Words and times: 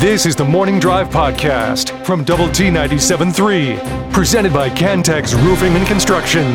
This 0.00 0.24
is 0.24 0.34
the 0.34 0.46
Morning 0.46 0.80
Drive 0.80 1.10
Podcast 1.10 2.06
from 2.06 2.24
Double 2.24 2.48
T 2.48 2.68
97.3, 2.68 4.10
presented 4.14 4.50
by 4.50 4.70
Cantex 4.70 5.34
Roofing 5.34 5.74
and 5.74 5.86
Construction. 5.86 6.46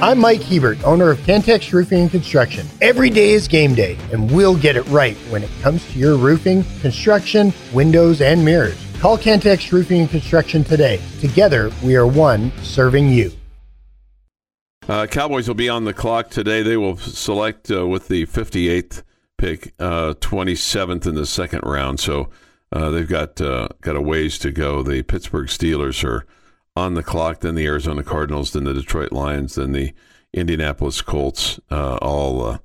I'm 0.00 0.20
Mike 0.20 0.40
Hebert, 0.40 0.80
owner 0.84 1.10
of 1.10 1.18
Cantex 1.22 1.72
Roofing 1.72 2.02
and 2.02 2.10
Construction. 2.12 2.68
Every 2.80 3.10
day 3.10 3.30
is 3.30 3.48
game 3.48 3.74
day, 3.74 3.98
and 4.12 4.30
we'll 4.30 4.56
get 4.56 4.76
it 4.76 4.86
right 4.90 5.16
when 5.30 5.42
it 5.42 5.50
comes 5.60 5.84
to 5.90 5.98
your 5.98 6.16
roofing, 6.16 6.62
construction, 6.82 7.52
windows, 7.74 8.20
and 8.20 8.44
mirrors. 8.44 8.80
Call 9.00 9.18
Cantex 9.18 9.72
Roofing 9.72 10.02
and 10.02 10.10
Construction 10.10 10.62
today. 10.62 11.00
Together, 11.18 11.72
we 11.82 11.96
are 11.96 12.06
one 12.06 12.52
serving 12.62 13.08
you. 13.08 13.32
Uh, 14.88 15.08
Cowboys 15.08 15.48
will 15.48 15.56
be 15.56 15.68
on 15.68 15.84
the 15.84 15.92
clock 15.92 16.30
today. 16.30 16.62
They 16.62 16.76
will 16.76 16.96
select 16.96 17.72
uh, 17.72 17.88
with 17.88 18.06
the 18.06 18.26
58th 18.26 19.02
pick, 19.40 19.72
uh, 19.78 20.14
27th 20.20 21.06
in 21.06 21.14
the 21.14 21.26
second 21.26 21.62
round. 21.64 22.00
So 22.00 22.28
uh, 22.72 22.90
they've 22.90 23.08
got 23.08 23.40
uh, 23.40 23.68
got 23.80 23.96
a 23.96 24.00
ways 24.00 24.38
to 24.40 24.50
go. 24.50 24.82
The 24.82 25.02
Pittsburgh 25.02 25.48
Steelers 25.48 26.04
are 26.04 26.26
on 26.76 26.94
the 26.94 27.02
clock. 27.02 27.40
Then 27.40 27.54
the 27.54 27.66
Arizona 27.66 28.02
Cardinals. 28.02 28.52
Then 28.52 28.64
the 28.64 28.74
Detroit 28.74 29.12
Lions. 29.12 29.54
Then 29.54 29.72
the 29.72 29.92
Indianapolis 30.32 31.02
Colts. 31.02 31.58
Uh, 31.70 31.96
all 31.96 32.58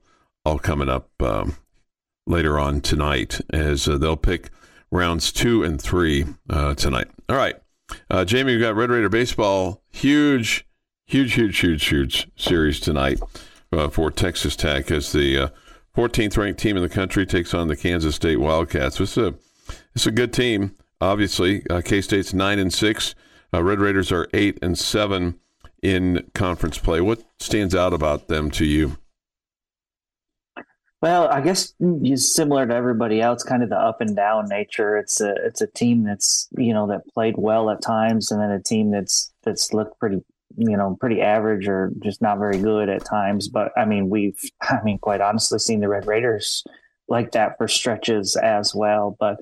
all 0.43 0.59
coming 0.59 0.89
up 0.89 1.09
um, 1.21 1.55
later 2.27 2.59
on 2.59 2.81
tonight 2.81 3.41
as 3.51 3.85
they'll 3.85 4.17
pick 4.17 4.49
rounds 4.91 5.31
two 5.31 5.63
and 5.63 5.81
three 5.81 6.25
tonight. 6.75 7.07
All 7.27 7.35
right, 7.35 7.55
Jamie, 8.25 8.53
we've 8.53 8.61
got 8.61 8.75
Red 8.75 8.91
Raider 8.91 9.09
baseball. 9.09 9.81
Huge 9.91 10.65
huge, 11.05 11.33
huge, 11.33 11.59
huge, 11.59 11.85
huge 11.85 12.27
series 12.35 12.79
tonight 12.79 13.19
uh, 13.71 13.89
for 13.89 14.11
Texas 14.11 14.55
Tech 14.55 14.91
as 14.91 15.11
the 15.11 15.37
uh, 15.37 15.47
14th 15.95 16.37
ranked 16.37 16.59
team 16.59 16.75
in 16.75 16.83
the 16.83 16.89
country 16.89 17.25
takes 17.25 17.53
on 17.53 17.67
the 17.67 17.75
Kansas 17.75 18.15
State 18.15 18.39
Wildcats. 18.39 18.97
This 18.97 19.17
is 19.17 19.29
a, 19.29 19.35
it's 19.95 20.05
a 20.05 20.11
good 20.11 20.33
team. 20.33 20.75
Obviously, 20.99 21.63
uh, 21.69 21.81
K 21.81 22.01
State's 22.01 22.33
nine 22.33 22.59
and 22.59 22.73
six. 22.73 23.15
Uh, 23.53 23.63
Red 23.63 23.79
Raiders 23.79 24.11
are 24.11 24.27
eight 24.33 24.59
and 24.61 24.77
seven 24.77 25.39
in 25.81 26.29
conference 26.33 26.77
play. 26.77 26.99
What 26.99 27.23
stands 27.39 27.75
out 27.75 27.93
about 27.93 28.27
them 28.27 28.51
to 28.51 28.65
you? 28.65 28.97
Well, 31.01 31.27
I 31.27 31.41
guess 31.41 31.73
similar 32.15 32.65
to 32.65 32.73
everybody 32.73 33.21
else, 33.21 33.43
kind 33.43 33.61
of 33.61 33.69
the 33.69 33.77
up 33.77 34.01
and 34.01 34.15
down 34.15 34.47
nature. 34.49 34.97
It's 34.97 35.21
a 35.21 35.35
it's 35.45 35.61
a 35.61 35.67
team 35.67 36.03
that's 36.03 36.47
you 36.57 36.73
know 36.73 36.87
that 36.87 37.07
played 37.13 37.35
well 37.37 37.69
at 37.69 37.81
times, 37.81 38.31
and 38.31 38.41
then 38.41 38.49
a 38.49 38.61
team 38.61 38.91
that's 38.91 39.31
that's 39.43 39.71
looked 39.71 39.99
pretty 39.99 40.23
you 40.57 40.77
know, 40.77 40.97
pretty 40.99 41.21
average 41.21 41.67
or 41.67 41.91
just 41.99 42.21
not 42.21 42.39
very 42.39 42.57
good 42.57 42.89
at 42.89 43.05
times. 43.05 43.47
But 43.47 43.71
I 43.77 43.85
mean, 43.85 44.09
we've, 44.09 44.39
I 44.61 44.79
mean, 44.83 44.99
quite 44.99 45.21
honestly, 45.21 45.59
seen 45.59 45.79
the 45.79 45.89
Red 45.89 46.07
Raiders 46.07 46.63
like 47.07 47.31
that 47.31 47.57
for 47.57 47.67
stretches 47.67 48.35
as 48.35 48.73
well. 48.73 49.15
But 49.19 49.37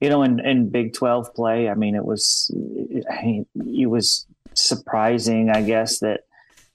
you 0.00 0.10
know, 0.10 0.22
in, 0.22 0.40
in 0.40 0.70
Big 0.70 0.92
Twelve 0.92 1.34
play, 1.34 1.68
I 1.68 1.74
mean, 1.74 1.94
it 1.94 2.04
was 2.04 2.50
it 2.54 3.90
was 3.90 4.26
surprising, 4.54 5.50
I 5.50 5.62
guess, 5.62 6.00
that 6.00 6.20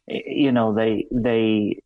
you 0.08 0.52
know 0.52 0.74
they 0.74 1.08
they 1.12 1.82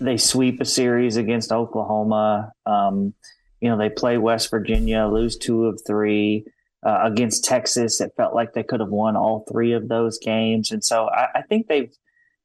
they 0.00 0.16
sweep 0.16 0.60
a 0.60 0.64
series 0.64 1.16
against 1.16 1.52
Oklahoma. 1.52 2.52
Um, 2.66 3.14
you 3.60 3.68
know, 3.68 3.78
they 3.78 3.90
play 3.90 4.18
West 4.18 4.50
Virginia, 4.50 5.06
lose 5.06 5.36
two 5.36 5.66
of 5.66 5.80
three 5.86 6.44
uh, 6.84 7.00
against 7.02 7.44
Texas. 7.44 8.00
It 8.00 8.12
felt 8.16 8.34
like 8.34 8.52
they 8.52 8.62
could 8.62 8.80
have 8.80 8.88
won 8.88 9.16
all 9.16 9.44
three 9.50 9.72
of 9.72 9.88
those 9.88 10.18
games, 10.18 10.70
and 10.70 10.82
so 10.82 11.08
I, 11.08 11.28
I, 11.36 11.42
think 11.42 11.68
they've, 11.68 11.92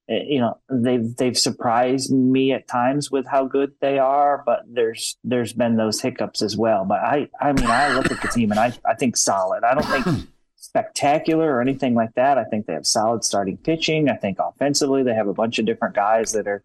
eh, 0.10 0.24
you 0.28 0.40
know, 0.40 0.60
they've 0.70 1.16
they've 1.16 1.38
surprised 1.38 2.12
me 2.12 2.54
at 2.54 2.68
times 2.68 3.10
with 3.12 3.26
how 3.28 3.46
good 3.46 3.74
they 3.82 4.00
are. 4.00 4.44
But 4.46 4.64
there's 4.68 5.18
there's 5.24 5.54
been 5.54 5.78
those 5.78 6.02
hiccups 6.02 6.42
as 6.42 6.56
well. 6.56 6.86
But 6.86 7.00
I 7.00 7.30
I 7.40 7.54
mean 7.54 7.68
I 7.68 7.94
look 7.94 8.12
at 8.12 8.22
the 8.22 8.28
team 8.28 8.52
and 8.52 8.60
I 8.60 8.74
I 8.86 8.94
think 8.94 9.18
solid. 9.18 9.64
I 9.64 9.74
don't 9.74 10.04
think 10.04 10.28
spectacular 10.56 11.56
or 11.56 11.62
anything 11.62 11.96
like 11.96 12.14
that. 12.16 12.38
I 12.38 12.44
think 12.44 12.66
they 12.66 12.74
have 12.74 12.86
solid 12.86 13.24
starting 13.24 13.58
pitching. 13.58 14.10
I 14.10 14.16
think 14.16 14.38
offensively 14.40 15.02
they 15.02 15.14
have 15.14 15.28
a 15.28 15.34
bunch 15.34 15.60
of 15.60 15.66
different 15.66 15.96
guys 15.96 16.34
that 16.34 16.48
are 16.48 16.64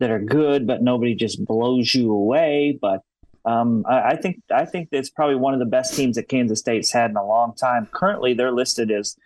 that 0.00 0.10
are 0.10 0.20
good, 0.20 0.66
but 0.66 0.82
nobody 0.82 1.14
just 1.14 1.42
blows 1.44 1.94
you 1.94 2.12
away. 2.12 2.78
But 2.80 3.00
um, 3.46 3.84
I, 3.88 4.00
I, 4.10 4.16
think 4.16 4.42
I 4.52 4.64
think 4.64 4.88
it's 4.90 5.08
probably 5.08 5.36
one 5.36 5.54
of 5.54 5.60
the 5.60 5.66
best 5.66 5.94
teams 5.94 6.16
that 6.16 6.28
Kansas 6.28 6.58
State's 6.58 6.92
had 6.92 7.10
in 7.10 7.16
a 7.16 7.24
long 7.24 7.54
time. 7.54 7.86
Currently, 7.86 8.34
they're 8.34 8.52
listed 8.52 8.90
as, 8.90 9.16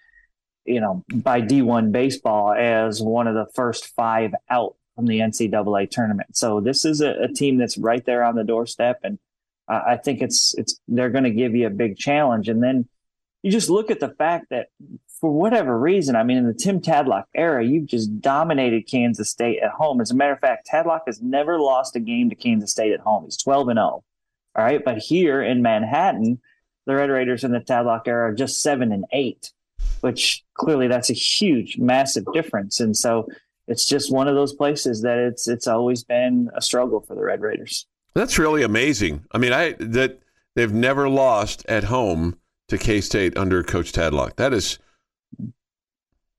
you 0.66 0.80
know, 0.80 1.02
by 1.12 1.40
D1 1.40 1.90
baseball 1.90 2.52
as 2.52 3.00
one 3.00 3.26
of 3.26 3.34
the 3.34 3.46
first 3.54 3.86
five 3.96 4.34
out 4.50 4.76
from 4.94 5.06
the 5.06 5.20
NCAA 5.20 5.90
tournament. 5.90 6.36
So 6.36 6.60
this 6.60 6.84
is 6.84 7.00
a, 7.00 7.12
a 7.22 7.28
team 7.28 7.56
that's 7.56 7.78
right 7.78 8.04
there 8.04 8.22
on 8.22 8.36
the 8.36 8.44
doorstep, 8.44 9.00
and 9.02 9.18
I, 9.68 9.96
think 9.96 10.20
it's 10.20 10.54
it's 10.58 10.78
they're 10.86 11.10
going 11.10 11.24
to 11.24 11.30
give 11.30 11.54
you 11.54 11.66
a 11.66 11.70
big 11.70 11.96
challenge. 11.96 12.48
And 12.48 12.62
then 12.62 12.88
you 13.42 13.50
just 13.50 13.70
look 13.70 13.90
at 13.90 14.00
the 14.00 14.10
fact 14.10 14.46
that 14.50 14.68
for 15.20 15.30
whatever 15.30 15.78
reason, 15.78 16.14
I 16.14 16.24
mean, 16.24 16.36
in 16.36 16.46
the 16.46 16.54
Tim 16.54 16.80
Tadlock 16.80 17.24
era, 17.34 17.64
you've 17.64 17.86
just 17.86 18.20
dominated 18.20 18.86
Kansas 18.90 19.30
State 19.30 19.60
at 19.62 19.70
home. 19.70 20.00
As 20.00 20.10
a 20.10 20.14
matter 20.14 20.32
of 20.32 20.40
fact, 20.40 20.68
Tadlock 20.70 21.02
has 21.06 21.22
never 21.22 21.58
lost 21.58 21.96
a 21.96 22.00
game 22.00 22.28
to 22.28 22.34
Kansas 22.34 22.70
State 22.70 22.92
at 22.92 23.00
home. 23.00 23.24
He's 23.24 23.36
12 23.36 23.68
and 23.68 23.78
0. 23.78 24.04
All 24.56 24.64
right. 24.64 24.84
But 24.84 24.98
here 24.98 25.42
in 25.42 25.62
Manhattan, 25.62 26.40
the 26.86 26.94
Red 26.94 27.10
Raiders 27.10 27.44
in 27.44 27.52
the 27.52 27.60
Tadlock 27.60 28.06
era 28.06 28.30
are 28.30 28.34
just 28.34 28.62
seven 28.62 28.92
and 28.92 29.04
eight, 29.12 29.52
which 30.00 30.44
clearly 30.54 30.88
that's 30.88 31.10
a 31.10 31.14
huge, 31.14 31.78
massive 31.78 32.24
difference. 32.32 32.80
And 32.80 32.96
so 32.96 33.28
it's 33.68 33.86
just 33.86 34.12
one 34.12 34.26
of 34.26 34.34
those 34.34 34.52
places 34.52 35.02
that 35.02 35.18
it's 35.18 35.46
it's 35.46 35.66
always 35.66 36.02
been 36.02 36.50
a 36.54 36.60
struggle 36.60 37.00
for 37.00 37.14
the 37.14 37.22
Red 37.22 37.40
Raiders. 37.40 37.86
That's 38.14 38.38
really 38.38 38.62
amazing. 38.62 39.24
I 39.30 39.38
mean, 39.38 39.52
I 39.52 39.74
that 39.78 40.20
they've 40.56 40.72
never 40.72 41.08
lost 41.08 41.64
at 41.68 41.84
home 41.84 42.38
to 42.68 42.78
K 42.78 43.00
State 43.00 43.36
under 43.36 43.62
Coach 43.62 43.92
Tadlock. 43.92 44.36
That 44.36 44.52
is 44.52 44.78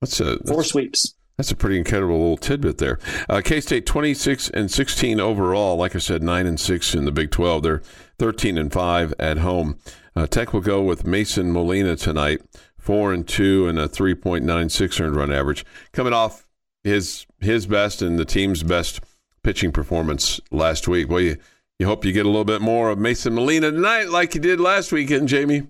what's 0.00 0.20
a 0.20 0.36
that's, 0.36 0.50
four 0.50 0.62
sweeps. 0.62 1.14
That's 1.38 1.50
a 1.50 1.56
pretty 1.56 1.78
incredible 1.78 2.18
little 2.18 2.36
tidbit 2.36 2.78
there. 2.78 2.98
Uh, 3.28 3.40
K 3.42 3.60
State 3.60 3.86
26 3.86 4.50
and 4.50 4.70
16 4.70 5.18
overall. 5.18 5.76
Like 5.76 5.96
I 5.96 5.98
said, 5.98 6.22
9 6.22 6.46
and 6.46 6.60
6 6.60 6.94
in 6.94 7.06
the 7.06 7.12
Big 7.12 7.30
12. 7.30 7.62
They're 7.62 7.82
13 8.18 8.58
and 8.58 8.72
5 8.72 9.14
at 9.18 9.38
home. 9.38 9.78
Uh, 10.14 10.26
Tech 10.26 10.52
will 10.52 10.60
go 10.60 10.82
with 10.82 11.06
Mason 11.06 11.52
Molina 11.52 11.96
tonight, 11.96 12.42
4 12.78 13.12
and 13.12 13.26
2 13.26 13.68
and 13.68 13.78
a 13.78 13.88
3.96 13.88 15.00
earned 15.00 15.16
run 15.16 15.32
average. 15.32 15.64
Coming 15.92 16.12
off 16.12 16.46
his 16.84 17.26
his 17.40 17.66
best 17.66 18.02
and 18.02 18.18
the 18.18 18.24
team's 18.24 18.62
best 18.62 19.00
pitching 19.42 19.72
performance 19.72 20.40
last 20.50 20.88
week. 20.88 21.08
Well, 21.08 21.20
you, 21.20 21.36
you 21.78 21.86
hope 21.86 22.04
you 22.04 22.12
get 22.12 22.26
a 22.26 22.28
little 22.28 22.44
bit 22.44 22.60
more 22.60 22.90
of 22.90 22.98
Mason 22.98 23.34
Molina 23.34 23.70
tonight 23.70 24.08
like 24.08 24.34
you 24.34 24.40
did 24.40 24.60
last 24.60 24.92
weekend, 24.92 25.28
Jamie. 25.28 25.66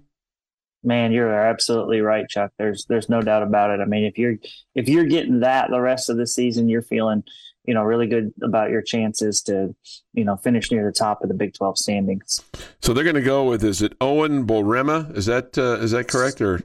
Man, 0.84 1.12
you're 1.12 1.32
absolutely 1.32 2.00
right, 2.00 2.28
Chuck. 2.28 2.50
There's 2.58 2.86
there's 2.88 3.08
no 3.08 3.22
doubt 3.22 3.44
about 3.44 3.70
it. 3.70 3.80
I 3.80 3.84
mean, 3.84 4.04
if 4.04 4.18
you're 4.18 4.34
if 4.74 4.88
you're 4.88 5.04
getting 5.04 5.40
that 5.40 5.70
the 5.70 5.80
rest 5.80 6.10
of 6.10 6.16
the 6.16 6.26
season, 6.26 6.68
you're 6.68 6.82
feeling, 6.82 7.22
you 7.64 7.74
know, 7.74 7.82
really 7.82 8.06
good 8.06 8.32
about 8.42 8.70
your 8.70 8.82
chances 8.82 9.40
to, 9.42 9.74
you 10.12 10.24
know, 10.24 10.36
finish 10.36 10.70
near 10.70 10.84
the 10.84 10.92
top 10.92 11.22
of 11.22 11.28
the 11.28 11.34
Big 11.34 11.54
12 11.54 11.78
standings. 11.78 12.42
So 12.80 12.92
they're 12.92 13.04
going 13.04 13.16
to 13.16 13.22
go 13.22 13.44
with 13.44 13.62
is 13.62 13.82
it 13.82 13.94
Owen 14.00 14.46
Boerema? 14.46 15.16
Is 15.16 15.26
that 15.26 15.56
uh, 15.56 15.78
is 15.80 15.92
that 15.92 16.08
correct 16.08 16.40
or? 16.40 16.60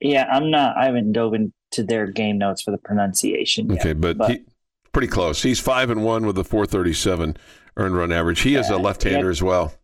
Yeah, 0.00 0.26
I'm 0.30 0.50
not. 0.50 0.76
I 0.76 0.86
haven't 0.86 1.12
dove 1.12 1.34
into 1.34 1.84
their 1.84 2.06
game 2.06 2.38
notes 2.38 2.62
for 2.62 2.70
the 2.70 2.78
pronunciation. 2.78 3.68
Yet, 3.68 3.80
okay, 3.80 3.92
but, 3.92 4.16
but 4.16 4.30
he, 4.30 4.44
pretty 4.92 5.08
close. 5.08 5.42
He's 5.42 5.60
five 5.60 5.90
and 5.90 6.02
one 6.02 6.24
with 6.24 6.38
a 6.38 6.44
437 6.44 7.36
earned 7.76 7.96
run 7.96 8.10
average. 8.10 8.40
He 8.40 8.56
is 8.56 8.70
a 8.70 8.78
left-hander 8.78 9.26
yeah. 9.26 9.30
as 9.30 9.42
well. 9.42 9.74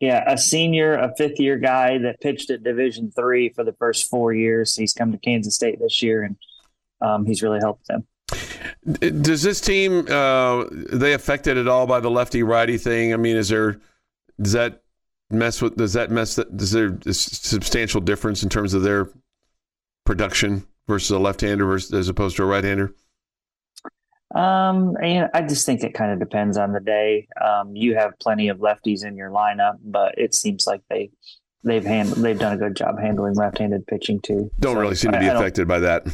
Yeah, 0.00 0.24
a 0.26 0.36
senior, 0.36 0.94
a 0.94 1.14
fifth 1.16 1.38
year 1.38 1.58
guy 1.58 1.98
that 1.98 2.20
pitched 2.20 2.50
at 2.50 2.64
Division 2.64 3.12
three 3.14 3.50
for 3.50 3.62
the 3.62 3.72
first 3.74 4.10
four 4.10 4.32
years. 4.32 4.74
He's 4.74 4.92
come 4.92 5.12
to 5.12 5.18
Kansas 5.18 5.54
State 5.54 5.78
this 5.80 6.02
year, 6.02 6.22
and 6.22 6.36
um, 7.00 7.24
he's 7.24 7.42
really 7.42 7.60
helped 7.60 7.86
them. 7.86 8.04
Does 8.84 9.42
this 9.42 9.60
team 9.60 10.06
uh, 10.10 10.64
they 10.70 11.12
affected 11.12 11.56
at 11.56 11.68
all 11.68 11.86
by 11.86 12.00
the 12.00 12.10
lefty 12.10 12.42
righty 12.42 12.78
thing? 12.78 13.12
I 13.12 13.16
mean, 13.16 13.36
is 13.36 13.48
there 13.48 13.80
does 14.40 14.52
that 14.52 14.82
mess 15.30 15.62
with 15.62 15.76
does 15.76 15.92
that 15.92 16.10
mess 16.10 16.34
does 16.34 16.72
there 16.72 16.98
a 17.06 17.14
substantial 17.14 18.00
difference 18.00 18.42
in 18.42 18.48
terms 18.48 18.74
of 18.74 18.82
their 18.82 19.08
production 20.04 20.66
versus 20.88 21.10
a 21.10 21.18
left-hander 21.18 21.64
versus 21.64 21.92
as 21.92 22.08
opposed 22.08 22.36
to 22.36 22.42
a 22.42 22.46
right-hander? 22.46 22.92
Um, 24.34 24.96
and 25.02 25.28
I 25.34 25.42
just 25.42 25.66
think 25.66 25.84
it 25.84 25.92
kind 25.94 26.10
of 26.10 26.18
depends 26.18 26.56
on 26.56 26.72
the 26.72 26.80
day. 26.80 27.28
Um, 27.40 27.76
you 27.76 27.94
have 27.96 28.18
plenty 28.18 28.48
of 28.48 28.58
lefties 28.58 29.04
in 29.04 29.14
your 29.14 29.30
lineup, 29.30 29.78
but 29.84 30.14
it 30.16 30.34
seems 30.34 30.66
like 30.66 30.80
they 30.88 31.10
they've 31.62 31.84
hand, 31.84 32.08
they've 32.08 32.38
done 32.38 32.54
a 32.54 32.56
good 32.56 32.74
job 32.74 32.98
handling 32.98 33.34
left-handed 33.34 33.86
pitching 33.86 34.20
too. 34.20 34.50
Don't 34.58 34.74
so 34.74 34.80
really 34.80 34.96
seem 34.96 35.12
to 35.12 35.20
be 35.20 35.28
I, 35.28 35.34
affected 35.34 35.62
I 35.62 35.68
by 35.68 35.78
that. 35.80 36.06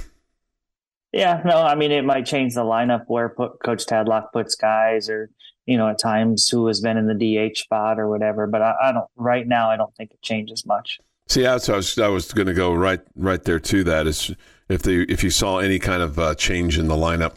Yeah, 1.13 1.41
no, 1.45 1.57
I 1.59 1.75
mean 1.75 1.91
it 1.91 2.05
might 2.05 2.27
change 2.27 2.55
the 2.55 2.65
lineup 2.65 3.05
where 3.07 3.31
put, 3.31 3.63
Coach 3.63 3.87
Tadlock 3.87 4.33
puts 4.33 4.55
guys, 4.55 5.09
or 5.09 5.31
you 5.67 5.77
know, 5.77 5.89
at 5.89 5.99
times 5.99 6.49
who 6.49 6.67
has 6.67 6.81
been 6.81 6.97
in 6.97 7.07
the 7.07 7.15
DH 7.51 7.59
spot 7.59 7.99
or 7.99 8.09
whatever. 8.09 8.47
But 8.47 8.63
I, 8.63 8.75
I 8.83 8.93
don't 8.93 9.09
right 9.17 9.47
now. 9.47 9.71
I 9.71 9.77
don't 9.77 9.95
think 9.97 10.13
it 10.13 10.23
changes 10.23 10.67
much. 10.67 11.01
See, 11.29 11.47
I 11.47 11.55
was 11.55 11.99
I 11.99 12.09
was 12.09 12.33
going 12.33 12.47
to 12.47 12.55
go 12.55 12.73
right 12.73 13.01
right 13.15 13.43
there 13.43 13.61
to 13.61 13.85
that 13.85 14.07
is 14.07 14.35
if 14.69 14.83
the 14.83 15.11
if 15.11 15.23
you 15.23 15.31
saw 15.31 15.59
any 15.59 15.79
kind 15.79 16.03
of 16.03 16.19
uh, 16.19 16.35
change 16.35 16.79
in 16.79 16.89
the 16.89 16.95
lineup 16.95 17.37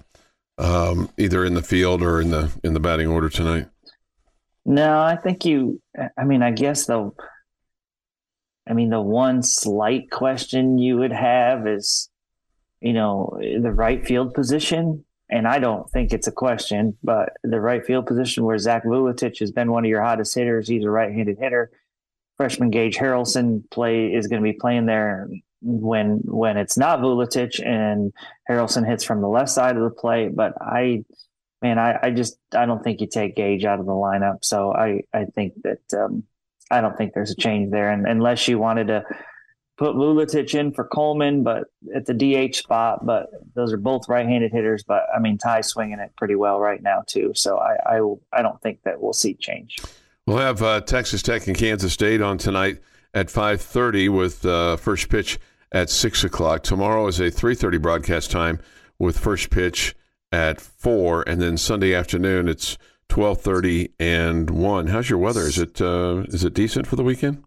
um, 0.58 1.10
either 1.18 1.44
in 1.44 1.56
the 1.56 1.62
field 1.62 2.02
or 2.02 2.22
in 2.22 2.32
the 2.32 2.52
in 2.64 2.74
the 2.74 2.80
batting 2.80 3.08
order 3.08 3.30
tonight? 3.30 3.68
No, 4.66 5.02
I 5.02 5.16
think 5.16 5.46
you. 5.46 5.82
I 6.18 6.24
mean, 6.24 6.44
I 6.44 6.52
guess 6.52 6.86
though, 6.86 7.16
I 8.70 8.74
mean, 8.74 8.90
the 8.90 9.02
one 9.02 9.42
slight 9.44 10.12
question 10.12 10.78
you 10.78 10.98
would 10.98 11.12
have 11.12 11.68
is, 11.68 12.10
you 12.81 12.94
know, 12.94 13.38
the 13.39 13.72
right 13.72 14.06
field 14.06 14.33
position. 14.33 15.06
And 15.30 15.48
I 15.48 15.60
don't 15.60 15.89
think 15.89 16.12
it's 16.12 16.28
a 16.28 16.31
question, 16.31 16.98
but 17.04 17.30
the 17.44 17.62
right 17.62 17.86
field 17.86 18.06
position 18.06 18.44
where 18.44 18.57
Zach 18.57 18.83
Vuletic 18.83 19.39
has 19.39 19.51
been 19.51 19.72
one 19.72 19.86
of 19.86 19.89
your 19.89 20.01
hottest 20.01 20.36
hitters. 20.36 20.68
He's 20.68 20.83
a 20.83 20.89
right-handed 20.89 21.38
hitter. 21.39 21.72
Freshman 22.38 22.69
Gage 22.69 22.98
Harrelson 22.98 23.69
play 23.69 24.13
is 24.13 24.28
going 24.28 24.42
to 24.42 24.44
be 24.44 24.57
playing 24.57 24.88
there 24.88 25.30
when 25.62 26.22
when 26.24 26.57
it's 26.57 26.75
not 26.75 27.00
Vuletic 27.00 27.63
and 27.66 28.12
Harrelson 28.50 28.86
hits 28.86 29.04
from 29.04 29.22
the 29.22 29.27
left 29.27 29.51
side 29.51 29.77
of 29.77 29.84
the 29.84 29.92
plate. 29.92 30.36
But 30.36 30.54
I, 30.60 31.06
man, 31.62 31.77
I, 31.77 32.00
I 32.01 32.10
just 32.10 32.38
I 32.54 32.66
don't 32.66 32.84
think 32.84 33.00
you 33.00 33.07
take 33.07 33.36
Gage 33.36 33.63
out 33.63 33.80
of 33.80 33.86
the 33.86 33.92
lineup. 33.92 34.39
So 34.42 34.74
I 34.74 35.01
I 35.13 35.25
think 35.25 35.54
that 35.63 35.94
um, 35.94 36.24
I 36.72 36.81
don't 36.81 36.98
think 36.98 37.13
there's 37.13 37.31
a 37.31 37.36
change 37.36 37.72
there, 37.72 37.92
and 37.92 38.07
unless 38.07 38.48
you 38.48 38.57
wanted 38.57 38.88
to 38.88 39.04
put 39.81 39.95
Vuletic 39.95 40.54
in 40.54 40.72
for 40.72 40.83
Coleman, 40.83 41.42
but 41.42 41.63
at 41.95 42.06
the 42.06 42.13
DH 42.13 42.56
spot. 42.56 43.04
But 43.04 43.31
those 43.56 43.74
are 43.74 43.78
both 43.78 44.07
right-handed 44.07 44.51
hitters. 44.51 44.83
But 44.83 45.07
I 45.13 45.19
mean, 45.19 45.39
Ty's 45.39 45.68
swinging 45.68 45.98
it 45.98 46.16
pretty 46.16 46.36
well 46.36 46.60
right 46.60 46.83
now 46.83 47.04
too. 47.07 47.31
So 47.33 47.57
I 47.57 47.98
I, 47.98 48.39
I 48.39 48.42
don't 48.44 48.62
think 48.62 48.83
that 48.83 49.01
we'll 49.01 49.13
see 49.13 49.33
change. 49.33 49.78
We'll 50.28 50.38
have 50.38 50.62
uh, 50.62 50.81
Texas 50.81 51.24
Tech 51.24 51.48
and 51.48 51.57
Kansas 51.57 51.94
State 51.94 52.22
on 52.22 52.38
tonight 52.38 52.78
at 53.16 53.28
5:30 53.28 54.16
with 54.16 54.45
uh, 54.45 54.78
first 54.78 55.10
pitch 55.10 55.39
at 55.72 55.89
six 55.89 56.24
o'clock. 56.24 56.62
Tomorrow 56.62 57.07
is 57.07 57.19
a 57.19 57.31
3:30 57.31 57.81
broadcast 57.81 58.30
time 58.30 58.60
with 59.00 59.18
first 59.18 59.50
pitch 59.50 59.95
at 60.31 60.62
four, 60.62 61.27
and 61.27 61.42
then 61.42 61.57
Sunday 61.57 61.95
afternoon 61.95 62.48
it's 62.48 62.77
12:30 63.10 63.94
and 64.00 64.51
one. 64.51 64.88
How's 64.88 65.10
your 65.10 65.18
weather? 65.18 65.42
Is 65.42 65.57
it 65.57 65.81
uh, 65.81 66.24
is 66.27 66.44
it 66.44 66.54
decent 66.54 66.86
for 66.86 66.98
the 66.98 67.04
weekend? 67.04 67.44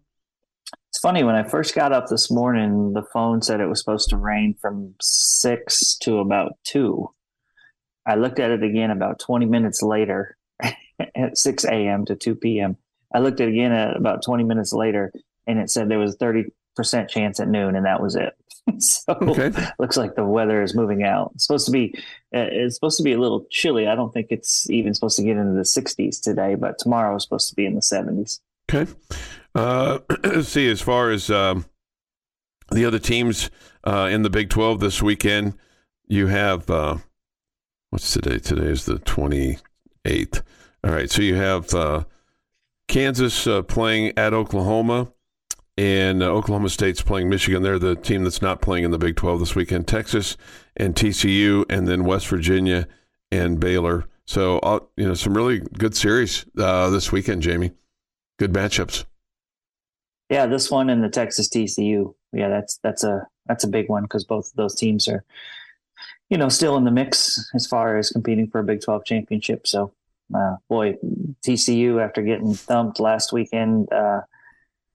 It's 0.89 0.99
funny 1.01 1.23
when 1.23 1.35
I 1.35 1.43
first 1.43 1.75
got 1.75 1.91
up 1.91 2.07
this 2.07 2.31
morning, 2.31 2.93
the 2.93 3.03
phone 3.13 3.41
said 3.41 3.59
it 3.59 3.67
was 3.67 3.79
supposed 3.79 4.09
to 4.09 4.17
rain 4.17 4.55
from 4.61 4.95
six 5.01 5.97
to 5.97 6.19
about 6.19 6.53
two. 6.63 7.09
I 8.05 8.15
looked 8.15 8.39
at 8.39 8.51
it 8.51 8.63
again 8.63 8.91
about 8.91 9.19
20 9.19 9.45
minutes 9.45 9.81
later 9.81 10.37
at 11.15 11.37
6 11.37 11.65
a.m. 11.65 12.05
to 12.05 12.15
2 12.15 12.35
p.m. 12.35 12.77
I 13.13 13.19
looked 13.19 13.41
at 13.41 13.47
it 13.47 13.51
again 13.51 13.71
at 13.71 13.97
about 13.97 14.23
20 14.23 14.43
minutes 14.43 14.73
later 14.73 15.11
and 15.47 15.59
it 15.59 15.69
said 15.69 15.89
there 15.89 15.99
was 15.99 16.15
a 16.15 16.17
30% 16.17 16.51
chance 17.09 17.39
at 17.39 17.47
noon 17.47 17.75
and 17.75 17.85
that 17.85 18.01
was 18.01 18.15
it. 18.15 18.33
so 18.79 19.13
okay. 19.21 19.51
looks 19.79 19.97
like 19.97 20.15
the 20.15 20.25
weather 20.25 20.63
is 20.63 20.75
moving 20.75 21.03
out. 21.03 21.31
It's 21.35 21.45
supposed 21.45 21.65
to 21.67 21.71
be 21.71 21.93
uh, 22.33 22.49
it's 22.51 22.75
supposed 22.75 22.97
to 22.97 23.03
be 23.03 23.13
a 23.13 23.19
little 23.19 23.45
chilly. 23.51 23.87
I 23.87 23.95
don't 23.95 24.13
think 24.13 24.27
it's 24.29 24.69
even 24.69 24.93
supposed 24.93 25.17
to 25.17 25.23
get 25.23 25.37
into 25.37 25.53
the 25.53 25.61
60s 25.61 26.21
today, 26.21 26.55
but 26.55 26.79
tomorrow 26.79 27.15
is 27.15 27.23
supposed 27.23 27.49
to 27.49 27.55
be 27.55 27.65
in 27.65 27.75
the 27.75 27.81
70s. 27.81 28.39
Okay. 28.69 28.91
Uh, 29.55 29.99
see, 30.43 30.69
as 30.69 30.81
far 30.81 31.09
as 31.09 31.31
um, 31.31 31.65
the 32.71 32.85
other 32.85 32.99
teams 32.99 33.49
uh, 33.85 34.09
in 34.11 34.21
the 34.21 34.29
Big 34.29 34.49
12 34.49 34.81
this 34.81 35.01
weekend, 35.01 35.53
you 36.07 36.27
have, 36.27 36.69
uh, 36.69 36.97
what's 37.89 38.11
today? 38.11 38.37
Today 38.37 38.67
is 38.67 38.85
the 38.85 38.95
28th. 38.99 40.43
All 40.83 40.91
right, 40.91 41.09
so 41.09 41.21
you 41.21 41.35
have 41.35 41.73
uh, 41.73 42.03
Kansas 42.87 43.47
uh, 43.47 43.63
playing 43.63 44.13
at 44.17 44.33
Oklahoma, 44.33 45.11
and 45.77 46.21
uh, 46.21 46.27
Oklahoma 46.27 46.69
State's 46.69 47.01
playing 47.01 47.29
Michigan. 47.29 47.63
They're 47.63 47.79
the 47.79 47.95
team 47.95 48.23
that's 48.23 48.41
not 48.41 48.61
playing 48.61 48.83
in 48.83 48.91
the 48.91 48.97
Big 48.97 49.15
12 49.15 49.39
this 49.39 49.55
weekend. 49.55 49.87
Texas 49.87 50.37
and 50.77 50.95
TCU, 50.95 51.65
and 51.69 51.87
then 51.87 52.03
West 52.03 52.27
Virginia 52.27 52.87
and 53.31 53.59
Baylor. 53.59 54.05
So, 54.25 54.89
you 54.97 55.07
know, 55.07 55.13
some 55.13 55.35
really 55.35 55.59
good 55.59 55.95
series 55.95 56.45
this 56.55 57.11
weekend, 57.11 57.41
Jamie. 57.41 57.71
Good 58.37 58.53
matchups. 58.53 59.05
Yeah, 60.29 60.47
this 60.47 60.71
one 60.71 60.89
and 60.89 61.03
the 61.03 61.09
Texas 61.09 61.49
TCU. 61.49 62.13
Yeah, 62.33 62.49
that's 62.49 62.77
that's 62.83 63.03
a 63.03 63.27
that's 63.45 63.63
a 63.63 63.67
big 63.67 63.89
one 63.89 64.03
because 64.03 64.23
both 64.23 64.47
of 64.47 64.55
those 64.55 64.75
teams 64.75 65.07
are, 65.07 65.23
you 66.29 66.37
know, 66.37 66.49
still 66.49 66.77
in 66.77 66.83
the 66.83 66.91
mix 66.91 67.49
as 67.53 67.67
far 67.67 67.97
as 67.97 68.09
competing 68.09 68.47
for 68.49 68.59
a 68.59 68.63
Big 68.63 68.81
Twelve 68.81 69.05
championship. 69.05 69.67
So, 69.67 69.93
uh, 70.35 70.55
boy, 70.67 70.95
TCU 71.45 72.03
after 72.03 72.21
getting 72.23 72.53
thumped 72.55 72.99
last 72.99 73.31
weekend 73.31 73.91
uh, 73.93 74.21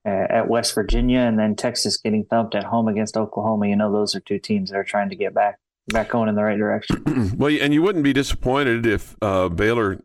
at 0.05 0.49
West 0.49 0.75
Virginia, 0.75 1.19
and 1.19 1.39
then 1.39 1.55
Texas 1.55 1.97
getting 1.97 2.25
thumped 2.25 2.55
at 2.55 2.65
home 2.65 2.87
against 2.87 3.15
Oklahoma. 3.15 3.67
You 3.67 3.77
know, 3.77 3.91
those 3.91 4.15
are 4.15 4.19
two 4.19 4.39
teams 4.39 4.71
that 4.71 4.77
are 4.77 4.83
trying 4.83 5.09
to 5.09 5.15
get 5.15 5.33
back 5.33 5.59
back 5.87 6.09
going 6.09 6.29
in 6.29 6.35
the 6.35 6.43
right 6.43 6.57
direction. 6.57 7.35
well, 7.37 7.55
and 7.59 7.73
you 7.73 7.81
wouldn't 7.81 8.03
be 8.03 8.13
disappointed 8.13 8.85
if 8.85 9.15
uh, 9.21 9.49
Baylor 9.49 10.01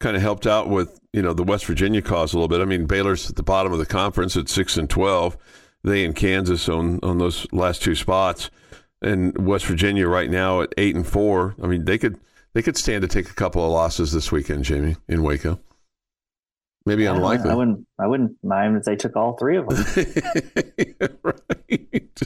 kind 0.00 0.16
of 0.16 0.22
helped 0.22 0.46
out 0.46 0.68
with 0.68 0.98
you 1.12 1.22
know 1.22 1.32
the 1.32 1.42
West 1.42 1.66
Virginia 1.66 2.02
cause 2.02 2.32
a 2.32 2.36
little 2.36 2.48
bit. 2.48 2.60
I 2.60 2.64
mean, 2.64 2.86
Baylor's 2.86 3.30
at 3.30 3.36
the 3.36 3.42
bottom 3.42 3.72
of 3.72 3.78
the 3.78 3.86
conference 3.86 4.36
at 4.36 4.48
six 4.48 4.76
and 4.76 4.88
twelve. 4.88 5.36
They 5.84 6.04
and 6.04 6.14
Kansas 6.14 6.68
on 6.68 7.00
on 7.02 7.18
those 7.18 7.46
last 7.52 7.82
two 7.82 7.94
spots, 7.94 8.50
and 9.00 9.36
West 9.46 9.66
Virginia 9.66 10.08
right 10.08 10.30
now 10.30 10.62
at 10.62 10.72
eight 10.78 10.94
and 10.94 11.06
four. 11.06 11.54
I 11.62 11.66
mean, 11.66 11.84
they 11.84 11.98
could 11.98 12.18
they 12.54 12.62
could 12.62 12.76
stand 12.76 13.02
to 13.02 13.08
take 13.08 13.30
a 13.30 13.34
couple 13.34 13.64
of 13.64 13.70
losses 13.70 14.12
this 14.12 14.30
weekend, 14.30 14.64
Jamie, 14.64 14.96
in 15.08 15.22
Waco. 15.22 15.60
Maybe 16.84 17.06
I 17.06 17.14
unlikely. 17.14 17.50
I 17.50 17.54
wouldn't. 17.54 17.86
I 17.98 18.06
wouldn't 18.06 18.36
mind 18.42 18.76
if 18.76 18.84
they 18.84 18.96
took 18.96 19.14
all 19.16 19.36
three 19.36 19.56
of 19.56 19.68
them. 19.68 21.18
right. 21.22 22.22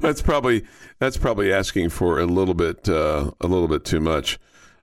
That's 0.00 0.22
probably 0.22 0.64
that's 0.98 1.16
probably 1.16 1.52
asking 1.52 1.90
for 1.90 2.20
a 2.20 2.26
little 2.26 2.54
bit 2.54 2.88
uh, 2.88 3.32
a 3.40 3.46
little 3.46 3.68
bit 3.68 3.84
too 3.84 4.00
much. 4.00 4.38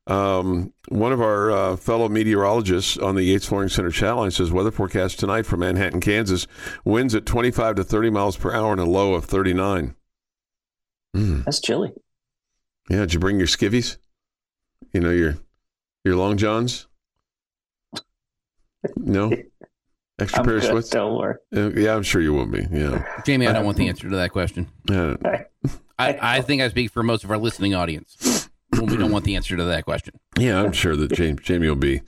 Um, 0.05 0.73
one 0.89 1.13
of 1.13 1.21
our 1.21 1.51
uh, 1.51 1.75
fellow 1.77 2.09
meteorologists 2.09 2.97
on 2.97 3.15
the 3.15 3.23
Yates 3.23 3.45
Flooring 3.45 3.69
Center 3.69 3.91
chat 3.91 4.15
line 4.17 4.31
says 4.31 4.51
weather 4.51 4.71
forecast 4.71 5.19
tonight 5.19 5.45
for 5.45 5.55
Manhattan, 5.55 6.01
Kansas. 6.01 6.45
Winds 6.83 7.15
at 7.15 7.25
25 7.25 7.75
to 7.75 7.83
30 7.83 8.09
miles 8.09 8.35
per 8.35 8.53
hour 8.53 8.71
and 8.73 8.81
a 8.81 8.85
low 8.85 9.13
of 9.13 9.25
39. 9.25 9.95
Mm. 11.15 11.45
That's 11.45 11.61
chilly. 11.61 11.93
Yeah, 12.89 12.99
did 12.99 13.13
you 13.13 13.19
bring 13.19 13.37
your 13.37 13.47
skivvies? 13.47 13.97
You 14.91 14.99
know 14.99 15.11
your 15.11 15.37
your 16.03 16.15
long 16.15 16.37
johns? 16.37 16.87
No. 18.97 19.31
Extra 20.19 20.39
I'm 20.39 20.45
pair 20.45 20.59
good, 20.59 20.63
of 20.65 20.69
sweats. 20.71 20.89
Don't 20.89 21.17
worry. 21.17 21.35
Uh, 21.55 21.71
yeah, 21.71 21.95
I'm 21.95 22.03
sure 22.03 22.21
you 22.21 22.33
will 22.33 22.45
be. 22.45 22.67
Yeah, 22.69 23.03
Jamie, 23.25 23.47
I 23.47 23.53
don't 23.53 23.65
want 23.65 23.77
the 23.77 23.87
answer 23.87 24.09
to 24.09 24.15
that 24.17 24.31
question. 24.31 24.67
Uh, 24.91 25.15
I, 25.97 26.17
I 26.21 26.41
think 26.41 26.61
I 26.61 26.69
speak 26.69 26.91
for 26.91 27.03
most 27.03 27.23
of 27.23 27.31
our 27.31 27.37
listening 27.37 27.73
audience 27.73 28.42
when 28.79 28.87
we 28.87 28.97
don't 28.97 29.11
want 29.11 29.25
the 29.25 29.35
answer 29.35 29.55
to 29.57 29.63
that 29.65 29.85
question. 29.85 30.13
yeah, 30.37 30.61
I'm 30.61 30.71
sure 30.73 30.95
that 30.95 31.13
Jamie, 31.13 31.39
Jamie 31.41 31.67
will 31.67 31.75
be 31.75 32.01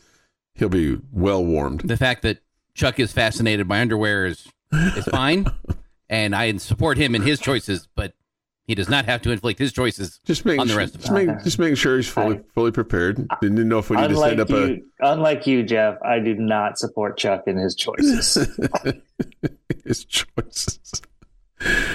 he'll 0.56 0.70
be 0.70 0.98
well 1.12 1.44
warmed. 1.44 1.82
The 1.82 1.98
fact 1.98 2.22
that 2.24 2.40
Chuck 2.74 3.00
is 3.00 3.12
fascinated 3.12 3.68
by 3.68 3.80
underwear 3.82 4.26
is 4.26 4.48
is 4.72 5.06
fine, 5.06 5.46
and 6.10 6.36
I 6.36 6.56
support 6.58 6.98
him 6.98 7.16
in 7.16 7.22
his 7.22 7.40
choices, 7.40 7.88
but 7.96 8.14
he 8.68 8.74
does 8.74 8.90
not 8.90 9.06
have 9.06 9.22
to 9.22 9.32
inflict 9.32 9.60
his 9.60 9.72
choices 9.72 10.20
Just 10.26 10.44
making 10.44 10.62
on 10.62 10.68
the 10.68 10.74
sure, 10.74 10.80
rest 10.80 10.96
of 10.96 11.02
just, 11.02 11.12
us. 11.12 11.26
make, 11.26 11.44
just 11.44 11.60
making 11.60 11.76
sure 11.76 11.98
he's 11.98 12.08
fully 12.10 12.42
fully 12.56 12.72
prepared. 12.72 13.28
Didn't 13.42 13.68
know 13.68 13.78
if 13.80 13.90
we 13.90 13.96
need 13.98 14.04
to 14.04 14.10
Unlike 14.10 14.28
stand 14.34 14.40
up 14.42 14.50
you, 14.50 14.86
unlike 15.02 15.48
you, 15.48 15.64
Jeff, 15.64 16.02
I 16.02 16.20
do 16.20 16.34
not 16.34 16.80
support 16.80 17.18
Chuck 17.18 17.44
in 17.48 17.58
his 17.58 17.76
choices. 17.76 18.36
his 19.86 20.06
choices. 20.06 21.02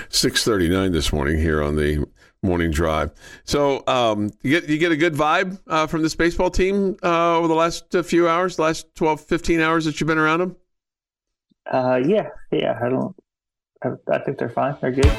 Six 0.08 0.44
thirty 0.44 0.68
nine 0.68 0.92
this 0.92 1.12
morning 1.12 1.38
here 1.38 1.62
on 1.62 1.76
the 1.76 2.06
morning 2.42 2.70
drive. 2.70 3.10
So 3.44 3.82
um, 3.86 4.30
you 4.42 4.50
get 4.60 4.68
you 4.68 4.78
get 4.78 4.92
a 4.92 4.96
good 4.96 5.14
vibe 5.14 5.58
uh, 5.66 5.86
from 5.86 6.02
this 6.02 6.14
baseball 6.14 6.50
team 6.50 6.96
uh, 7.02 7.36
over 7.36 7.48
the 7.48 7.54
last 7.54 7.94
uh, 7.94 8.02
few 8.02 8.28
hours, 8.28 8.56
the 8.56 8.62
last 8.62 8.94
12, 8.94 9.20
15 9.20 9.60
hours 9.60 9.84
that 9.84 10.00
you've 10.00 10.08
been 10.08 10.18
around 10.18 10.40
them. 10.40 10.56
uh, 11.70 12.00
yeah, 12.04 12.28
yeah. 12.52 12.78
I 12.82 12.88
don't. 12.88 13.14
I, 13.84 13.88
I 14.12 14.18
think 14.18 14.38
they're 14.38 14.48
fine. 14.48 14.76
They're 14.80 14.92
good. 14.92 15.10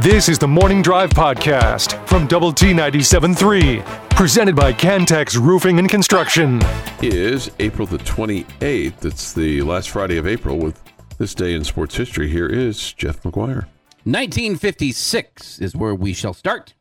This 0.00 0.28
is 0.28 0.38
the 0.38 0.46
Morning 0.46 0.80
Drive 0.80 1.10
Podcast 1.10 2.06
from 2.06 2.28
Double 2.28 2.52
T 2.52 2.66
97.3, 2.72 3.84
presented 4.10 4.54
by 4.54 4.72
Cantex 4.72 5.36
Roofing 5.36 5.80
and 5.80 5.88
Construction. 5.88 6.60
Is 7.02 7.50
April 7.58 7.86
the 7.86 7.98
twenty 7.98 8.46
eighth. 8.60 9.04
It's 9.04 9.32
the 9.32 9.62
last 9.62 9.90
Friday 9.90 10.16
of 10.18 10.26
April. 10.26 10.56
With 10.56 10.80
this 11.18 11.34
day 11.34 11.52
in 11.54 11.64
sports 11.64 11.96
history, 11.96 12.28
here 12.28 12.46
is 12.46 12.92
Jeff 12.92 13.22
McGuire. 13.24 13.66
1956 14.08 15.58
is 15.58 15.76
where 15.76 15.94
we 15.94 16.14
shall 16.14 16.32
start 16.32 16.72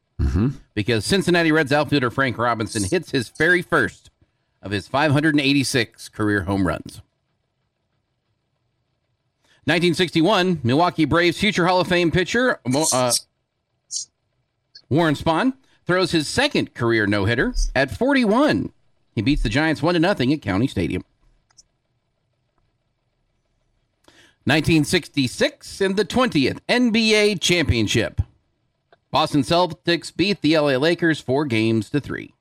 because 0.73 1.03
Cincinnati 1.03 1.51
Reds 1.51 1.73
outfielder 1.73 2.09
Frank 2.09 2.37
Robinson 2.37 2.85
hits 2.85 3.11
his 3.11 3.27
very 3.27 3.61
first 3.61 4.09
of 4.61 4.71
his 4.71 4.87
586 4.87 6.07
career 6.07 6.43
home 6.43 6.65
runs. 6.65 7.01
1961, 9.65 10.61
Milwaukee 10.63 11.03
Braves 11.03 11.37
future 11.37 11.67
Hall 11.67 11.81
of 11.81 11.87
Fame 11.87 12.11
pitcher 12.11 12.61
uh, 12.93 13.11
Warren 14.89 15.15
Spahn 15.15 15.53
throws 15.85 16.11
his 16.11 16.29
second 16.29 16.73
career 16.73 17.07
no 17.07 17.25
hitter 17.25 17.53
at 17.75 17.91
41. 17.91 18.71
He 19.13 19.21
beats 19.21 19.43
the 19.43 19.49
Giants 19.49 19.83
1 19.83 20.01
0 20.01 20.33
at 20.33 20.41
County 20.41 20.67
Stadium. 20.67 21.03
1966 24.47 25.81
in 25.81 25.95
the 25.97 26.05
20th 26.05 26.59
NBA 26.69 27.41
Championship. 27.41 28.21
Boston 29.11 29.41
Celtics 29.41 30.15
beat 30.15 30.41
the 30.41 30.57
LA 30.57 30.77
Lakers 30.77 31.19
four 31.19 31.43
games 31.43 31.89
to 31.89 31.99
three. 31.99 32.33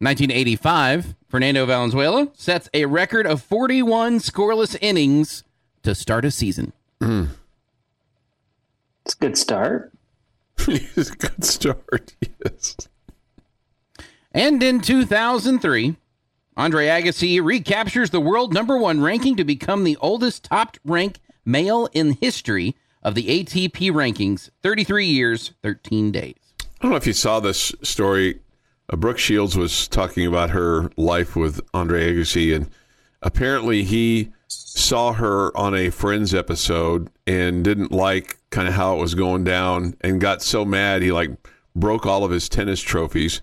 1985, 0.00 1.14
Fernando 1.28 1.64
Valenzuela 1.64 2.28
sets 2.34 2.68
a 2.74 2.84
record 2.84 3.26
of 3.26 3.40
41 3.40 4.18
scoreless 4.18 4.76
innings 4.82 5.44
to 5.82 5.94
start 5.94 6.26
a 6.26 6.30
season. 6.30 6.74
It's 9.06 9.14
a 9.14 9.18
good 9.20 9.38
start. 9.38 9.90
it's 10.68 11.08
a 11.08 11.16
good 11.16 11.42
start. 11.42 12.14
Yes. 12.44 12.76
And 14.32 14.62
in 14.62 14.82
2003, 14.82 15.96
Andre 16.58 16.88
Agassi 16.88 17.40
recaptures 17.40 18.10
the 18.10 18.20
world 18.20 18.52
number 18.52 18.76
one 18.76 19.00
ranking 19.00 19.36
to 19.36 19.44
become 19.44 19.84
the 19.84 19.96
oldest 19.98 20.42
top 20.42 20.76
ranked 20.84 21.20
male 21.44 21.88
in 21.92 22.14
history 22.20 22.74
of 23.00 23.14
the 23.14 23.44
ATP 23.44 23.92
rankings 23.92 24.50
33 24.64 25.06
years, 25.06 25.52
13 25.62 26.10
days. 26.10 26.34
I 26.60 26.64
don't 26.82 26.90
know 26.90 26.96
if 26.96 27.06
you 27.06 27.12
saw 27.12 27.38
this 27.38 27.72
story. 27.84 28.40
Uh, 28.90 28.96
Brooke 28.96 29.18
Shields 29.20 29.56
was 29.56 29.86
talking 29.86 30.26
about 30.26 30.50
her 30.50 30.90
life 30.96 31.36
with 31.36 31.60
Andre 31.72 32.12
Agassi, 32.12 32.52
and 32.52 32.68
apparently 33.22 33.84
he 33.84 34.32
saw 34.48 35.12
her 35.12 35.56
on 35.56 35.76
a 35.76 35.90
Friends 35.90 36.34
episode 36.34 37.08
and 37.24 37.62
didn't 37.62 37.92
like 37.92 38.36
kind 38.50 38.66
of 38.66 38.74
how 38.74 38.96
it 38.96 39.00
was 39.00 39.14
going 39.14 39.44
down, 39.44 39.94
and 40.00 40.20
got 40.20 40.42
so 40.42 40.64
mad 40.64 41.02
he 41.02 41.12
like 41.12 41.30
broke 41.76 42.04
all 42.04 42.24
of 42.24 42.32
his 42.32 42.48
tennis 42.48 42.80
trophies, 42.80 43.42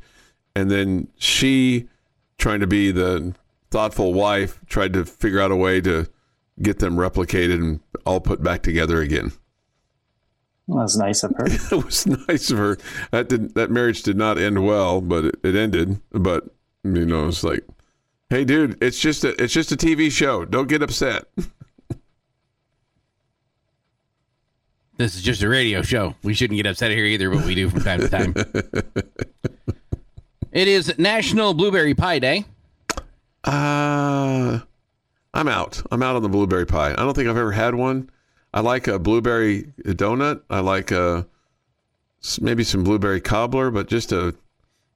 and 0.54 0.70
then 0.70 1.08
she, 1.18 1.88
trying 2.38 2.60
to 2.60 2.68
be 2.68 2.92
the 2.92 3.34
thoughtful 3.72 4.14
wife, 4.14 4.60
tried 4.68 4.94
to 4.94 5.06
figure 5.06 5.40
out 5.40 5.52
a 5.52 5.56
way 5.56 5.82
to 5.82 6.08
get 6.62 6.80
them 6.80 6.96
replicated 6.96 7.56
and 7.56 7.80
all 8.06 8.20
put 8.20 8.42
back 8.42 8.62
together 8.62 9.02
again. 9.02 9.32
Well, 10.68 10.80
that's 10.80 10.98
nice 10.98 11.24
of 11.24 11.34
her. 11.38 11.46
it 11.48 11.86
was 11.86 12.08
nice 12.28 12.50
of 12.50 12.58
her. 12.58 12.78
That 13.12 13.30
did 13.30 13.54
that 13.56 13.70
marriage 13.70 14.04
did 14.04 14.18
not 14.18 14.38
end 14.38 14.66
well, 14.66 15.02
but 15.02 15.26
it, 15.26 15.36
it 15.44 15.56
ended. 15.56 16.02
But 16.12 16.46
you 16.84 17.06
know, 17.06 17.28
it's 17.28 17.44
like, 17.44 17.64
hey, 18.30 18.46
dude, 18.46 18.82
it's 18.82 19.00
just 19.00 19.24
a 19.24 19.42
it's 19.42 19.54
just 19.54 19.72
a 19.72 19.78
TV 19.78 20.12
show. 20.12 20.46
Don't 20.46 20.68
get 20.68 20.82
upset. 20.82 21.26
This 24.98 25.16
is 25.16 25.22
just 25.22 25.44
a 25.44 25.50
radio 25.50 25.82
show. 25.82 26.16
We 26.24 26.34
shouldn't 26.34 26.56
get 26.56 26.66
upset 26.66 26.92
here 26.92 27.04
either, 27.04 27.30
but 27.30 27.46
we 27.46 27.54
do 27.54 27.70
from 27.70 27.82
time 27.82 28.00
to 28.00 28.10
time. 28.10 28.34
it 30.56 30.68
is 30.68 30.98
National 30.98 31.54
Blueberry 31.54 31.94
Pie 31.94 32.20
Day. 32.20 32.46
Uh 33.44 34.60
I'm 35.36 35.50
out. 35.50 35.84
I'm 35.92 36.02
out 36.02 36.16
on 36.16 36.24
the 36.24 36.30
blueberry 36.30 36.66
pie. 36.66 36.92
I 36.92 36.96
don't 36.96 37.14
think 37.14 37.28
I've 37.28 37.38
ever 37.38 37.52
had 37.52 37.76
one. 37.76 38.10
I 38.54 38.62
like 38.62 38.88
a 38.88 38.98
blueberry 38.98 39.64
donut. 39.84 40.42
I 40.50 40.62
like 40.62 40.92
a 40.92 41.28
maybe 42.40 42.64
some 42.64 42.86
blueberry 42.86 43.20
cobbler, 43.20 43.70
but 43.70 43.88
just 43.88 44.14
a, 44.14 44.34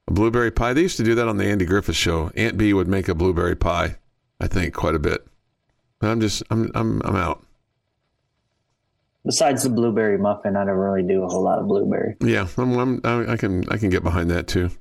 a 0.08 0.12
blueberry 0.12 0.50
pie. 0.50 0.72
They 0.72 0.82
used 0.82 0.96
to 0.96 1.04
do 1.04 1.13
that 1.16 1.28
on 1.28 1.36
the 1.36 1.46
Andy 1.46 1.66
Griffith 1.66 1.98
show. 1.98 2.32
Aunt 2.38 2.58
Bee 2.58 2.74
would 2.74 2.88
make 2.88 3.10
a 3.10 3.13
blueberry 3.13 3.56
pie. 3.56 3.98
I 4.39 4.48
think 4.48 4.74
quite 4.74 4.96
a 4.96 5.00
bit. 5.00 5.28
But 6.00 6.08
I'm 6.08 6.22
just 6.22 6.42
I'm 6.50 6.72
I'm 6.74 7.01
I'm 7.04 7.18
out. 7.18 7.46
Besides 9.25 9.63
the 9.63 9.70
blueberry 9.70 10.18
muffin, 10.18 10.56
I 10.56 10.63
don't 10.63 10.78
really 10.78 11.04
do 11.04 11.24
a 11.24 11.28
whole 11.28 11.44
lot 11.44 11.60
of 11.60 11.68
blueberry. 11.68 12.16
Yeah, 12.22 12.48
I'm, 12.58 12.80
I'm, 12.80 13.01
I 13.04 13.34
I 13.34 13.38
can 13.38 13.68
I 13.70 13.78
can 13.78 13.89
get 13.89 14.04
behind 14.04 14.32
that 14.32 14.48
too. 14.48 14.72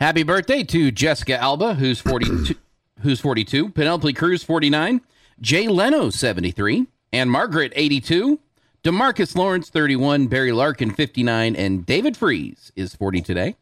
Happy 0.00 0.22
birthday 0.22 0.62
to 0.62 0.92
Jessica 0.92 1.36
Alba, 1.40 1.74
who's 1.74 2.00
42, 2.00 2.54
who's 3.00 3.20
42, 3.20 3.70
Penelope 3.70 4.12
Cruz, 4.12 4.44
49, 4.44 5.00
Jay 5.40 5.66
Leno, 5.66 6.10
73, 6.10 6.86
Ann-Margret, 7.12 7.72
82, 7.74 8.38
Demarcus 8.84 9.34
Lawrence, 9.34 9.70
31, 9.70 10.28
Barry 10.28 10.52
Larkin, 10.52 10.92
59, 10.92 11.56
and 11.56 11.84
David 11.84 12.16
Freese 12.16 12.70
is 12.76 12.94
40 12.94 13.22
today. 13.22 13.56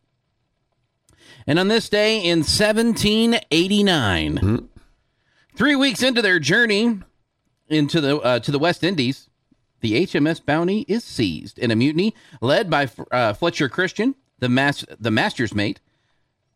And 1.47 1.59
on 1.59 1.69
this 1.69 1.88
day 1.88 2.19
in 2.19 2.40
1789, 2.40 4.69
three 5.57 5.76
weeks 5.76 6.02
into 6.02 6.21
their 6.21 6.38
journey 6.38 6.99
into 7.69 8.00
the 8.00 8.19
uh, 8.19 8.38
to 8.40 8.50
the 8.50 8.59
West 8.59 8.85
Indies, 8.85 9.31
the 9.81 10.07
HMS 10.07 10.45
Bounty 10.45 10.85
is 10.87 11.02
seized 11.02 11.59
in 11.59 11.71
a 11.71 11.76
mutiny 11.76 12.14
led 12.40 12.69
by 12.69 12.88
uh, 13.11 13.33
Fletcher 13.33 13.69
Christian, 13.69 14.14
the 14.38 14.50
mas- 14.50 14.85
the 15.00 15.11
master's 15.11 15.55
mate. 15.55 15.81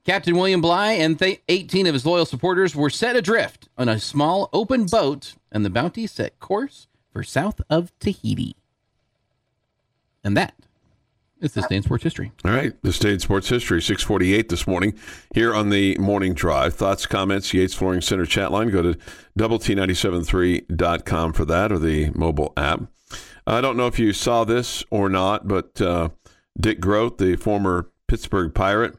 Captain 0.05 0.37
William 0.37 0.61
Bligh 0.61 0.93
and 0.93 1.19
th- 1.19 1.43
18 1.49 1.87
of 1.87 1.95
his 1.95 2.07
loyal 2.07 2.25
supporters 2.25 2.75
were 2.75 2.91
set 2.91 3.17
adrift 3.17 3.69
on 3.77 3.89
a 3.89 3.99
small 3.99 4.49
open 4.53 4.87
boat, 4.87 5.35
and 5.53 5.65
the 5.65 5.71
Bounty 5.71 6.07
set 6.07 6.39
course 6.41 6.89
for 7.13 7.23
south 7.23 7.61
of 7.69 7.93
Tahiti. 7.99 8.57
And 10.25 10.37
that 10.37 10.55
is 11.41 11.53
the 11.53 11.63
State 11.63 11.85
sports 11.85 12.05
history. 12.05 12.33
All 12.45 12.51
right, 12.53 12.73
the 12.83 12.93
state 12.93 13.21
sports 13.21 13.49
history, 13.49 13.81
648 13.81 14.49
this 14.49 14.67
morning 14.67 14.95
here 15.35 15.55
on 15.55 15.71
the 15.71 15.97
Morning 15.99 16.35
Drive. 16.35 16.75
Thoughts, 16.75 17.07
comments, 17.07 17.55
Yates 17.55 17.75
Flooring 17.75 18.03
Center 18.03 18.27
chat 18.27 18.53
line. 18.53 18.71
Go 18.71 18.83
to 18.83 18.99
double 19.37 19.59
T973.com 19.59 21.33
for 21.33 21.45
that 21.47 21.73
or 21.73 21.79
the 21.79 22.11
mobile 22.11 22.53
app. 22.57 22.83
I 23.47 23.61
don't 23.61 23.77
know 23.77 23.87
if 23.87 23.99
you 23.99 24.13
saw 24.13 24.45
this 24.45 24.85
or 24.91 25.09
not, 25.09 25.49
but 25.49 25.81
uh, 25.81 26.11
Dick 26.59 26.81
Groat, 26.81 27.19
the 27.19 27.37
former 27.37 27.91
Pittsburgh 28.07 28.55
Pirate, 28.55 28.97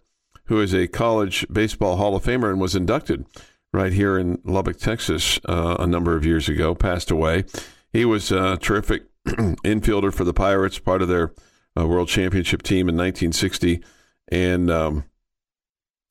who 0.51 0.59
is 0.59 0.73
a 0.73 0.85
college 0.85 1.45
baseball 1.49 1.95
Hall 1.95 2.13
of 2.13 2.25
Famer 2.25 2.49
and 2.49 2.59
was 2.59 2.75
inducted 2.75 3.25
right 3.71 3.93
here 3.93 4.17
in 4.17 4.37
Lubbock, 4.43 4.77
Texas, 4.77 5.39
uh, 5.47 5.77
a 5.79 5.87
number 5.87 6.17
of 6.17 6.25
years 6.25 6.49
ago, 6.49 6.75
passed 6.75 7.09
away. 7.09 7.45
He 7.93 8.03
was 8.03 8.33
a 8.33 8.57
terrific 8.57 9.03
infielder 9.25 10.13
for 10.13 10.25
the 10.25 10.33
Pirates, 10.33 10.77
part 10.77 11.01
of 11.01 11.07
their 11.07 11.31
uh, 11.79 11.87
World 11.87 12.09
Championship 12.09 12.63
team 12.63 12.89
in 12.89 12.97
1960, 12.97 13.81
and 14.27 14.69
um, 14.69 15.05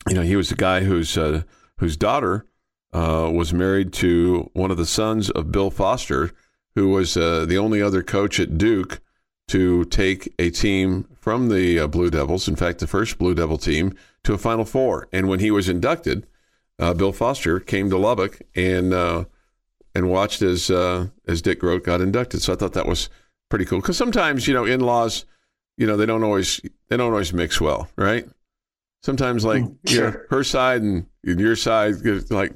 you 0.08 0.14
know 0.14 0.22
he 0.22 0.36
was 0.36 0.48
the 0.48 0.54
guy 0.54 0.84
whose 0.84 1.18
uh, 1.18 1.42
whose 1.76 1.98
daughter 1.98 2.46
uh, 2.94 3.30
was 3.30 3.52
married 3.52 3.92
to 3.92 4.48
one 4.54 4.70
of 4.70 4.78
the 4.78 4.86
sons 4.86 5.28
of 5.28 5.52
Bill 5.52 5.70
Foster, 5.70 6.30
who 6.74 6.88
was 6.88 7.14
uh, 7.14 7.44
the 7.44 7.58
only 7.58 7.82
other 7.82 8.02
coach 8.02 8.40
at 8.40 8.56
Duke 8.56 9.02
to 9.50 9.84
take 9.86 10.32
a 10.38 10.50
team 10.50 11.08
from 11.20 11.48
the 11.48 11.80
uh, 11.80 11.86
Blue 11.88 12.08
Devils, 12.08 12.46
in 12.46 12.54
fact, 12.56 12.78
the 12.78 12.86
first 12.86 13.18
Blue 13.18 13.34
Devil 13.34 13.58
team, 13.58 13.94
to 14.24 14.32
a 14.32 14.38
Final 14.38 14.64
Four. 14.64 15.08
And 15.12 15.28
when 15.28 15.40
he 15.40 15.50
was 15.50 15.68
inducted, 15.68 16.26
uh, 16.78 16.94
Bill 16.94 17.12
Foster 17.12 17.58
came 17.58 17.90
to 17.90 17.98
Lubbock 17.98 18.40
and 18.54 18.94
uh, 18.94 19.24
and 19.94 20.08
watched 20.08 20.40
as 20.42 20.70
uh, 20.70 21.08
as 21.26 21.42
Dick 21.42 21.60
Groat 21.60 21.84
got 21.84 22.00
inducted. 22.00 22.42
So 22.42 22.52
I 22.52 22.56
thought 22.56 22.74
that 22.74 22.86
was 22.86 23.08
pretty 23.48 23.64
cool 23.64 23.80
because 23.80 23.96
sometimes 23.96 24.46
you 24.46 24.54
know 24.54 24.64
in 24.64 24.80
laws, 24.80 25.26
you 25.76 25.86
know 25.86 25.96
they 25.96 26.06
don't 26.06 26.22
always 26.22 26.60
they 26.88 26.96
don't 26.96 27.12
always 27.12 27.32
mix 27.32 27.60
well, 27.60 27.88
right? 27.96 28.26
Sometimes 29.02 29.44
like 29.44 29.62
Mm, 29.62 29.76
you 29.90 30.00
know, 30.00 30.14
her 30.30 30.44
side 30.44 30.82
and 30.82 31.06
your 31.24 31.56
side, 31.56 32.04
like 32.30 32.52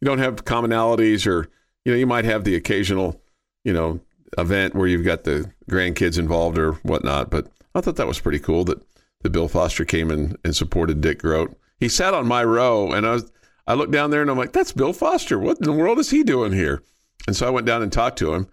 you 0.00 0.06
don't 0.06 0.18
have 0.18 0.44
commonalities, 0.44 1.26
or 1.26 1.48
you 1.84 1.92
know 1.92 1.98
you 1.98 2.06
might 2.06 2.24
have 2.24 2.44
the 2.44 2.54
occasional 2.54 3.20
you 3.64 3.72
know 3.72 4.00
event 4.38 4.74
where 4.74 4.86
you've 4.86 5.04
got 5.04 5.24
the 5.24 5.50
grandkids 5.70 6.18
involved 6.18 6.58
or 6.58 6.72
whatnot. 6.82 7.30
But 7.30 7.48
I 7.74 7.80
thought 7.80 7.96
that 7.96 8.06
was 8.06 8.20
pretty 8.20 8.38
cool 8.38 8.64
that, 8.64 8.82
that 9.22 9.30
Bill 9.30 9.48
Foster 9.48 9.84
came 9.84 10.10
in 10.10 10.36
and 10.44 10.54
supported 10.54 11.00
Dick 11.00 11.20
Groat. 11.20 11.56
He 11.78 11.88
sat 11.88 12.14
on 12.14 12.26
my 12.26 12.42
row, 12.42 12.92
and 12.92 13.06
I 13.06 13.12
was 13.12 13.30
I 13.66 13.74
looked 13.74 13.92
down 13.92 14.10
there 14.10 14.22
and 14.22 14.30
I'm 14.30 14.38
like, 14.38 14.52
that's 14.52 14.72
Bill 14.72 14.92
Foster. 14.92 15.38
What 15.38 15.58
in 15.58 15.64
the 15.64 15.72
world 15.72 15.98
is 15.98 16.10
he 16.10 16.22
doing 16.22 16.52
here? 16.52 16.82
And 17.26 17.34
so 17.34 17.46
I 17.46 17.50
went 17.50 17.66
down 17.66 17.82
and 17.82 17.92
talked 17.92 18.18
to 18.18 18.32
him. 18.32 18.48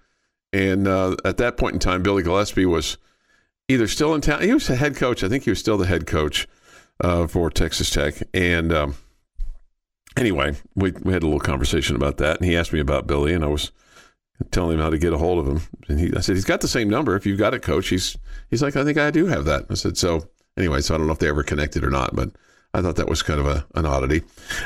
And 0.51 0.87
uh, 0.87 1.15
at 1.23 1.37
that 1.37 1.57
point 1.57 1.73
in 1.73 1.79
time, 1.79 2.03
Billy 2.03 2.23
Gillispie 2.23 2.65
was 2.65 2.97
either 3.67 3.87
still 3.87 4.13
in 4.15 4.21
town. 4.21 4.41
He 4.41 4.53
was 4.53 4.67
the 4.67 4.75
head 4.75 4.95
coach. 4.95 5.23
I 5.23 5.29
think 5.29 5.43
he 5.43 5.51
was 5.51 5.59
still 5.59 5.77
the 5.77 5.87
head 5.87 6.07
coach 6.07 6.47
uh, 7.01 7.27
for 7.27 7.49
Texas 7.49 7.89
Tech. 7.89 8.15
And 8.33 8.71
um, 8.71 8.95
anyway, 10.17 10.55
we, 10.75 10.91
we 10.91 11.13
had 11.13 11.23
a 11.23 11.27
little 11.27 11.39
conversation 11.39 11.95
about 11.95 12.17
that. 12.17 12.37
And 12.37 12.45
he 12.45 12.57
asked 12.57 12.73
me 12.73 12.79
about 12.79 13.07
Billy, 13.07 13.33
and 13.33 13.43
I 13.43 13.47
was 13.47 13.71
telling 14.51 14.75
him 14.75 14.83
how 14.83 14.89
to 14.89 14.97
get 14.97 15.13
a 15.13 15.17
hold 15.17 15.39
of 15.39 15.47
him. 15.47 15.62
And 15.88 16.00
he, 16.00 16.13
I 16.15 16.21
said, 16.21 16.35
he's 16.35 16.45
got 16.45 16.62
the 16.62 16.67
same 16.67 16.89
number. 16.89 17.15
If 17.15 17.25
you've 17.25 17.39
got 17.39 17.53
a 17.53 17.59
coach, 17.59 17.89
he's 17.89 18.17
he's 18.50 18.62
like, 18.62 18.75
I 18.75 18.83
think 18.83 18.97
I 18.97 19.12
do 19.12 19.25
have 19.27 19.45
that. 19.45 19.65
I 19.69 19.73
said, 19.75 19.97
so 19.97 20.27
anyway, 20.57 20.81
so 20.81 20.95
I 20.95 20.97
don't 20.97 21.07
know 21.07 21.13
if 21.13 21.19
they 21.19 21.29
ever 21.29 21.43
connected 21.43 21.83
or 21.83 21.89
not, 21.89 22.15
but 22.15 22.31
I 22.73 22.81
thought 22.81 22.95
that 22.95 23.09
was 23.09 23.21
kind 23.21 23.39
of 23.39 23.45
a, 23.45 23.65
an 23.75 23.85
oddity. 23.85 24.23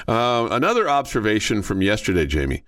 Uh, 0.07 0.47
another 0.51 0.89
observation 0.89 1.61
from 1.61 1.81
yesterday, 1.81 2.25
Jamie. 2.25 2.63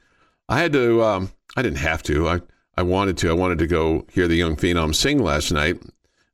I 0.50 0.60
had 0.60 0.74
to. 0.74 1.04
Um, 1.04 1.32
I 1.56 1.62
didn't 1.62 1.78
have 1.78 2.04
to. 2.04 2.28
I 2.28 2.42
I 2.78 2.84
wanted 2.84 3.18
to. 3.20 3.30
I 3.30 3.34
wanted 3.34 3.60
to 3.60 3.68
go 3.68 4.06
hear 4.12 4.28
the 4.28 4.36
young 4.36 4.56
phenom 4.56 4.96
sing 4.96 5.20
last 5.20 5.52
night. 5.52 5.82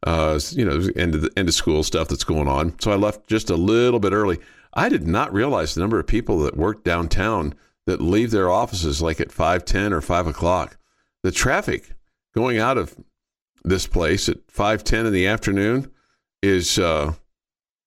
Uh, 0.03 0.39
you 0.51 0.63
know, 0.63 0.88
end 0.96 1.15
of 1.15 1.22
the 1.22 1.32
end 1.36 1.50
of 1.50 1.55
school 1.55 1.84
stuff 1.84 2.08
that's 2.08 2.24
going 2.24 2.48
on. 2.48 2.79
So 2.79 2.91
I 2.91 2.96
left 2.96 3.27
just 3.27 3.50
a 3.50 3.55
little 3.55 4.00
bit 4.00 4.13
early. 4.13 4.39
I 4.74 4.89
did 4.89 5.08
not 5.08 5.34
realize 5.34 5.74
the 5.74 5.82
number 5.82 6.00
of 6.00 6.08
people 6.08 6.39
that 6.39 6.58
worked 6.58 6.84
downtown 6.84 7.53
that 7.86 8.01
leave 8.01 8.32
their 8.32 8.50
offices 8.50 9.01
like 9.01 9.20
at 9.20 9.32
five 9.32 9.65
ten 9.65 9.94
or 9.94 10.01
five 10.01 10.27
o'clock. 10.27 10.77
The 11.24 11.32
traffic 11.32 11.92
going 12.34 12.58
out 12.58 12.77
of 12.77 12.96
this 13.63 13.88
place 13.88 14.30
at 14.30 14.38
five 14.50 14.84
ten 14.84 15.06
in 15.06 15.13
the 15.13 15.27
afternoon 15.27 15.92
is 16.42 16.77
uh, 16.77 17.13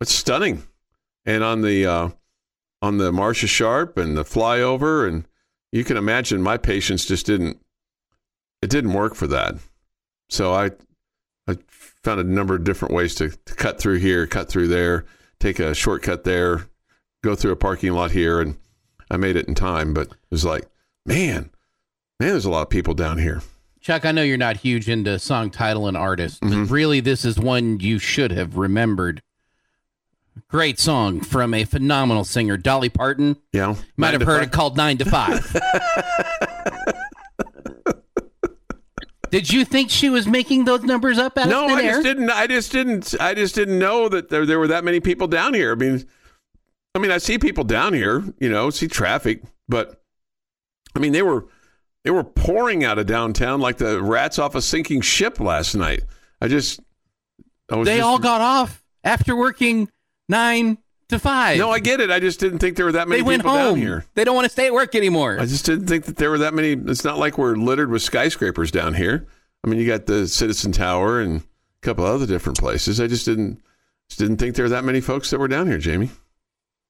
it's 0.00 0.14
stunning. 0.14 0.62
And 1.26 1.44
on 1.44 1.62
the 1.62 1.86
uh, 1.86 2.08
on 2.80 2.98
the 2.98 3.12
Marsha 3.12 3.48
Sharp 3.48 3.98
and 3.98 4.16
the 4.16 4.24
flyover, 4.24 5.06
and 5.06 5.26
you 5.72 5.84
can 5.84 5.96
imagine 5.96 6.40
my 6.42 6.56
patience 6.56 7.04
just 7.04 7.26
didn't 7.26 7.60
it 8.62 8.70
didn't 8.70 8.92
work 8.94 9.14
for 9.14 9.26
that. 9.26 9.56
So 10.30 10.52
I 10.54 10.70
I 11.46 11.58
found 11.68 12.20
a 12.20 12.24
number 12.24 12.54
of 12.54 12.64
different 12.64 12.94
ways 12.94 13.14
to, 13.16 13.30
to 13.30 13.54
cut 13.54 13.78
through 13.78 13.98
here, 13.98 14.26
cut 14.26 14.48
through 14.48 14.68
there, 14.68 15.04
take 15.40 15.58
a 15.58 15.74
shortcut 15.74 16.24
there, 16.24 16.68
go 17.22 17.34
through 17.34 17.52
a 17.52 17.56
parking 17.56 17.92
lot 17.92 18.12
here, 18.12 18.40
and 18.40 18.56
I 19.10 19.16
made 19.16 19.36
it 19.36 19.48
in 19.48 19.54
time. 19.54 19.94
But 19.94 20.08
it 20.08 20.16
was 20.30 20.44
like, 20.44 20.66
man, 21.06 21.50
man, 22.20 22.30
there's 22.30 22.44
a 22.44 22.50
lot 22.50 22.62
of 22.62 22.70
people 22.70 22.94
down 22.94 23.18
here. 23.18 23.42
Chuck, 23.80 24.04
I 24.04 24.12
know 24.12 24.22
you're 24.22 24.36
not 24.36 24.56
huge 24.58 24.88
into 24.88 25.18
song 25.18 25.50
title 25.50 25.86
and 25.86 25.96
artist, 25.96 26.40
but 26.40 26.50
mm-hmm. 26.50 26.72
really, 26.72 27.00
this 27.00 27.24
is 27.24 27.38
one 27.38 27.80
you 27.80 27.98
should 27.98 28.32
have 28.32 28.56
remembered. 28.56 29.22
Great 30.48 30.78
song 30.78 31.20
from 31.20 31.54
a 31.54 31.64
phenomenal 31.64 32.24
singer, 32.24 32.56
Dolly 32.56 32.88
Parton. 32.88 33.36
Know, 33.52 33.76
Might 33.96 34.14
have 34.14 34.22
heard 34.22 34.40
five. 34.40 34.48
it 34.48 34.52
called 34.52 34.76
Nine 34.76 34.98
to 34.98 35.04
Five. 35.04 35.56
Did 39.30 39.52
you 39.52 39.64
think 39.64 39.90
she 39.90 40.08
was 40.08 40.26
making 40.26 40.64
those 40.64 40.82
numbers 40.82 41.18
up 41.18 41.36
out 41.36 41.48
No, 41.48 41.64
of 41.64 41.70
thin 41.70 41.78
I 41.78 41.82
just 41.82 42.02
didn't. 42.02 42.30
I 42.30 42.46
just 42.46 42.72
didn't. 42.72 43.14
I 43.20 43.34
just 43.34 43.54
didn't 43.54 43.78
know 43.78 44.08
that 44.08 44.30
there 44.30 44.46
there 44.46 44.58
were 44.58 44.68
that 44.68 44.84
many 44.84 45.00
people 45.00 45.26
down 45.26 45.54
here. 45.54 45.72
I 45.72 45.74
mean, 45.74 46.06
I 46.94 46.98
mean, 46.98 47.10
I 47.10 47.18
see 47.18 47.38
people 47.38 47.64
down 47.64 47.94
here. 47.94 48.24
You 48.40 48.48
know, 48.48 48.70
see 48.70 48.88
traffic, 48.88 49.42
but 49.68 50.02
I 50.94 50.98
mean, 50.98 51.12
they 51.12 51.22
were 51.22 51.46
they 52.04 52.10
were 52.10 52.24
pouring 52.24 52.84
out 52.84 52.98
of 52.98 53.06
downtown 53.06 53.60
like 53.60 53.78
the 53.78 54.02
rats 54.02 54.38
off 54.38 54.54
a 54.54 54.62
sinking 54.62 55.00
ship 55.02 55.40
last 55.40 55.74
night. 55.74 56.02
I 56.40 56.48
just, 56.48 56.80
I 57.70 57.76
was. 57.76 57.86
They 57.86 57.96
just- 57.98 58.06
all 58.06 58.18
got 58.18 58.40
off 58.40 58.82
after 59.04 59.36
working 59.36 59.88
nine 60.28 60.78
to 61.08 61.18
five. 61.18 61.58
No, 61.58 61.70
I 61.70 61.78
get 61.78 62.00
it. 62.00 62.10
I 62.10 62.20
just 62.20 62.40
didn't 62.40 62.58
think 62.58 62.76
there 62.76 62.86
were 62.86 62.92
that 62.92 63.08
many 63.08 63.22
they 63.22 63.26
went 63.26 63.42
people 63.42 63.54
down 63.54 63.70
home. 63.70 63.78
here. 63.78 64.04
They 64.14 64.24
don't 64.24 64.34
want 64.34 64.44
to 64.46 64.50
stay 64.50 64.66
at 64.66 64.72
work 64.72 64.94
anymore. 64.94 65.38
I 65.40 65.46
just 65.46 65.64
didn't 65.64 65.86
think 65.86 66.04
that 66.06 66.16
there 66.16 66.30
were 66.30 66.38
that 66.38 66.54
many. 66.54 66.72
It's 66.72 67.04
not 67.04 67.18
like 67.18 67.38
we're 67.38 67.56
littered 67.56 67.90
with 67.90 68.02
skyscrapers 68.02 68.70
down 68.70 68.94
here. 68.94 69.26
I 69.64 69.68
mean, 69.68 69.78
you 69.80 69.86
got 69.86 70.06
the 70.06 70.28
Citizen 70.28 70.72
Tower 70.72 71.20
and 71.20 71.40
a 71.40 71.44
couple 71.82 72.04
other 72.04 72.26
different 72.26 72.58
places. 72.58 73.00
I 73.00 73.06
just 73.06 73.24
didn't 73.24 73.60
just 74.08 74.18
didn't 74.20 74.36
think 74.38 74.54
there 74.54 74.64
were 74.64 74.70
that 74.70 74.84
many 74.84 75.00
folks 75.00 75.30
that 75.30 75.38
were 75.38 75.48
down 75.48 75.66
here, 75.66 75.78
Jamie. 75.78 76.10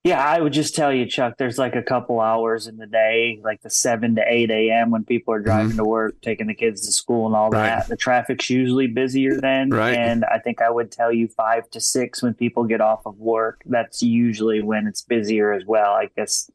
Yeah, 0.05 0.25
I 0.25 0.41
would 0.41 0.53
just 0.53 0.75
tell 0.75 0.93
you, 0.93 1.07
Chuck, 1.07 1.35
there's 1.39 1.59
like 1.59 1.75
a 1.75 1.83
couple 1.83 2.21
hours 2.21 2.67
in 2.67 2.77
the 2.77 2.87
day, 2.87 3.41
like 3.43 3.63
the 3.63 3.71
7 3.71 4.15
to 4.15 4.23
8 4.25 4.51
a.m. 4.51 4.91
when 4.91 5.05
people 5.05 5.35
are 5.35 5.41
driving 5.41 5.77
to 5.77 5.85
work, 5.85 6.21
taking 6.23 6.47
the 6.47 6.55
kids 6.55 6.87
to 6.87 6.93
school 6.93 7.27
and 7.27 7.35
all 7.35 7.51
Mm-hmm. 7.51 7.63
That. 7.63 7.89
The 7.89 7.97
traffic's 7.97 8.49
usually 8.49 8.87
busier 8.87 9.41
then. 9.41 9.71
Right. 9.71 9.95
And 9.95 10.25
I 10.25 10.39
think 10.39 10.63
I 10.63 10.71
would 10.71 10.93
tell 10.93 11.13
you 11.13 11.29
5 11.29 11.71
to 11.71 11.81
6 11.81 12.23
when 12.23 12.35
people 12.35 12.65
get 12.65 12.81
off 12.81 13.07
of 13.07 13.19
work. 13.19 13.63
That's 13.67 14.03
usually 14.03 14.63
when 14.63 14.87
it's 14.87 15.03
busier 15.03 15.53
as 15.53 15.65
well. 15.67 15.93
I 15.93 16.11
guess 16.17 16.51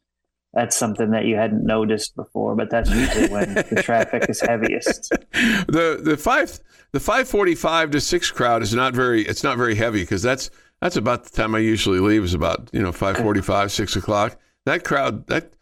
that's 0.54 0.76
something 0.76 1.10
that 1.10 1.24
you 1.24 1.34
hadn't 1.34 1.64
noticed 1.64 2.14
before, 2.14 2.54
but 2.54 2.70
that's 2.70 2.88
usually 2.88 3.28
when 3.28 3.54
the 3.54 3.82
traffic 3.82 4.26
is 4.28 4.40
heaviest. 4.40 5.10
the 5.32 6.00
the 6.02 6.16
five 6.16 6.60
the 6.92 7.00
five 7.00 7.28
forty 7.28 7.56
five 7.56 7.90
to 7.90 8.00
six 8.00 8.30
crowd 8.30 8.62
is 8.62 8.72
not 8.72 8.94
very 8.94 9.22
it's 9.22 9.42
not 9.42 9.56
very 9.56 9.74
heavy 9.74 10.02
because 10.02 10.22
that's 10.22 10.50
that's 10.84 10.96
about 10.96 11.24
the 11.24 11.30
time 11.30 11.54
I 11.54 11.60
usually 11.60 11.98
leave 11.98 12.24
is 12.24 12.34
about 12.34 12.68
you 12.74 12.82
know 12.82 12.92
five 12.92 13.16
forty 13.16 13.40
five 13.40 13.72
six 13.72 13.96
o'clock. 13.96 14.36
That 14.66 14.84
crowd 14.84 15.26
that 15.28 15.54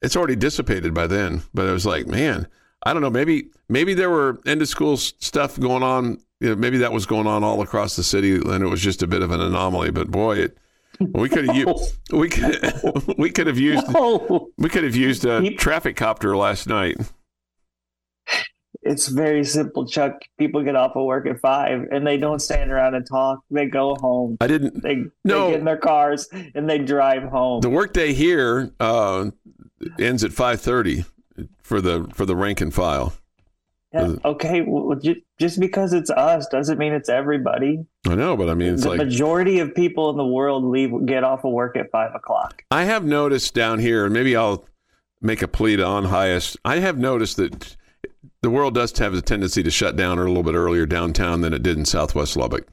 it's 0.00 0.16
already 0.16 0.34
dissipated 0.34 0.94
by 0.94 1.06
then. 1.06 1.42
But 1.52 1.68
I 1.68 1.72
was 1.72 1.84
like, 1.84 2.06
man, 2.06 2.48
I 2.82 2.94
don't 2.94 3.02
know. 3.02 3.10
Maybe 3.10 3.50
maybe 3.68 3.92
there 3.92 4.08
were 4.08 4.40
end 4.46 4.62
of 4.62 4.68
school 4.68 4.96
stuff 4.96 5.60
going 5.60 5.82
on. 5.82 6.22
You 6.40 6.48
know, 6.48 6.56
maybe 6.56 6.78
that 6.78 6.90
was 6.90 7.04
going 7.04 7.26
on 7.26 7.44
all 7.44 7.60
across 7.60 7.96
the 7.96 8.02
city, 8.02 8.36
and 8.36 8.64
it 8.64 8.66
was 8.66 8.80
just 8.80 9.02
a 9.02 9.06
bit 9.06 9.20
of 9.20 9.30
an 9.30 9.42
anomaly. 9.42 9.90
But 9.90 10.10
boy, 10.10 10.38
it 10.38 10.58
we 11.00 11.28
could 11.28 11.48
have 11.48 11.56
used 11.68 11.98
we 12.10 12.30
could 12.30 12.72
we 13.18 13.30
could 13.30 13.48
have 13.48 13.58
used 13.58 13.86
we 14.56 14.70
could 14.70 14.84
have 14.84 14.96
used 14.96 15.26
a 15.26 15.54
traffic 15.56 15.96
copter 15.96 16.34
last 16.34 16.66
night. 16.66 16.96
It's 18.82 19.08
very 19.08 19.44
simple, 19.44 19.86
Chuck. 19.86 20.20
People 20.38 20.62
get 20.62 20.74
off 20.76 20.96
of 20.96 21.04
work 21.04 21.26
at 21.26 21.40
5 21.40 21.88
and 21.90 22.06
they 22.06 22.16
don't 22.16 22.40
stand 22.40 22.70
around 22.70 22.94
and 22.94 23.06
talk. 23.06 23.40
They 23.50 23.66
go 23.66 23.94
home. 23.96 24.36
I 24.40 24.46
didn't. 24.46 24.82
They, 24.82 25.04
No. 25.24 25.46
they 25.46 25.50
get 25.52 25.58
in 25.60 25.64
their 25.64 25.76
cars 25.76 26.28
and 26.54 26.68
they 26.68 26.78
drive 26.78 27.22
home. 27.24 27.60
The 27.60 27.70
workday 27.70 28.12
here 28.12 28.72
uh, 28.80 29.30
ends 29.98 30.24
at 30.24 30.32
five 30.32 30.60
thirty 30.60 31.04
for 31.62 31.80
the 31.80 32.08
for 32.14 32.26
the 32.26 32.36
rank 32.36 32.60
and 32.60 32.72
file. 32.74 33.14
Yeah, 33.92 34.14
okay, 34.24 34.62
well, 34.62 34.98
just 35.38 35.60
because 35.60 35.92
it's 35.92 36.08
us 36.08 36.46
doesn't 36.48 36.78
mean 36.78 36.94
it's 36.94 37.10
everybody. 37.10 37.84
I 38.08 38.14
know, 38.14 38.38
but 38.38 38.48
I 38.48 38.54
mean, 38.54 38.72
it's 38.72 38.84
the 38.84 38.88
like 38.90 38.98
majority 38.98 39.58
of 39.58 39.74
people 39.74 40.08
in 40.08 40.16
the 40.16 40.26
world 40.26 40.64
leave 40.64 40.92
get 41.04 41.24
off 41.24 41.44
of 41.44 41.52
work 41.52 41.76
at 41.76 41.90
five 41.90 42.14
o'clock. 42.14 42.62
I 42.70 42.84
have 42.84 43.04
noticed 43.04 43.52
down 43.52 43.80
here, 43.80 44.06
and 44.06 44.14
maybe 44.14 44.34
I'll 44.34 44.64
make 45.20 45.42
a 45.42 45.48
plea 45.48 45.76
to 45.76 45.84
on 45.84 46.04
highest. 46.04 46.56
I 46.64 46.78
have 46.78 46.96
noticed 46.96 47.36
that 47.36 47.76
the 48.42 48.50
world 48.50 48.74
does 48.74 48.96
have 48.98 49.14
a 49.14 49.20
tendency 49.20 49.62
to 49.62 49.70
shut 49.70 49.96
down 49.96 50.18
a 50.18 50.24
little 50.24 50.42
bit 50.42 50.54
earlier 50.54 50.86
downtown 50.86 51.40
than 51.40 51.52
it 51.52 51.62
did 51.62 51.78
in 51.78 51.84
Southwest 51.84 52.36
Lubbock. 52.36 52.68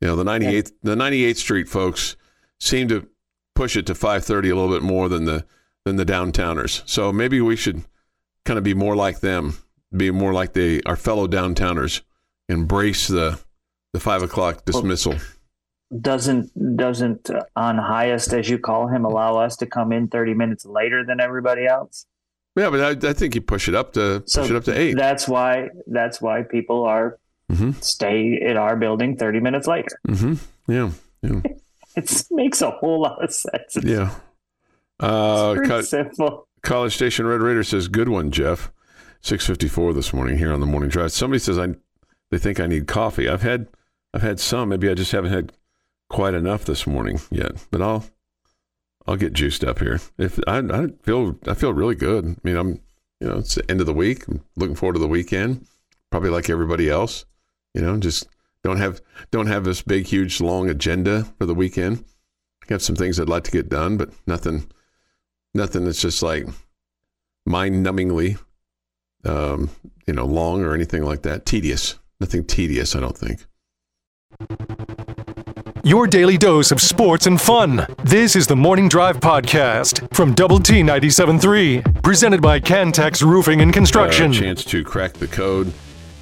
You 0.00 0.08
know, 0.08 0.16
the 0.16 0.24
98th 0.24 0.72
the 0.82 0.94
98th 0.94 1.36
Street 1.36 1.68
folks 1.68 2.16
seem 2.60 2.88
to 2.88 3.08
push 3.54 3.76
it 3.76 3.86
to 3.86 3.94
5:30 3.94 4.50
a 4.50 4.54
little 4.54 4.68
bit 4.68 4.82
more 4.82 5.08
than 5.08 5.24
the 5.24 5.44
than 5.84 5.96
the 5.96 6.06
downtowners. 6.06 6.82
So 6.88 7.12
maybe 7.12 7.40
we 7.40 7.56
should 7.56 7.84
kind 8.44 8.58
of 8.58 8.64
be 8.64 8.74
more 8.74 8.94
like 8.94 9.20
them, 9.20 9.58
be 9.96 10.10
more 10.10 10.32
like 10.32 10.52
they 10.52 10.80
our 10.86 10.96
fellow 10.96 11.26
downtowners, 11.26 12.02
embrace 12.48 13.08
the 13.08 13.40
the 13.92 14.00
five 14.00 14.22
o'clock 14.22 14.64
dismissal. 14.64 15.16
Doesn't 16.00 16.76
doesn't 16.76 17.30
uh, 17.30 17.44
on 17.56 17.78
highest 17.78 18.32
as 18.32 18.48
you 18.48 18.58
call 18.58 18.88
him 18.88 19.04
allow 19.04 19.38
us 19.38 19.56
to 19.56 19.66
come 19.66 19.90
in 19.92 20.08
thirty 20.08 20.34
minutes 20.34 20.64
later 20.64 21.04
than 21.04 21.18
everybody 21.18 21.66
else? 21.66 22.06
Yeah, 22.58 22.70
but 22.70 23.04
I, 23.04 23.08
I 23.08 23.12
think 23.12 23.34
you 23.34 23.40
push 23.40 23.68
it 23.68 23.74
up 23.74 23.92
to 23.94 24.22
So 24.26 24.42
push 24.42 24.50
it 24.50 24.56
up 24.56 24.64
to 24.64 24.78
eight. 24.78 24.96
That's 24.96 25.26
why 25.28 25.68
that's 25.86 26.20
why 26.20 26.42
people 26.42 26.84
are 26.84 27.18
hmm 27.50 27.70
stay 27.80 28.40
at 28.46 28.56
our 28.56 28.76
building 28.76 29.16
thirty 29.16 29.40
minutes 29.40 29.66
later. 29.66 29.98
hmm 30.06 30.34
Yeah. 30.66 30.90
Yeah. 31.22 31.40
It 31.96 32.24
makes 32.30 32.62
a 32.62 32.70
whole 32.70 33.00
lot 33.02 33.24
of 33.24 33.32
sense. 33.32 33.76
It's 33.76 33.84
Yeah. 33.84 34.10
Uh, 35.00 35.54
pretty 35.54 35.68
Co- 35.68 35.80
simple. 35.80 36.48
College 36.62 36.94
Station 36.94 37.26
Red 37.26 37.40
Raider 37.40 37.64
says, 37.64 37.88
"Good 37.88 38.08
one, 38.08 38.30
Jeff." 38.30 38.70
Six 39.20 39.44
fifty 39.46 39.66
four 39.68 39.92
this 39.92 40.12
morning 40.12 40.38
here 40.38 40.52
on 40.52 40.60
the 40.60 40.66
morning 40.66 40.90
drive. 40.90 41.10
Somebody 41.10 41.40
says 41.40 41.58
I, 41.58 41.74
they 42.30 42.38
think 42.38 42.60
I 42.60 42.66
need 42.68 42.86
coffee. 42.86 43.28
I've 43.28 43.42
had, 43.42 43.66
I've 44.14 44.22
had 44.22 44.38
some. 44.38 44.68
Maybe 44.68 44.88
I 44.88 44.94
just 44.94 45.10
haven't 45.10 45.32
had 45.32 45.52
quite 46.08 46.34
enough 46.34 46.64
this 46.64 46.86
morning 46.86 47.20
yet. 47.32 47.52
But 47.72 47.82
I'll, 47.82 48.04
I'll 49.08 49.16
get 49.16 49.32
juiced 49.32 49.64
up 49.64 49.78
here. 49.78 50.00
If 50.18 50.38
I, 50.46 50.58
I 50.58 50.88
feel, 51.02 51.38
I 51.46 51.54
feel 51.54 51.72
really 51.72 51.94
good. 51.94 52.26
I 52.26 52.36
mean, 52.42 52.56
I'm, 52.56 52.80
you 53.20 53.28
know, 53.28 53.38
it's 53.38 53.54
the 53.54 53.68
end 53.70 53.80
of 53.80 53.86
the 53.86 53.94
week. 53.94 54.28
I'm 54.28 54.44
looking 54.54 54.76
forward 54.76 54.92
to 54.92 54.98
the 54.98 55.08
weekend. 55.08 55.66
Probably 56.10 56.28
like 56.28 56.50
everybody 56.50 56.90
else. 56.90 57.24
You 57.72 57.80
know, 57.80 57.96
just 57.96 58.28
don't 58.62 58.76
have, 58.76 59.00
don't 59.30 59.46
have 59.46 59.64
this 59.64 59.80
big, 59.80 60.06
huge, 60.06 60.42
long 60.42 60.68
agenda 60.68 61.24
for 61.38 61.46
the 61.46 61.54
weekend. 61.54 62.04
I've 62.62 62.68
got 62.68 62.82
some 62.82 62.96
things 62.96 63.18
I'd 63.18 63.30
like 63.30 63.44
to 63.44 63.50
get 63.50 63.70
done, 63.70 63.96
but 63.96 64.10
nothing 64.26 64.70
nothing 65.54 65.86
that's 65.86 66.02
just 66.02 66.22
like 66.22 66.46
mind-numbingly, 67.46 68.38
um, 69.24 69.70
you 70.06 70.12
know, 70.12 70.26
long 70.26 70.62
or 70.62 70.74
anything 70.74 71.02
like 71.02 71.22
that. 71.22 71.46
Tedious, 71.46 71.98
nothing 72.20 72.44
tedious. 72.44 72.94
I 72.94 73.00
don't 73.00 73.16
think. 73.16 73.46
Your 75.84 76.06
daily 76.06 76.36
dose 76.36 76.70
of 76.70 76.80
sports 76.80 77.26
and 77.26 77.40
fun. 77.40 77.86
This 78.04 78.36
is 78.36 78.46
the 78.46 78.56
Morning 78.56 78.88
Drive 78.88 79.20
Podcast 79.20 80.14
from 80.14 80.34
Double 80.34 80.58
T 80.58 80.82
97.3, 80.82 82.02
presented 82.02 82.42
by 82.42 82.60
Cantex 82.60 83.22
Roofing 83.22 83.60
and 83.60 83.72
Construction. 83.72 84.32
A 84.32 84.34
chance 84.34 84.64
to 84.64 84.84
crack 84.84 85.14
the 85.14 85.28
code 85.28 85.72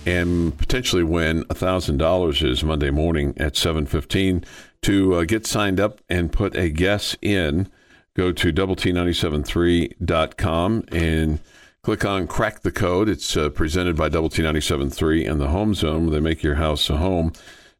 and 0.04 0.56
potentially 0.56 1.02
win 1.02 1.42
thousand 1.44 1.96
dollars 1.96 2.42
is 2.42 2.62
Monday 2.62 2.90
morning 2.90 3.34
at 3.38 3.56
seven 3.56 3.86
fifteen. 3.86 4.44
To 4.82 5.14
uh, 5.16 5.24
get 5.24 5.46
signed 5.46 5.80
up 5.80 6.00
and 6.08 6.30
put 6.30 6.54
a 6.54 6.68
guess 6.68 7.16
in, 7.20 7.68
go 8.14 8.30
to 8.30 8.52
double 8.52 8.76
T973.com 8.76 10.84
and 10.92 11.40
click 11.82 12.04
on 12.04 12.28
Crack 12.28 12.60
the 12.60 12.70
Code. 12.70 13.08
It's 13.08 13.36
uh, 13.36 13.48
presented 13.48 13.96
by 13.96 14.10
Double 14.10 14.30
T973 14.30 15.28
and 15.28 15.40
the 15.40 15.48
Home 15.48 15.74
Zone. 15.74 16.10
They 16.10 16.20
make 16.20 16.44
your 16.44 16.54
house 16.56 16.88
a 16.88 16.98
home. 16.98 17.32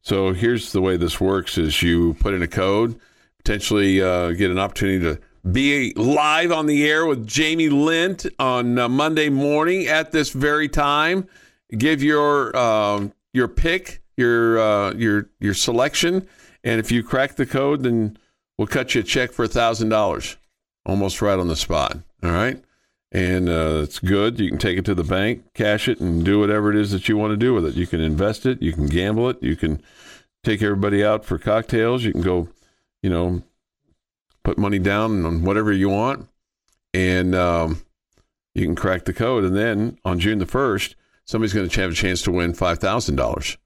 So 0.06 0.32
here's 0.32 0.70
the 0.70 0.80
way 0.80 0.96
this 0.96 1.20
works: 1.20 1.58
is 1.58 1.82
you 1.82 2.14
put 2.20 2.32
in 2.32 2.40
a 2.40 2.46
code, 2.46 2.96
potentially 3.38 4.00
uh, 4.00 4.30
get 4.30 4.52
an 4.52 4.58
opportunity 4.58 5.00
to 5.00 5.20
be 5.50 5.92
live 5.96 6.52
on 6.52 6.66
the 6.66 6.88
air 6.88 7.06
with 7.06 7.26
Jamie 7.26 7.70
Lent 7.70 8.24
on 8.38 8.78
uh, 8.78 8.88
Monday 8.88 9.28
morning 9.30 9.88
at 9.88 10.12
this 10.12 10.30
very 10.30 10.68
time. 10.68 11.26
Give 11.76 12.04
your 12.04 12.56
um, 12.56 13.14
your 13.32 13.48
pick, 13.48 14.00
your 14.16 14.60
uh, 14.60 14.92
your 14.92 15.28
your 15.40 15.54
selection, 15.54 16.28
and 16.62 16.78
if 16.78 16.92
you 16.92 17.02
crack 17.02 17.34
the 17.34 17.44
code, 17.44 17.82
then 17.82 18.16
we'll 18.56 18.68
cut 18.68 18.94
you 18.94 19.00
a 19.00 19.04
check 19.04 19.32
for 19.32 19.46
a 19.46 19.48
thousand 19.48 19.88
dollars, 19.88 20.36
almost 20.84 21.20
right 21.20 21.36
on 21.36 21.48
the 21.48 21.56
spot. 21.56 21.98
All 22.22 22.30
right, 22.30 22.62
and 23.12 23.48
uh, 23.48 23.80
it's 23.82 23.98
good. 23.98 24.38
You 24.38 24.50
can 24.50 24.58
take 24.58 24.78
it 24.78 24.84
to 24.86 24.94
the 24.94 25.04
bank, 25.04 25.44
cash 25.54 25.88
it, 25.88 26.00
and 26.00 26.24
do 26.24 26.40
whatever 26.40 26.70
it 26.70 26.76
is 26.76 26.90
that 26.90 27.08
you 27.08 27.16
want 27.16 27.32
to 27.32 27.36
do 27.36 27.54
with 27.54 27.64
it. 27.64 27.74
You 27.74 27.86
can 27.86 28.00
invest 28.00 28.46
it, 28.46 28.60
you 28.60 28.72
can 28.72 28.86
gamble 28.86 29.28
it, 29.28 29.42
you 29.42 29.56
can 29.56 29.82
take 30.44 30.62
everybody 30.62 31.04
out 31.04 31.24
for 31.24 31.38
cocktails. 31.38 32.04
You 32.04 32.12
can 32.12 32.22
go, 32.22 32.48
you 33.02 33.10
know, 33.10 33.42
put 34.44 34.58
money 34.58 34.78
down 34.78 35.26
on 35.26 35.44
whatever 35.44 35.72
you 35.72 35.88
want, 35.88 36.28
and 36.94 37.34
um, 37.34 37.82
you 38.54 38.64
can 38.64 38.76
crack 38.76 39.04
the 39.04 39.12
code. 39.12 39.44
And 39.44 39.56
then 39.56 39.98
on 40.04 40.20
June 40.20 40.38
the 40.38 40.46
first, 40.46 40.94
somebody's 41.24 41.52
going 41.52 41.68
to 41.68 41.80
have 41.80 41.90
a 41.90 41.94
chance 41.94 42.22
to 42.22 42.32
win 42.32 42.54
five 42.54 42.78
thousand 42.78 43.16
dollars. 43.16 43.56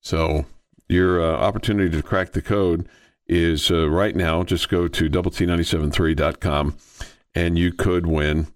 So 0.00 0.46
your 0.88 1.22
uh, 1.22 1.36
opportunity 1.36 1.90
to 1.96 2.02
crack 2.02 2.32
the 2.32 2.42
code 2.42 2.88
is 3.26 3.70
uh, 3.70 3.88
right 3.88 4.14
now. 4.14 4.42
Just 4.42 4.68
go 4.68 4.88
to 4.88 5.08
double 5.08 5.30
t973.com 5.30 6.76
and 7.34 7.56
you 7.56 7.72
could 7.72 8.06
win 8.06 8.48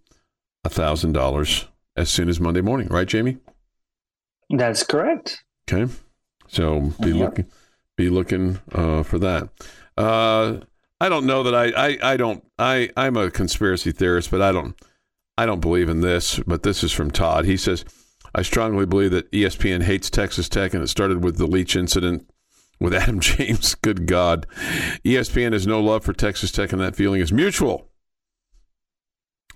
a 0.67 0.69
thousand 0.69 1.13
dollars 1.13 1.67
as 1.97 2.11
soon 2.11 2.29
as 2.29 2.41
Monday 2.41 2.61
morning, 2.61 2.89
right, 2.89 3.07
Jamie? 3.07 3.39
That's 4.51 4.83
correct. 4.83 5.43
Okay, 5.71 5.91
so 6.49 6.93
be 7.01 7.11
Yep. 7.11 7.17
looking 7.19 7.47
be 7.97 8.11
looking 8.11 8.59
uh, 8.73 9.03
for 9.03 9.19
that. 9.21 9.49
Uh, 9.97 10.59
I 11.01 11.09
don't 11.09 11.25
know 11.27 11.43
that 11.45 11.55
I, 11.55 11.67
I 11.89 11.99
I 12.13 12.17
don't 12.17 12.45
I 12.59 12.91
I'm 12.97 13.17
a 13.17 13.31
conspiracy 13.31 13.93
theorist, 13.93 14.31
but 14.31 14.43
I 14.43 14.53
don't 14.53 14.75
I 15.39 15.47
don't 15.47 15.61
believe 15.61 15.89
in 15.89 16.01
this. 16.01 16.39
But 16.47 16.63
this 16.63 16.83
is 16.85 16.93
from 16.93 17.11
Todd. 17.11 17.45
He 17.45 17.57
says, 17.57 17.85
"I 18.35 18.43
strongly 18.43 18.87
believe 18.87 19.13
that 19.13 19.31
ESPN 19.33 19.83
hates 19.85 20.11
Texas 20.11 20.49
Tech, 20.49 20.75
and 20.75 20.83
it 20.83 20.89
started 20.89 21.23
with 21.25 21.39
the 21.39 21.47
Leach 21.47 21.77
incident." 21.77 22.29
With 22.79 22.93
Adam 22.93 23.21
James, 23.29 23.75
good 23.77 24.07
God. 24.07 24.47
ESPN 25.03 25.55
has 25.55 25.67
no 25.67 25.81
love 25.81 26.05
for 26.05 26.13
Texas 26.13 26.53
Tech, 26.53 26.73
and 26.73 26.81
that 26.83 26.95
feeling 26.95 27.23
is 27.23 27.33
mutual. 27.33 27.89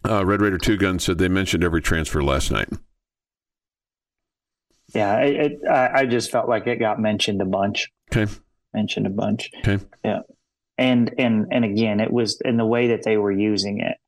Uh, 0.09 0.25
Red 0.25 0.41
Raider 0.41 0.59
Two 0.59 0.77
Gun 0.77 0.99
said 0.99 1.19
they 1.19 1.29
mentioned 1.29 1.63
every 1.63 1.83
transfer 1.83 2.23
last 2.23 2.51
night. 2.51 2.69
Yeah, 4.95 5.19
it, 5.21 5.37
it, 5.37 5.59
I, 5.71 6.01
I 6.01 6.07
just 6.07 6.31
felt 6.31 6.49
like 6.49 6.67
it 6.67 6.77
got 6.81 6.99
mentioned 7.01 7.41
a 7.41 7.45
bunch. 7.45 7.89
Okay. 8.15 8.31
Mentioned 8.75 9.07
a 9.07 9.11
bunch. 9.11 9.51
Okay. 9.59 9.79
Yeah. 10.05 10.21
And 10.79 11.15
and 11.19 11.47
and 11.51 11.65
again, 11.65 12.01
it 12.01 12.11
was 12.11 12.41
in 12.45 12.57
the 12.57 12.65
way 12.67 12.89
that 12.89 13.03
they 13.05 13.17
were 13.19 13.31
using 13.33 13.81
it. 13.81 13.99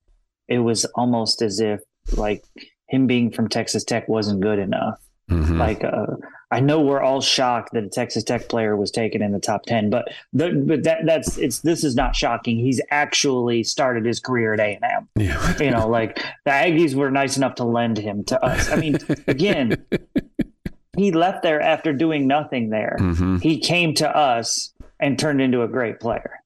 It 0.49 0.59
was 0.59 0.85
almost 0.95 1.43
as 1.43 1.61
if 1.61 1.81
like 2.17 2.43
him 2.89 3.07
being 3.07 3.31
from 3.31 3.49
Texas 3.49 3.85
Tech 3.85 4.09
wasn't 4.09 4.41
good 4.41 4.59
enough. 4.59 4.99
Mhm. 5.31 5.59
Like 5.59 5.85
uh, 5.85 6.07
I 6.53 6.61
know 6.61 6.81
we're 6.81 7.01
all 7.01 7.23
shocked 7.23 7.73
that 7.73 7.83
a 7.83 7.88
Texas 7.88 8.23
Tech 8.25 8.49
player 8.49 8.77
was 8.77 8.91
taken 8.91 9.23
in 9.23 9.33
the 9.33 9.41
top 9.41 9.65
ten, 9.65 9.88
but 9.88 10.12
the, 10.35 10.53
but 10.67 10.83
that 10.85 11.07
that's 11.07 11.38
it's 11.38 11.61
this 11.61 11.83
is 11.83 11.97
not 11.97 12.15
shocking. 12.15 12.59
He's 12.59 12.81
actually 12.91 13.65
started 13.65 14.05
his 14.05 14.21
career 14.21 14.53
at 14.53 14.61
A 14.61 14.75
and 14.75 14.85
M. 14.85 15.09
yeah. 15.17 15.59
You 15.59 15.71
know, 15.71 15.88
like 15.88 16.17
the 16.45 16.51
Aggies 16.51 16.95
were 16.95 17.11
nice 17.11 17.38
enough 17.38 17.55
to 17.57 17.65
lend 17.65 17.97
him 17.97 18.23
to 18.25 18.45
us. 18.45 18.71
I 18.71 18.77
mean, 18.77 18.99
again, 19.27 19.85
he 20.97 21.11
left 21.11 21.43
there 21.43 21.61
after 21.61 21.93
doing 21.95 22.27
nothing 22.27 22.69
there. 22.69 22.97
hmm 22.99 23.38
He 23.38 23.59
came 23.59 23.95
to 23.95 24.15
us 24.17 24.75
and 25.01 25.19
turned 25.19 25.41
into 25.41 25.62
a 25.62 25.69
great 25.69 26.01
player. 26.01 26.38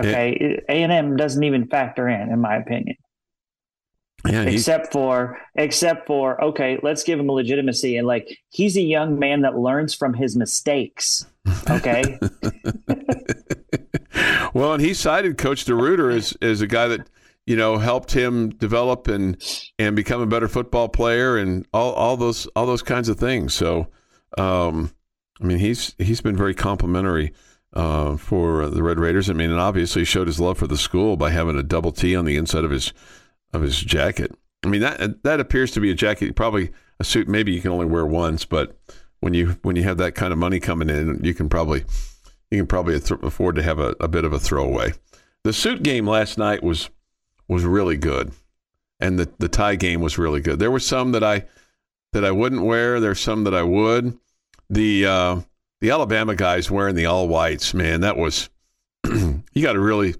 Okay, 0.00 0.62
A 0.68 0.82
and 0.82 0.92
M 0.92 1.16
doesn't 1.16 1.42
even 1.42 1.66
factor 1.66 2.08
in, 2.08 2.30
in 2.30 2.40
my 2.40 2.56
opinion, 2.56 2.96
Yeah. 4.28 4.42
except 4.42 4.92
for 4.92 5.38
except 5.54 6.06
for 6.06 6.42
okay, 6.44 6.78
let's 6.82 7.02
give 7.04 7.18
him 7.18 7.28
legitimacy 7.28 7.96
and 7.96 8.06
like 8.06 8.38
he's 8.50 8.76
a 8.76 8.82
young 8.82 9.18
man 9.18 9.42
that 9.42 9.56
learns 9.56 9.94
from 9.94 10.14
his 10.14 10.36
mistakes. 10.36 11.24
Okay, 11.70 12.18
well, 14.54 14.74
and 14.74 14.82
he 14.82 14.92
cited 14.92 15.38
Coach 15.38 15.64
DeRuyter 15.64 16.14
as 16.14 16.36
as 16.42 16.60
a 16.60 16.66
guy 16.66 16.88
that 16.88 17.08
you 17.46 17.56
know 17.56 17.78
helped 17.78 18.12
him 18.12 18.50
develop 18.50 19.08
and 19.08 19.42
and 19.78 19.96
become 19.96 20.20
a 20.20 20.26
better 20.26 20.48
football 20.48 20.88
player 20.88 21.38
and 21.38 21.66
all 21.72 21.92
all 21.92 22.16
those 22.16 22.46
all 22.48 22.66
those 22.66 22.82
kinds 22.82 23.08
of 23.08 23.18
things. 23.18 23.54
So, 23.54 23.88
um, 24.36 24.92
I 25.40 25.44
mean, 25.46 25.58
he's 25.58 25.94
he's 25.98 26.20
been 26.20 26.36
very 26.36 26.54
complimentary 26.54 27.32
uh, 27.72 28.16
for 28.16 28.68
the 28.68 28.82
Red 28.82 28.98
Raiders. 28.98 29.30
I 29.30 29.32
mean, 29.32 29.50
and 29.50 29.60
obviously 29.60 30.04
showed 30.04 30.26
his 30.26 30.40
love 30.40 30.58
for 30.58 30.66
the 30.66 30.78
school 30.78 31.16
by 31.16 31.30
having 31.30 31.56
a 31.56 31.62
double 31.62 31.92
T 31.92 32.14
on 32.14 32.24
the 32.24 32.36
inside 32.36 32.64
of 32.64 32.70
his 32.70 32.92
of 33.52 33.62
his 33.62 33.80
jacket. 33.80 34.32
I 34.64 34.68
mean 34.68 34.80
that 34.82 35.22
that 35.22 35.40
appears 35.40 35.70
to 35.72 35.80
be 35.80 35.90
a 35.90 35.94
jacket. 35.94 36.36
Probably 36.36 36.70
a 36.98 37.04
suit. 37.04 37.28
Maybe 37.28 37.52
you 37.52 37.60
can 37.60 37.72
only 37.72 37.86
wear 37.86 38.06
once, 38.06 38.44
but 38.44 38.76
when 39.20 39.34
you 39.34 39.58
when 39.62 39.76
you 39.76 39.82
have 39.84 39.98
that 39.98 40.14
kind 40.14 40.32
of 40.32 40.38
money 40.38 40.60
coming 40.60 40.90
in, 40.90 41.20
you 41.22 41.34
can 41.34 41.48
probably 41.48 41.84
you 42.50 42.58
can 42.58 42.66
probably 42.66 42.96
afford 42.96 43.56
to 43.56 43.62
have 43.62 43.78
a, 43.78 43.94
a 44.00 44.08
bit 44.08 44.24
of 44.24 44.32
a 44.32 44.38
throwaway. 44.38 44.92
The 45.44 45.52
suit 45.52 45.82
game 45.82 46.06
last 46.06 46.36
night 46.36 46.62
was 46.62 46.90
was 47.48 47.64
really 47.64 47.96
good, 47.96 48.32
and 48.98 49.18
the 49.18 49.30
the 49.38 49.48
tie 49.48 49.76
game 49.76 50.00
was 50.00 50.18
really 50.18 50.40
good. 50.40 50.58
There 50.58 50.70
were 50.70 50.80
some 50.80 51.12
that 51.12 51.24
I 51.24 51.44
that 52.12 52.24
I 52.24 52.30
wouldn't 52.30 52.62
wear. 52.62 53.00
There's 53.00 53.20
some 53.20 53.44
that 53.44 53.54
I 53.54 53.62
would. 53.62 54.18
The 54.68 55.06
uh, 55.06 55.40
the 55.80 55.90
Alabama 55.90 56.34
guys 56.34 56.70
wearing 56.70 56.94
the 56.94 57.06
all 57.06 57.28
whites, 57.28 57.72
man, 57.72 58.00
that 58.02 58.16
was 58.16 58.50
you 59.04 59.62
got 59.62 59.72
to 59.72 59.80
really 59.80 60.14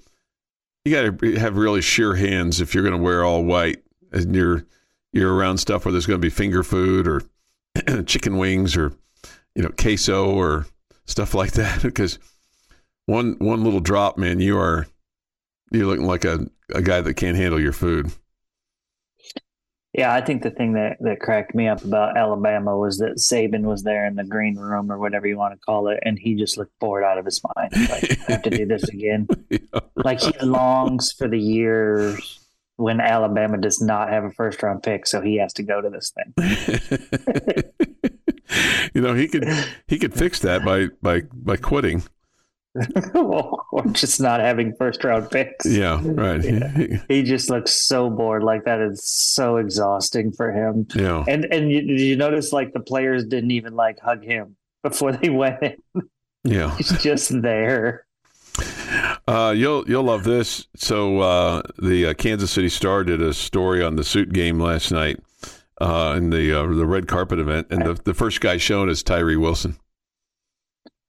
you 0.84 0.92
got 0.92 1.18
to 1.18 1.36
have 1.36 1.56
really 1.56 1.80
sheer 1.80 2.14
hands 2.14 2.60
if 2.60 2.74
you're 2.74 2.82
going 2.82 2.96
to 2.96 3.02
wear 3.02 3.24
all 3.24 3.44
white 3.44 3.82
and 4.12 4.34
you're 4.34 4.64
you're 5.12 5.34
around 5.34 5.58
stuff 5.58 5.84
where 5.84 5.92
there's 5.92 6.06
going 6.06 6.20
to 6.20 6.24
be 6.24 6.30
finger 6.30 6.62
food 6.62 7.06
or 7.06 7.22
chicken 8.06 8.38
wings 8.38 8.76
or 8.76 8.92
you 9.54 9.62
know 9.62 9.70
queso 9.76 10.30
or 10.30 10.66
stuff 11.04 11.34
like 11.34 11.52
that. 11.52 11.82
Because 11.82 12.18
one 13.06 13.36
one 13.38 13.64
little 13.64 13.80
drop 13.80 14.16
man 14.16 14.40
you 14.40 14.56
are 14.58 14.86
you're 15.72 15.86
looking 15.86 16.06
like 16.06 16.24
a, 16.24 16.46
a 16.74 16.82
guy 16.82 17.00
that 17.00 17.14
can't 17.14 17.36
handle 17.36 17.60
your 17.60 17.72
food 17.72 18.12
yeah, 19.92 20.14
I 20.14 20.20
think 20.20 20.42
the 20.42 20.50
thing 20.50 20.74
that 20.74 20.98
that 21.00 21.18
cracked 21.20 21.54
me 21.54 21.66
up 21.66 21.84
about 21.84 22.16
Alabama 22.16 22.78
was 22.78 22.98
that 22.98 23.16
Saban 23.16 23.62
was 23.62 23.82
there 23.82 24.06
in 24.06 24.14
the 24.14 24.24
green 24.24 24.56
room 24.56 24.90
or 24.90 24.98
whatever 24.98 25.26
you 25.26 25.36
want 25.36 25.54
to 25.54 25.58
call 25.58 25.88
it, 25.88 25.98
and 26.02 26.16
he 26.18 26.36
just 26.36 26.56
looked 26.56 26.78
bored 26.78 27.02
out 27.02 27.18
of 27.18 27.24
his 27.24 27.40
mind. 27.56 27.72
Like, 27.88 28.18
I 28.28 28.32
have 28.32 28.42
to 28.42 28.50
do 28.50 28.66
this 28.66 28.84
again. 28.88 29.26
Yeah, 29.50 29.80
Like 29.96 30.20
he 30.20 30.32
longs 30.46 31.12
for 31.12 31.26
the 31.26 31.38
years 31.38 32.38
when 32.76 33.00
Alabama 33.00 33.58
does 33.58 33.80
not 33.80 34.10
have 34.10 34.22
a 34.24 34.30
first 34.30 34.62
round 34.62 34.82
pick, 34.84 35.06
so 35.06 35.20
he 35.20 35.38
has 35.38 35.52
to 35.54 35.64
go 35.64 35.80
to 35.80 35.90
this 35.90 36.12
thing. 36.12 36.32
you 38.94 39.00
know 39.00 39.14
he 39.14 39.26
could 39.26 39.48
he 39.88 39.98
could 39.98 40.14
fix 40.14 40.38
that 40.40 40.64
by 40.64 40.86
by 41.02 41.22
by 41.32 41.56
quitting 41.56 42.04
or 43.14 43.84
just 43.92 44.20
not 44.20 44.40
having 44.40 44.74
first 44.76 45.02
round 45.02 45.30
picks. 45.30 45.66
yeah 45.66 46.00
right 46.04 46.44
He 47.08 47.22
just 47.22 47.50
looks 47.50 47.72
so 47.72 48.08
bored. 48.10 48.42
Like 48.42 48.64
that 48.64 48.80
is 48.80 49.02
so 49.04 49.56
exhausting 49.56 50.32
for 50.32 50.52
him. 50.52 50.86
yeah 50.94 51.24
And 51.26 51.44
and 51.46 51.70
you, 51.70 51.82
did 51.82 52.00
you 52.00 52.16
notice 52.16 52.52
like 52.52 52.72
the 52.72 52.80
players 52.80 53.24
didn't 53.24 53.50
even 53.50 53.74
like 53.74 53.98
hug 54.00 54.22
him 54.24 54.56
before 54.82 55.12
they 55.12 55.28
went 55.42 55.62
in. 55.62 55.76
yeah 56.44 56.76
He's 56.76 56.90
just 57.02 57.42
there. 57.42 58.06
Uh, 59.26 59.52
you'll 59.56 59.88
you'll 59.88 60.02
love 60.04 60.24
this. 60.24 60.66
So 60.76 61.20
uh, 61.20 61.62
the 61.80 62.06
uh, 62.06 62.14
Kansas 62.14 62.50
City 62.50 62.68
Star 62.68 63.04
did 63.04 63.22
a 63.22 63.32
story 63.32 63.82
on 63.82 63.96
the 63.96 64.04
suit 64.04 64.32
game 64.32 64.58
last 64.58 64.90
night 64.90 65.18
uh, 65.80 66.14
in 66.16 66.30
the 66.30 66.52
uh, 66.52 66.66
the 66.66 66.86
red 66.86 67.06
carpet 67.06 67.38
event, 67.38 67.68
and 67.70 67.82
the, 67.84 67.94
the 67.94 68.14
first 68.14 68.40
guy 68.40 68.56
shown 68.56 68.88
is 68.90 69.02
Tyree 69.02 69.36
Wilson. 69.36 69.76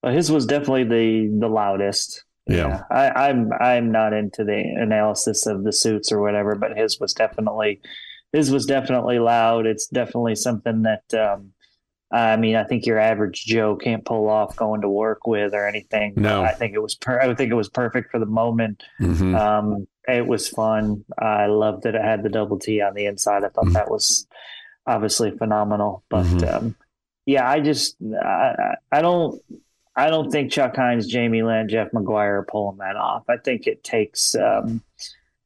Well, 0.04 0.14
his 0.14 0.32
was 0.32 0.46
definitely 0.46 0.84
the 0.86 1.38
the 1.40 1.48
loudest. 1.48 2.24
Yeah. 2.48 2.84
I, 2.90 3.30
I'm 3.30 3.52
I'm 3.54 3.92
not 3.92 4.14
into 4.14 4.44
the 4.44 4.58
analysis 4.60 5.46
of 5.46 5.64
the 5.64 5.72
suits 5.74 6.12
or 6.12 6.22
whatever, 6.22 6.56
but 6.56 6.76
his 6.78 7.00
was 7.00 7.14
definitely 7.14 7.82
his 8.34 8.52
was 8.52 8.66
definitely 8.66 9.20
loud. 9.20 9.66
It's 9.66 9.88
definitely 9.88 10.36
something 10.36 10.84
that 10.84 11.14
um, 11.14 11.52
I 12.12 12.36
mean, 12.38 12.56
I 12.56 12.64
think 12.64 12.86
your 12.86 12.98
average 13.00 13.46
Joe 13.46 13.76
can't 13.76 14.04
pull 14.04 14.28
off 14.28 14.56
going 14.56 14.82
to 14.82 14.90
work 14.90 15.28
with 15.28 15.54
or 15.54 15.68
anything. 15.68 16.14
No. 16.18 16.44
I 16.44 16.54
think 16.54 16.74
it 16.74 16.82
was 16.82 16.96
per- 16.96 17.22
I 17.22 17.34
think 17.36 17.52
it 17.52 17.56
was 17.56 17.70
perfect 17.70 18.12
for 18.12 18.20
the 18.20 18.26
moment. 18.26 18.84
hmm 18.98 19.36
Um, 19.36 19.88
it 20.08 20.26
was 20.26 20.50
fun. 20.50 21.06
I 21.20 21.46
loved 21.46 21.84
that 21.84 21.94
it 21.96 22.02
had 22.02 22.24
the 22.24 22.30
double 22.30 22.58
T 22.58 22.82
on 22.82 22.96
the 22.96 23.06
inside. 23.06 23.44
I 23.44 23.50
thought 23.50 23.66
Mhm. 23.66 23.74
that 23.74 23.92
was 23.92 24.28
obviously 24.88 25.30
phenomenal. 25.38 26.04
But 26.10 26.26
Mhm. 26.26 26.54
um, 26.54 26.76
yeah, 27.28 27.48
I 27.48 27.60
just 27.60 27.96
I 28.02 28.76
I 28.92 29.02
don't 29.04 29.40
I 29.96 30.10
don't 30.10 30.32
think 30.32 30.52
Chuck 30.52 30.76
Heinz, 30.76 31.08
Jamie 31.08 31.44
Lent, 31.44 31.70
Jeff 31.70 31.92
McGuire 31.92 32.40
are 32.40 32.48
pulling 32.50 32.78
that 32.78 32.96
off. 32.96 33.24
I 33.30 33.38
think 33.38 33.68
it 33.68 33.84
takes 33.84 34.36
um, 34.36 34.82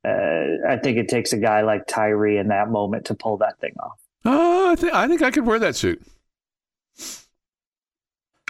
uh, 0.05 0.57
I 0.67 0.77
think 0.77 0.97
it 0.97 1.09
takes 1.09 1.33
a 1.33 1.37
guy 1.37 1.61
like 1.61 1.87
Tyree 1.87 2.37
in 2.37 2.49
that 2.49 2.69
moment 2.69 3.05
to 3.05 3.15
pull 3.15 3.37
that 3.37 3.59
thing 3.59 3.73
off. 3.79 3.99
Uh, 4.23 4.71
I 4.71 4.75
think 4.75 4.93
I 4.93 5.07
think 5.07 5.21
I 5.21 5.31
could 5.31 5.45
wear 5.45 5.59
that 5.59 5.75
suit. 5.75 6.01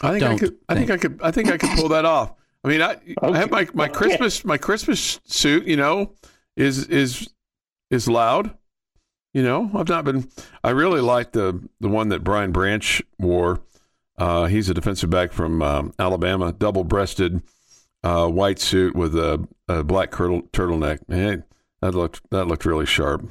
I 0.01 0.11
think 0.11 0.23
I 0.23 0.27
Don't 0.27 0.37
could. 0.37 0.57
I 0.67 0.75
think 0.75 0.91
I 0.91 0.97
could. 0.97 1.19
I 1.23 1.31
think 1.31 1.51
I 1.51 1.57
could 1.57 1.69
pull 1.71 1.89
that 1.89 2.05
off. 2.05 2.33
I 2.63 2.67
mean, 2.67 2.81
I, 2.81 2.97
I 3.21 3.37
have 3.37 3.51
my, 3.51 3.67
my 3.73 3.87
Christmas 3.87 4.43
my 4.43 4.57
Christmas 4.57 5.19
suit. 5.25 5.65
You 5.65 5.77
know, 5.77 6.13
is 6.57 6.87
is 6.87 7.29
is 7.89 8.09
loud. 8.09 8.51
You 9.33 9.43
know, 9.43 9.71
I've 9.73 9.87
not 9.87 10.03
been. 10.03 10.29
I 10.63 10.71
really 10.71 11.01
like 11.01 11.31
the 11.31 11.61
the 11.79 11.89
one 11.89 12.09
that 12.09 12.23
Brian 12.23 12.51
Branch 12.51 13.01
wore. 13.17 13.61
Uh, 14.17 14.45
he's 14.45 14.69
a 14.69 14.73
defensive 14.73 15.09
back 15.09 15.33
from 15.33 15.61
um, 15.61 15.93
Alabama, 15.99 16.53
double 16.53 16.83
breasted 16.83 17.41
uh, 18.03 18.27
white 18.27 18.59
suit 18.59 18.95
with 18.95 19.15
a, 19.15 19.45
a 19.67 19.83
black 19.83 20.11
turtle, 20.11 20.43
turtleneck. 20.53 20.99
Man, 21.09 21.43
that 21.81 21.95
looked 21.95 22.21
that 22.29 22.45
looked 22.45 22.65
really 22.65 22.85
sharp. 22.85 23.29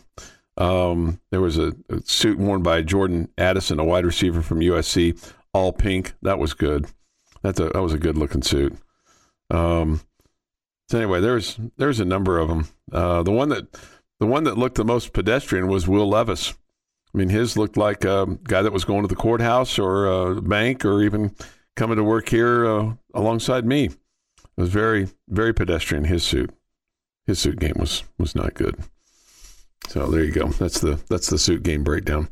Um, 0.56 1.20
there 1.30 1.40
was 1.40 1.58
a, 1.58 1.74
a 1.88 2.00
suit 2.04 2.38
worn 2.38 2.62
by 2.62 2.82
Jordan 2.82 3.28
Addison, 3.38 3.78
a 3.78 3.84
wide 3.84 4.04
receiver 4.04 4.42
from 4.42 4.60
USC, 4.60 5.32
all 5.52 5.72
pink. 5.72 6.14
That 6.22 6.38
was 6.38 6.54
good. 6.54 6.86
That's 7.42 7.60
a 7.60 7.70
that 7.70 7.82
was 7.82 7.92
a 7.92 7.98
good 7.98 8.18
looking 8.18 8.42
suit. 8.42 8.76
Um, 9.50 10.00
so 10.88 10.98
anyway, 10.98 11.20
there's 11.20 11.58
there's 11.76 12.00
a 12.00 12.04
number 12.04 12.38
of 12.38 12.48
them. 12.48 12.68
Uh, 12.92 13.22
the 13.22 13.32
one 13.32 13.48
that 13.50 13.68
the 14.20 14.26
one 14.26 14.44
that 14.44 14.58
looked 14.58 14.76
the 14.76 14.84
most 14.84 15.12
pedestrian 15.12 15.68
was 15.68 15.88
Will 15.88 16.08
Levis. 16.08 16.54
I 17.14 17.18
mean, 17.18 17.28
his 17.28 17.56
looked 17.56 17.76
like 17.76 18.04
a 18.04 18.26
guy 18.42 18.62
that 18.62 18.72
was 18.72 18.84
going 18.84 19.02
to 19.02 19.08
the 19.08 19.14
courthouse 19.14 19.78
or 19.78 20.06
a 20.06 20.42
bank 20.42 20.84
or 20.84 21.02
even 21.02 21.34
coming 21.76 21.96
to 21.96 22.02
work 22.02 22.28
here 22.28 22.66
uh, 22.66 22.94
alongside 23.14 23.64
me. 23.64 23.84
It 23.84 23.96
was 24.56 24.70
very, 24.70 25.08
very 25.28 25.52
pedestrian. 25.52 26.04
His 26.04 26.24
suit, 26.24 26.50
his 27.26 27.38
suit 27.38 27.60
game 27.60 27.76
was 27.78 28.02
was 28.18 28.34
not 28.34 28.54
good. 28.54 28.76
So 29.88 30.10
there 30.10 30.24
you 30.24 30.32
go. 30.32 30.48
That's 30.48 30.80
the 30.80 31.00
that's 31.08 31.28
the 31.28 31.38
suit 31.38 31.62
game 31.62 31.84
breakdown. 31.84 32.28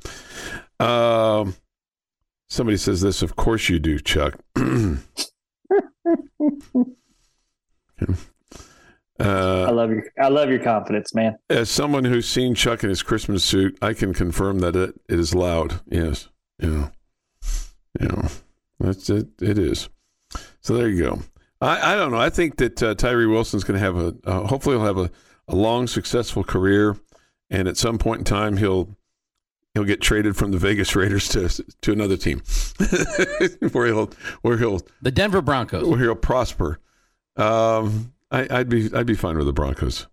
Um, 0.80 1.54
somebody 2.48 2.76
says 2.76 3.00
this. 3.00 3.22
Of 3.22 3.36
course 3.36 3.68
you 3.68 3.78
do, 3.78 4.00
Chuck. 4.00 4.40
I 9.20 9.70
love 9.70 9.90
your 9.90 10.04
I 10.20 10.28
love 10.28 10.48
your 10.48 10.58
confidence, 10.58 11.14
man. 11.14 11.38
As 11.50 11.70
someone 11.70 12.04
who's 12.04 12.28
seen 12.28 12.54
Chuck 12.54 12.82
in 12.82 12.88
his 12.88 13.02
Christmas 13.02 13.44
suit, 13.44 13.78
I 13.82 13.92
can 13.94 14.14
confirm 14.14 14.60
that 14.60 14.74
it, 14.74 14.94
it 15.08 15.18
is 15.18 15.34
loud. 15.34 15.80
Yes. 15.88 16.28
Yeah. 16.58 16.88
Yeah. 18.00 18.28
That's 18.80 19.08
it. 19.10 19.28
It 19.40 19.58
is. 19.58 19.88
So 20.60 20.74
there 20.76 20.88
you 20.88 21.02
go. 21.04 21.18
I, 21.60 21.92
I 21.92 21.96
don't 21.96 22.10
know. 22.10 22.18
I 22.18 22.30
think 22.30 22.56
that 22.56 22.82
uh, 22.82 22.94
Tyree 22.94 23.26
Wilson's 23.26 23.62
going 23.64 23.78
to 23.78 23.84
have 23.84 23.96
a, 23.96 24.14
uh, 24.24 24.46
hopefully 24.46 24.76
he'll 24.76 24.86
have 24.86 24.98
a, 24.98 25.10
a 25.46 25.54
long, 25.54 25.86
successful 25.86 26.42
career. 26.42 26.96
And 27.50 27.68
at 27.68 27.76
some 27.76 27.98
point 27.98 28.20
in 28.20 28.24
time, 28.24 28.56
he'll, 28.56 28.96
he'll 29.74 29.84
get 29.84 30.00
traded 30.00 30.36
from 30.36 30.50
the 30.50 30.58
Vegas 30.58 30.96
Raiders 30.96 31.28
to, 31.28 31.48
to 31.82 31.92
another 31.92 32.16
team 32.16 32.42
where 33.72 33.86
he'll, 33.86 34.10
where 34.40 34.56
he'll, 34.58 34.80
The 35.02 35.12
Denver 35.12 35.42
Broncos. 35.42 35.86
where 35.86 35.98
he'll 36.00 36.14
prosper. 36.16 36.80
Um, 37.36 38.12
I, 38.32 38.46
I'd 38.50 38.68
be, 38.68 38.90
I'd 38.94 39.06
be 39.06 39.14
fine 39.14 39.36
with 39.36 39.46
the 39.46 39.52
Broncos. 39.52 40.06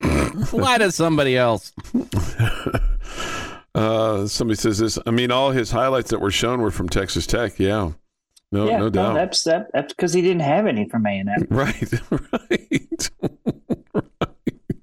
Why 0.52 0.78
does 0.78 0.94
somebody 0.94 1.36
else? 1.36 1.72
Uh, 3.74 4.26
somebody 4.26 4.56
says 4.56 4.78
this. 4.78 4.98
I 5.06 5.10
mean, 5.10 5.30
all 5.30 5.50
his 5.50 5.70
highlights 5.70 6.08
that 6.08 6.18
were 6.18 6.30
shown 6.30 6.62
were 6.62 6.70
from 6.70 6.88
Texas 6.88 7.26
Tech. 7.26 7.58
Yeah, 7.58 7.90
no, 8.50 8.66
yeah, 8.66 8.78
no 8.78 8.88
doubt. 8.88 9.12
that's 9.12 9.42
that, 9.44 9.66
that's 9.74 9.92
because 9.92 10.14
he 10.14 10.22
didn't 10.22 10.40
have 10.40 10.66
any 10.66 10.88
from 10.88 11.04
A 11.04 11.10
and 11.10 11.28
M. 11.28 11.46
right, 11.50 11.92
right. 12.32 13.10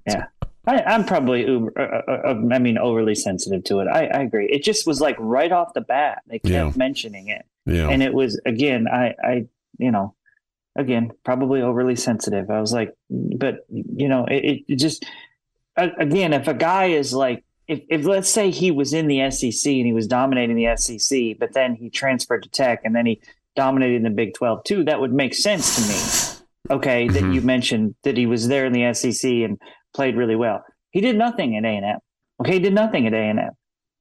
Yeah, 0.06 0.26
I, 0.68 0.80
I'm 0.82 1.04
probably 1.04 1.44
uber, 1.44 1.72
uh, 1.76 2.02
uh, 2.08 2.34
uh, 2.34 2.54
I 2.54 2.58
mean 2.60 2.78
overly 2.78 3.16
sensitive 3.16 3.64
to 3.64 3.80
it. 3.80 3.88
I, 3.88 4.06
I 4.06 4.22
agree. 4.22 4.46
It 4.48 4.62
just 4.62 4.86
was 4.86 5.00
like 5.00 5.16
right 5.18 5.50
off 5.50 5.74
the 5.74 5.80
bat 5.80 6.22
they 6.28 6.38
kept 6.38 6.52
Yeah. 6.52 6.72
mentioning 6.76 7.26
it, 7.26 7.44
yeah, 7.66 7.88
and 7.88 8.00
it 8.00 8.14
was 8.14 8.40
again. 8.46 8.86
I 8.86 9.14
I 9.24 9.46
you 9.78 9.90
know 9.90 10.14
again 10.76 11.10
probably 11.24 11.62
overly 11.62 11.96
sensitive. 11.96 12.50
I 12.50 12.60
was 12.60 12.72
like, 12.72 12.92
but 13.10 13.66
you 13.70 14.08
know 14.08 14.24
it, 14.26 14.62
it 14.68 14.76
just 14.76 15.04
again 15.76 16.32
if 16.32 16.48
a 16.48 16.54
guy 16.54 16.86
is 16.86 17.12
like. 17.12 17.44
If, 17.66 17.80
if 17.88 18.04
let's 18.04 18.28
say 18.28 18.50
he 18.50 18.70
was 18.70 18.92
in 18.92 19.06
the 19.06 19.30
SEC 19.30 19.72
and 19.72 19.86
he 19.86 19.94
was 19.94 20.06
dominating 20.06 20.54
the 20.54 20.76
SEC, 20.76 21.38
but 21.40 21.54
then 21.54 21.74
he 21.74 21.88
transferred 21.88 22.42
to 22.42 22.50
Tech 22.50 22.82
and 22.84 22.94
then 22.94 23.06
he 23.06 23.22
dominated 23.56 23.96
in 23.96 24.02
the 24.02 24.10
Big 24.10 24.34
12 24.34 24.64
too, 24.64 24.84
that 24.84 25.00
would 25.00 25.14
make 25.14 25.34
sense 25.34 25.76
to 25.76 26.68
me. 26.70 26.76
Okay, 26.76 27.08
that 27.08 27.22
Mhm. 27.22 27.34
you 27.34 27.40
mentioned 27.40 27.94
that 28.02 28.18
he 28.18 28.26
was 28.26 28.48
there 28.48 28.66
in 28.66 28.74
the 28.74 28.84
SEC 28.92 29.44
and 29.44 29.58
played 29.94 30.14
really 30.14 30.36
well. 30.36 30.62
He 30.90 31.00
did 31.00 31.16
nothing 31.16 31.56
at 31.56 31.64
A 31.64 31.68
and 31.68 31.86
M. 31.86 31.98
Okay, 32.38 32.52
he 32.52 32.58
did 32.58 32.74
nothing 32.74 33.06
at 33.06 33.14
A 33.14 33.16
and 33.16 33.38
M. 33.38 33.52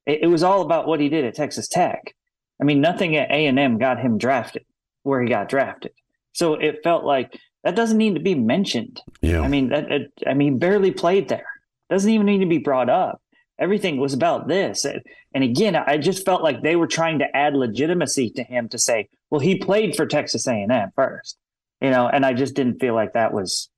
It, 0.06 0.24
it 0.24 0.28
was 0.28 0.44
all 0.44 0.62
about 0.62 0.86
what 0.86 1.00
he 1.00 1.08
did 1.08 1.24
at 1.24 1.34
Texas 1.34 1.70
Tech. 1.70 2.14
I 2.62 2.66
mean, 2.66 2.82
nothing 2.82 3.16
at 3.16 3.32
A 3.32 3.46
and 3.48 3.58
M 3.58 3.78
got 3.78 3.98
him 3.98 4.18
drafted 4.18 4.66
where 5.04 5.22
he 5.22 5.30
got 5.30 5.48
drafted. 5.48 5.94
So 6.34 6.56
it 6.56 6.82
felt 6.84 7.04
like 7.06 7.40
that 7.64 7.76
doesn't 7.76 7.98
need 7.98 8.16
to 8.16 8.20
be 8.22 8.36
mentioned. 8.36 9.02
yeah. 9.22 9.40
I 9.42 9.48
mean, 9.48 9.70
that, 9.70 9.90
it, 9.92 10.12
I 10.28 10.34
mean, 10.34 10.60
barely 10.60 10.92
played 10.92 11.30
there. 11.30 11.48
Doesn't 11.90 12.12
even 12.12 12.26
need 12.26 12.40
to 12.40 12.46
be 12.46 12.58
brought 12.58 12.90
up. 12.90 13.22
Everything 13.60 13.98
was 13.98 14.14
about 14.14 14.48
this. 14.48 14.84
And- 14.86 15.02
And 15.36 15.44
again, 15.44 15.76
I 15.76 15.98
just 15.98 16.26
felt 16.26 16.44
like 16.44 16.62
they 16.62 16.76
were 16.76 16.88
trying 16.88 17.20
to 17.20 17.36
add 17.36 17.56
legitimacy 17.56 18.32
to 18.32 18.44
him 18.44 18.68
to 18.70 18.78
say, 18.78 19.08
well, 19.32 19.40
he 19.40 19.58
played 19.58 19.96
for 19.96 20.06
Texas 20.06 20.46
A&M 20.48 20.92
first, 20.96 21.38
you 21.82 21.90
know, 21.90 22.08
and 22.08 22.24
I 22.26 22.34
just 22.34 22.54
didn't 22.56 22.80
feel 22.80 22.94
like 22.94 23.14
that 23.14 23.34
was 23.34 23.70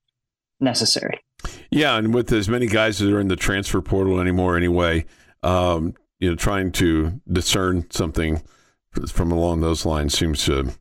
necessary. 0.60 1.20
Yeah, 1.70 1.98
and 1.98 2.13
with 2.13 2.32
as 2.32 2.50
many 2.50 2.68
guys 2.68 2.98
that 3.00 3.12
are 3.13 3.20
in 3.20 3.28
the 3.28 3.36
transfer 3.36 3.82
portal 3.82 4.20
anymore, 4.20 4.58
anyway, 4.58 5.06
um, 5.44 5.94
you 6.20 6.30
know, 6.30 6.36
trying 6.36 6.72
to 6.74 7.22
discern 7.32 7.89
something 7.91 8.41
from 9.08 9.32
along 9.32 9.62
those 9.62 9.86
lines 9.86 10.18
seems 10.18 10.44
to 10.46 10.72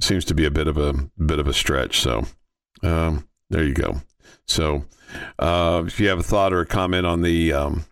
seems 0.00 0.24
to 0.26 0.34
be 0.34 0.44
a 0.44 0.50
bit 0.50 0.66
of 0.68 0.76
a 0.76 0.92
bit 1.24 1.38
of 1.38 1.46
a 1.46 1.52
stretch. 1.52 2.00
So, 2.00 2.24
um, 2.82 3.28
there 3.50 3.64
you 3.64 3.74
go. 3.74 4.02
So, 4.46 4.84
uh, 5.38 5.84
if 5.86 5.98
you 6.00 6.08
have 6.08 6.18
a 6.20 6.22
thought 6.22 6.52
or 6.52 6.60
a 6.60 6.66
comment 6.66 7.06
on 7.06 7.22
the 7.22 7.52
um, 7.52 7.84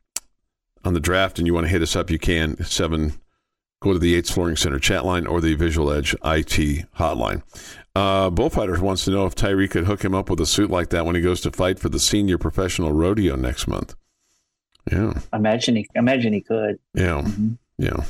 on 0.85 0.94
the 0.94 1.01
draft 1.01 1.38
and 1.38 1.47
you 1.47 1.55
want 1.55 1.64
to 1.66 1.70
hit 1.70 1.83
us 1.83 1.97
up, 1.97 2.11
you 2.11 2.18
can 2.18 2.62
seven. 2.64 3.14
Go 3.83 3.92
to 3.92 3.99
the 3.99 4.11
Yates 4.11 4.31
Flooring 4.31 4.57
Center 4.57 4.79
chat 4.79 5.05
line 5.05 5.27
or 5.27 5.42
the 5.42 5.53
Visual 5.57 5.92
Edge 5.92 6.14
IT 6.25 6.87
hotline. 6.97 7.42
Uh, 7.94 8.31
Bullfighter 8.31 8.81
wants 8.81 9.05
to 9.05 9.11
know 9.11 9.27
if 9.27 9.35
Tyree 9.35 9.68
could 9.68 9.85
hook 9.85 10.03
him 10.03 10.14
up 10.14 10.31
with 10.31 10.40
a 10.40 10.47
suit 10.47 10.70
like 10.70 10.88
that 10.88 11.05
when 11.05 11.14
he 11.14 11.20
goes 11.20 11.42
to 11.42 11.51
fight 11.51 11.79
for 11.79 11.90
the 11.90 11.99
senior 11.99 12.38
professional 12.38 12.92
rodeo 12.92 13.37
next 13.37 13.66
month. 13.68 13.94
Yeah, 14.90 15.12
Imagine 15.35 15.77
he, 15.77 15.87
imagine 15.94 16.33
he 16.33 16.40
could. 16.40 16.79
yeah, 16.94 17.20
Mhm. 17.27 17.59
yeah. 17.77 18.05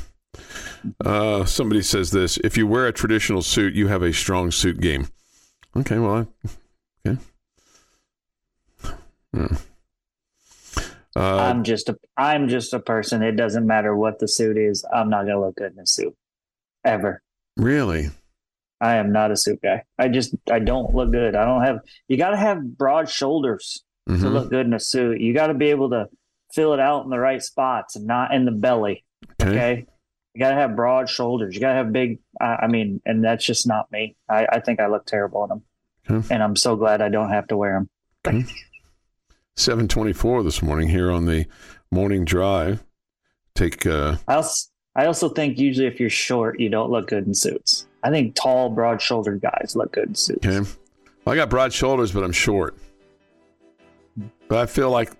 Uh, 1.03 1.45
somebody 1.45 1.81
says 1.81 2.11
this: 2.11 2.37
if 2.43 2.57
you 2.57 2.67
wear 2.67 2.87
a 2.87 2.91
traditional 2.91 3.41
suit, 3.41 3.73
you 3.75 3.87
have 3.87 4.01
a 4.03 4.13
strong 4.13 4.51
suit 4.51 4.79
game. 4.79 5.07
Okay, 5.75 5.99
well, 5.99 6.27
I, 7.05 7.09
okay. 7.09 7.19
Yeah. 9.33 9.47
Uh, 11.17 11.37
I'm 11.37 11.63
just 11.63 11.87
a, 11.89 11.97
I'm 12.17 12.47
just 12.49 12.73
a 12.73 12.79
person. 12.79 13.23
It 13.23 13.33
doesn't 13.37 13.65
matter 13.65 13.95
what 13.95 14.19
the 14.19 14.27
suit 14.27 14.57
is. 14.57 14.85
I'm 14.93 15.09
not 15.09 15.23
going 15.25 15.35
to 15.35 15.39
look 15.41 15.55
good 15.55 15.73
in 15.73 15.79
a 15.79 15.87
suit 15.87 16.15
ever. 16.83 17.21
really? 17.57 18.09
I 18.81 18.95
am 18.97 19.13
not 19.13 19.31
a 19.31 19.37
suit 19.37 19.61
guy. 19.63 19.83
I 19.97 20.09
just, 20.09 20.35
I 20.51 20.59
don't 20.59 20.93
look 20.93 21.09
good. 21.13 21.33
I 21.33 21.45
don't 21.45 21.63
have, 21.63 21.79
you 22.09 22.17
got 22.17 22.31
to 22.31 22.37
have 22.37 22.77
broad 22.77 23.09
shoulders 23.09 23.81
to 24.09 24.13
Mhm. 24.15 24.33
look 24.33 24.49
good 24.49 24.65
in 24.65 24.73
a 24.73 24.79
suit. 24.79 25.21
You 25.21 25.33
got 25.33 25.47
to 25.47 25.53
be 25.53 25.67
able 25.69 25.89
to 25.91 26.07
fill 26.53 26.73
it 26.73 26.81
out 26.81 27.05
in 27.05 27.09
the 27.09 27.17
right 27.17 27.41
spots 27.41 27.95
and 27.95 28.05
not 28.05 28.33
in 28.33 28.43
the 28.43 28.51
belly. 28.51 29.05
Okay. 29.41 29.49
Okay. 29.51 29.85
You 30.35 30.39
got 30.39 30.49
to 30.49 30.55
have 30.55 30.75
broad 30.75 31.09
shoulders. 31.09 31.55
You 31.55 31.61
got 31.61 31.69
to 31.69 31.75
have 31.75 31.93
big, 31.93 32.19
I, 32.41 32.57
I 32.63 32.67
mean, 32.67 33.01
and 33.05 33.23
that's 33.23 33.45
just 33.45 33.65
not 33.65 33.89
me. 33.89 34.17
I, 34.29 34.45
I 34.51 34.59
think 34.59 34.81
I 34.81 34.87
look 34.87 35.05
terrible 35.05 35.43
in 35.43 35.49
them. 35.49 35.63
Okay. 36.09 36.33
And 36.33 36.43
I'm 36.43 36.57
so 36.57 36.75
glad 36.75 37.01
I 37.01 37.07
don't 37.07 37.29
have 37.29 37.47
to 37.47 37.57
wear 37.57 37.87
them. 38.23 38.45
724 39.55 40.43
this 40.43 40.61
morning 40.61 40.89
here 40.89 41.09
on 41.09 41.25
the 41.25 41.45
morning 41.89 42.25
drive. 42.25 42.83
Take, 43.55 43.85
uh, 43.85 44.17
I 44.27 44.35
also, 44.35 44.69
I 44.93 45.05
also 45.05 45.29
think 45.29 45.57
usually 45.57 45.87
if 45.87 46.01
you're 46.01 46.09
short, 46.09 46.59
you 46.59 46.67
don't 46.67 46.91
look 46.91 47.07
good 47.07 47.25
in 47.25 47.33
suits. 47.33 47.87
I 48.03 48.09
think 48.09 48.35
tall, 48.35 48.69
broad 48.69 49.01
shouldered 49.01 49.39
guys 49.41 49.73
look 49.73 49.93
good 49.93 50.09
in 50.09 50.15
suits. 50.15 50.45
okay. 50.45 50.69
Well, 51.23 51.33
I 51.33 51.37
got 51.37 51.49
broad 51.49 51.71
shoulders, 51.71 52.11
but 52.11 52.25
I'm 52.25 52.33
short. 52.33 52.75
But 54.49 54.59
I 54.59 54.65
feel 54.65 54.91
like, 54.91 55.13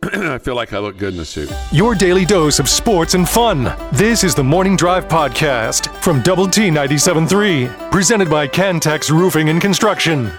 I 0.02 0.38
feel 0.38 0.54
like 0.54 0.72
I 0.72 0.78
look 0.78 0.96
good 0.96 1.12
in 1.14 1.16
the 1.18 1.24
suit. 1.24 1.52
Your 1.72 1.94
daily 1.94 2.24
dose 2.24 2.58
of 2.58 2.68
sports 2.68 3.14
and 3.14 3.28
fun. 3.28 3.74
This 3.92 4.22
is 4.22 4.34
the 4.34 4.44
Morning 4.44 4.76
Drive 4.76 5.08
Podcast 5.08 5.94
from 6.02 6.22
Double 6.22 6.46
T 6.46 6.68
97.3, 6.68 7.90
presented 7.90 8.30
by 8.30 8.46
Cantex 8.46 9.10
Roofing 9.10 9.48
and 9.48 9.60
Construction. 9.60 10.30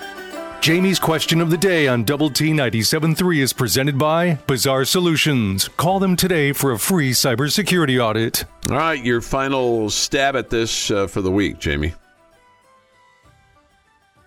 Jamie's 0.62 1.00
question 1.00 1.40
of 1.40 1.50
the 1.50 1.58
day 1.58 1.88
on 1.88 2.04
Double 2.04 2.30
T 2.30 2.52
97.3 2.52 3.40
is 3.40 3.54
presented 3.54 3.98
by 3.98 4.36
Bizarre 4.48 4.86
Solutions. 4.86 5.68
Call 5.68 6.00
them 6.00 6.16
today 6.16 6.52
for 6.52 6.72
a 6.72 6.80
free 6.80 7.12
cybersecurity 7.12 8.02
audit. 8.02 8.46
All 8.70 8.78
right, 8.78 9.04
your 9.04 9.22
final 9.22 9.90
stab 9.90 10.36
at 10.36 10.50
this 10.50 10.90
uh, 10.92 11.08
for 11.08 11.22
the 11.22 11.32
week, 11.32 11.60
Jamie. 11.60 11.94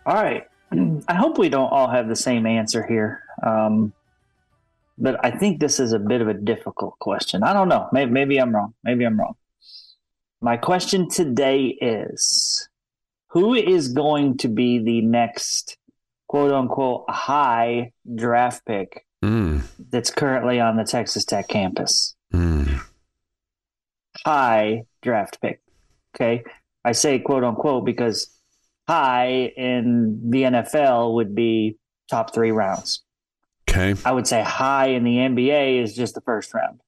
All 0.07 0.14
right. 0.14 0.47
I 1.09 1.14
hope 1.14 1.38
we 1.38 1.49
don't 1.49 1.71
all 1.71 1.88
have 1.88 2.09
the 2.09 2.16
same 2.16 2.47
answer 2.47 2.87
here. 2.87 3.23
Um, 3.42 3.92
but 5.03 5.23
I 5.25 5.33
think 5.33 5.61
this 5.61 5.81
is 5.81 5.93
a 5.93 5.99
bit 5.99 6.21
of 6.23 6.29
a 6.29 6.35
difficult 6.35 6.99
question. 7.01 7.43
I 7.43 7.53
don't 7.53 7.69
know. 7.69 7.88
Maybe, 7.93 8.11
maybe 8.11 8.38
I'm 8.38 8.55
wrong. 8.55 8.73
Maybe 8.85 9.05
I'm 9.05 9.19
wrong. 9.19 9.35
My 10.41 10.57
question 10.57 11.09
today 11.11 11.67
is 11.67 12.69
Who 13.31 13.55
is 13.55 13.88
going 13.88 14.38
to 14.38 14.49
be 14.49 14.79
the 14.79 15.01
next 15.03 15.77
quote 16.29 16.53
unquote 16.53 17.05
high 17.11 17.93
draft 18.15 18.65
pick 18.65 19.05
Mm, 19.25 19.62
that's 19.91 20.11
currently 20.11 20.59
on 20.59 20.77
the 20.77 20.83
Texas 20.85 21.25
Tech 21.25 21.47
campus? 21.47 22.17
mm. 22.35 22.81
High 24.25 24.83
draft 25.01 25.41
pick. 25.41 25.61
Okay. 26.15 26.43
I 26.85 26.93
say 26.93 27.19
quote 27.21 27.45
unquote 27.45 27.85
because 27.85 28.37
high 28.88 29.53
in 29.57 30.21
the 30.31 30.43
NFL 30.43 31.15
would 31.15 31.35
be 31.35 31.77
top 32.11 32.35
three 32.35 32.51
rounds. 32.51 33.03
Okay. 33.73 33.95
I 34.05 34.13
would 34.13 34.27
say 34.27 34.43
high 34.43 34.89
in 34.89 35.03
the 35.05 35.17
NBA 35.17 35.83
is 35.83 35.97
just 35.97 36.15
the 36.15 36.21
first 36.21 36.53
round. 36.53 36.81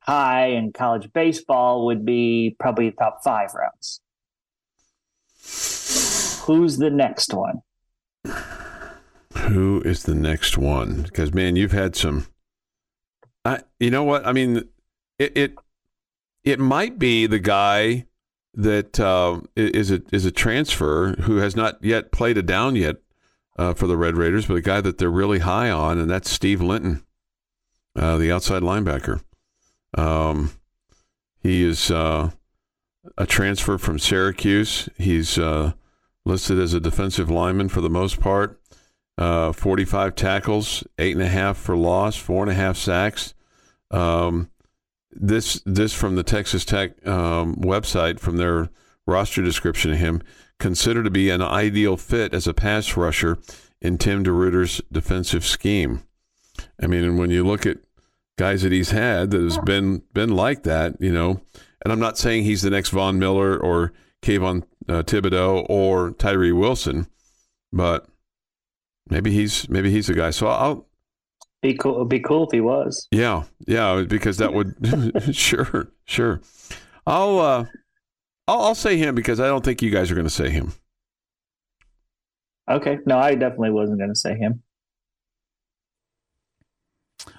High 0.00 0.46
in 0.46 0.72
college 0.72 1.12
baseball 1.12 1.86
would 1.86 2.04
be 2.04 2.56
probably 2.58 2.90
the 2.90 2.96
top 2.96 3.22
five 3.24 3.50
rounds. 3.54 4.00
Who's 6.46 6.78
the 6.78 6.90
next 6.90 7.34
one? 7.34 7.62
Who 9.36 9.82
is 9.84 10.04
the 10.04 10.14
next 10.14 10.56
one? 10.56 11.02
Because 11.02 11.32
man, 11.34 11.56
you've 11.56 11.72
had 11.72 11.96
some. 11.96 12.26
I, 13.44 13.60
you 13.80 13.90
know 13.90 14.04
what? 14.04 14.24
I 14.24 14.32
mean, 14.32 14.68
it 15.18 15.36
it, 15.36 15.54
it 16.44 16.60
might 16.60 16.98
be 16.98 17.26
the 17.26 17.40
guy 17.40 18.06
that 18.54 19.00
uh, 19.00 19.40
is 19.56 19.90
a 19.90 20.02
is 20.12 20.24
a 20.24 20.30
transfer 20.30 21.14
who 21.22 21.36
has 21.38 21.56
not 21.56 21.82
yet 21.82 22.12
played 22.12 22.38
a 22.38 22.42
down 22.42 22.76
yet 22.76 22.96
uh, 23.56 23.74
for 23.74 23.86
the 23.86 23.96
Red 23.96 24.16
Raiders, 24.16 24.46
but 24.46 24.54
a 24.56 24.62
guy 24.62 24.80
that 24.80 24.98
they're 24.98 25.10
really 25.10 25.40
high 25.40 25.70
on, 25.70 25.98
and 25.98 26.10
that's 26.10 26.30
Steve 26.30 26.60
Linton, 26.60 27.04
uh, 27.96 28.16
the 28.16 28.32
outside 28.32 28.62
linebacker. 28.62 29.22
Um, 29.96 30.52
he 31.40 31.62
is 31.64 31.90
uh, 31.90 32.30
a 33.18 33.26
transfer 33.26 33.78
from 33.78 33.98
Syracuse. 33.98 34.88
He's 34.96 35.38
uh, 35.38 35.72
listed 36.24 36.58
as 36.58 36.72
a 36.74 36.80
defensive 36.80 37.30
lineman 37.30 37.68
for 37.68 37.80
the 37.80 37.90
most 37.90 38.20
part. 38.20 38.60
Uh, 39.18 39.52
45 39.52 40.14
tackles, 40.14 40.84
eight 40.98 41.14
and 41.14 41.22
a 41.22 41.28
half 41.28 41.58
for 41.58 41.76
loss, 41.76 42.16
four 42.16 42.42
and 42.42 42.50
a 42.50 42.54
half 42.54 42.76
sacks. 42.76 43.34
Um, 43.90 44.50
this 45.10 45.62
this 45.66 45.92
from 45.92 46.16
the 46.16 46.22
Texas 46.22 46.64
Tech 46.64 47.06
um, 47.06 47.56
website 47.56 48.18
from 48.18 48.38
their 48.38 48.70
roster 49.06 49.42
description 49.42 49.92
of 49.92 49.98
him 49.98 50.22
considered 50.62 51.02
to 51.02 51.10
be 51.10 51.28
an 51.28 51.42
ideal 51.42 51.96
fit 51.96 52.32
as 52.32 52.46
a 52.46 52.54
pass 52.54 52.96
rusher 52.96 53.36
in 53.80 53.98
Tim 53.98 54.24
DeRuyter's 54.24 54.80
defensive 54.92 55.44
scheme. 55.44 56.04
I 56.80 56.86
mean, 56.86 57.02
and 57.02 57.18
when 57.18 57.30
you 57.30 57.44
look 57.44 57.66
at 57.66 57.78
guys 58.38 58.62
that 58.62 58.70
he's 58.70 58.92
had 58.92 59.32
that 59.32 59.42
has 59.42 59.58
been 59.58 60.04
been 60.14 60.30
like 60.30 60.62
that, 60.62 60.94
you 61.00 61.12
know, 61.12 61.40
and 61.82 61.92
I'm 61.92 61.98
not 61.98 62.16
saying 62.16 62.44
he's 62.44 62.62
the 62.62 62.70
next 62.70 62.90
Von 62.90 63.18
Miller 63.18 63.58
or 63.58 63.92
Kayvon 64.22 64.62
uh, 64.88 65.02
Thibodeaux 65.02 65.66
or 65.68 66.12
Tyree 66.12 66.52
Wilson, 66.52 67.08
but 67.72 68.06
maybe 69.10 69.32
he's 69.32 69.68
maybe 69.68 69.90
he's 69.90 70.06
the 70.06 70.14
guy. 70.14 70.30
So 70.30 70.46
I'll 70.46 70.86
be 71.60 71.74
cool. 71.74 71.96
It'd 71.96 72.08
be 72.08 72.20
cool 72.20 72.44
if 72.44 72.52
he 72.52 72.60
was. 72.60 73.08
Yeah, 73.10 73.44
yeah, 73.66 74.04
because 74.08 74.36
that 74.36 74.54
would 74.54 74.76
sure, 75.34 75.88
sure. 76.04 76.40
I'll 77.04 77.40
uh, 77.40 77.64
I'll, 78.48 78.60
I'll 78.62 78.74
say 78.74 78.96
him 78.96 79.14
because 79.14 79.40
I 79.40 79.46
don't 79.46 79.64
think 79.64 79.82
you 79.82 79.90
guys 79.90 80.10
are 80.10 80.14
going 80.14 80.26
to 80.26 80.30
say 80.30 80.50
him. 80.50 80.72
Okay, 82.70 82.98
no, 83.06 83.18
I 83.18 83.34
definitely 83.34 83.70
wasn't 83.70 83.98
going 83.98 84.10
to 84.10 84.18
say 84.18 84.36
him. 84.36 84.62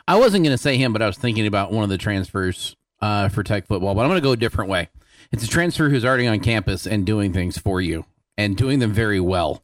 I 0.08 0.18
wasn't 0.18 0.44
going 0.44 0.56
to 0.56 0.62
say 0.62 0.78
him, 0.78 0.92
but 0.94 1.02
I 1.02 1.08
was 1.08 1.18
thinking 1.18 1.48
about 1.48 1.72
one 1.72 1.84
of 1.84 1.90
the 1.90 1.98
transfers 1.98 2.76
uh, 3.02 3.30
for 3.30 3.42
Tech 3.44 3.68
football. 3.68 3.96
But 3.96 4.02
I'm 4.02 4.10
going 4.10 4.22
to 4.22 4.26
go 4.26 4.34
a 4.34 4.38
different 4.38 4.70
way. 4.70 4.90
It's 5.32 5.44
a 5.44 5.48
transfer 5.48 5.90
who's 5.90 6.06
already 6.06 6.28
on 6.28 6.40
campus 6.42 6.86
and 6.86 7.06
doing 7.06 7.32
things 7.32 7.58
for 7.58 7.82
you 7.82 8.06
and 8.38 8.58
doing 8.58 8.80
them 8.80 8.92
very 8.92 9.20
well. 9.20 9.64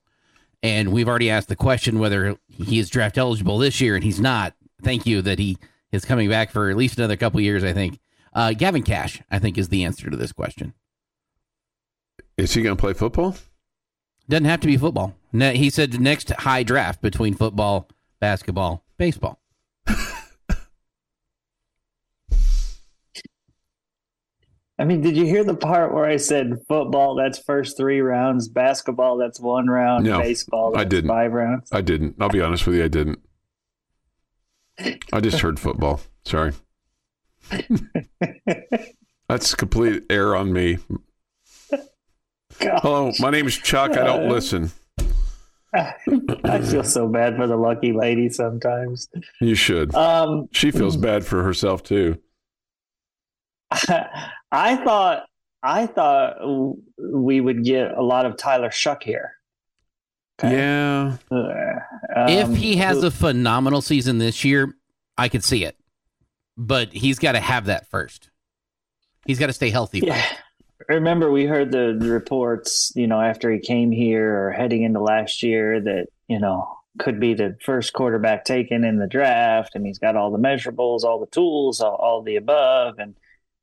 And 0.63 0.91
we've 0.91 1.08
already 1.08 1.30
asked 1.30 1.49
the 1.49 1.56
question 1.56 1.99
whether 1.99 2.38
he 2.47 2.80
is 2.80 2.89
draft 2.89 3.17
eligible 3.17 3.58
this 3.58 3.80
year, 3.80 3.95
and 3.95 4.04
he's 4.04 4.19
not. 4.19 4.56
Thank 4.82 5.06
you 5.06 5.21
that 5.21 5.39
he 5.39 5.58
is 5.91 6.06
coming 6.06 6.30
back 6.30 6.52
for 6.52 6.69
at 6.69 6.78
least 6.78 6.97
another 6.97 7.17
couple 7.17 7.39
years, 7.41 7.63
I 7.63 7.73
think. 7.73 7.99
Uh, 8.34 8.54
Gavin 8.54 8.84
Cash, 8.84 9.21
I 9.32 9.39
think, 9.39 9.58
is 9.58 9.69
the 9.69 9.84
answer 9.84 10.10
to 10.10 10.17
this 10.17 10.32
question. 10.32 10.73
Is 12.39 12.54
he 12.54 12.62
going 12.62 12.78
to 12.78 12.80
play 12.80 12.93
football? 12.93 13.36
Doesn't 14.30 14.45
have 14.45 14.62
to 14.62 14.67
be 14.67 14.78
football. 14.78 15.13
he 15.34 15.69
said 15.69 15.91
the 15.91 15.97
next 15.97 16.32
high 16.32 16.63
draft 16.63 17.02
between 17.02 17.34
football, 17.34 17.89
basketball, 18.21 18.86
baseball. 18.97 19.41
I 24.78 24.86
mean, 24.86 25.02
did 25.02 25.17
you 25.17 25.25
hear 25.25 25.43
the 25.43 25.56
part 25.56 25.93
where 25.93 26.06
I 26.06 26.15
said 26.15 26.54
football? 26.69 27.15
That's 27.15 27.38
first 27.39 27.75
three 27.75 27.99
rounds. 27.99 28.47
Basketball, 28.47 29.17
that's 29.17 29.41
one 29.41 29.67
round. 29.67 30.06
No, 30.06 30.21
baseball, 30.21 30.78
I 30.78 30.86
didn't. 30.86 31.10
Five 31.10 31.34
rounds. 31.34 31.67
I 31.73 31.82
didn't. 31.82 32.15
I'll 32.21 32.30
be 32.30 32.39
honest 32.39 32.65
with 32.65 32.78
you, 32.78 32.86
I 32.86 32.88
didn't. 32.88 33.19
I 35.12 35.19
just 35.19 35.41
heard 35.41 35.60
football. 35.60 35.99
Sorry. 36.23 36.54
that's 39.28 39.54
complete 39.56 40.06
error 40.10 40.38
on 40.38 40.54
me. 40.54 40.78
Gosh. 42.60 42.82
Hello, 42.82 43.12
my 43.19 43.30
name 43.30 43.48
is 43.48 43.58
Chuck. 43.58 43.91
I 43.91 44.04
don't 44.04 44.28
uh, 44.28 44.34
listen. 44.34 44.72
I 45.74 46.62
feel 46.62 46.84
so 46.84 47.08
bad 47.08 47.38
for 47.38 47.48
the 47.48 47.56
lucky 47.56 47.93
lady 47.93 48.30
sometimes. 48.30 49.08
You 49.39 49.56
should. 49.56 49.93
Um, 49.93 50.48
she 50.52 50.72
feels 50.72 50.98
bad 50.98 51.26
for 51.26 51.43
herself 51.43 51.84
too. 51.84 52.17
I 54.52 54.76
thought 54.78 55.26
I 55.62 55.86
thought 55.86 56.38
we 56.98 57.39
would 57.39 57.63
get 57.63 57.91
a 57.91 58.02
lot 58.02 58.26
of 58.26 58.38
Tyler 58.38 58.69
Shough 58.69 59.04
here. 59.04 59.34
Okay. 60.39 60.56
Yeah. 60.56 61.17
Uh, 61.30 61.36
um, 62.15 62.30
if 62.30 62.56
he 62.56 62.78
has 62.78 63.04
a 63.04 63.12
phenomenal 63.12 63.82
season 63.82 64.17
this 64.17 64.43
year, 64.43 64.74
I 65.17 65.30
could 65.30 65.43
see 65.43 65.65
it. 65.65 65.78
But 66.58 66.93
he's 66.93 67.19
got 67.19 67.34
to 67.34 67.39
have 67.39 67.65
that 67.65 67.89
first. 67.89 68.32
He's 69.26 69.38
got 69.38 69.48
to 69.48 69.54
stay 69.54 69.69
healthy. 69.69 70.00
Yeah. 70.00 70.26
Remember, 70.89 71.32
we 71.32 71.45
heard 71.45 71.71
the 71.71 71.95
reports, 72.02 72.91
you 72.95 73.08
know, 73.08 73.21
after 73.21 73.52
he 73.52 73.60
came 73.60 73.91
here 73.91 74.47
or 74.47 74.52
heading 74.52 74.84
into 74.84 74.99
last 74.99 75.43
year 75.43 75.80
that, 75.80 76.08
you 76.28 76.39
know, 76.39 76.67
could 76.97 77.19
be 77.19 77.36
the 77.36 77.56
first 77.63 77.93
quarterback 77.93 78.43
taken 78.43 78.84
in 78.84 78.97
the 78.97 79.08
draft. 79.08 79.75
And 79.75 79.86
he's 79.86 79.99
got 79.99 80.15
all 80.15 80.32
the 80.32 80.39
measurables, 80.39 81.04
all 81.04 81.19
the 81.19 81.32
tools, 81.32 81.80
all, 81.80 81.95
all 81.95 82.23
the 82.23 82.38
above. 82.38 82.95
And, 82.97 83.15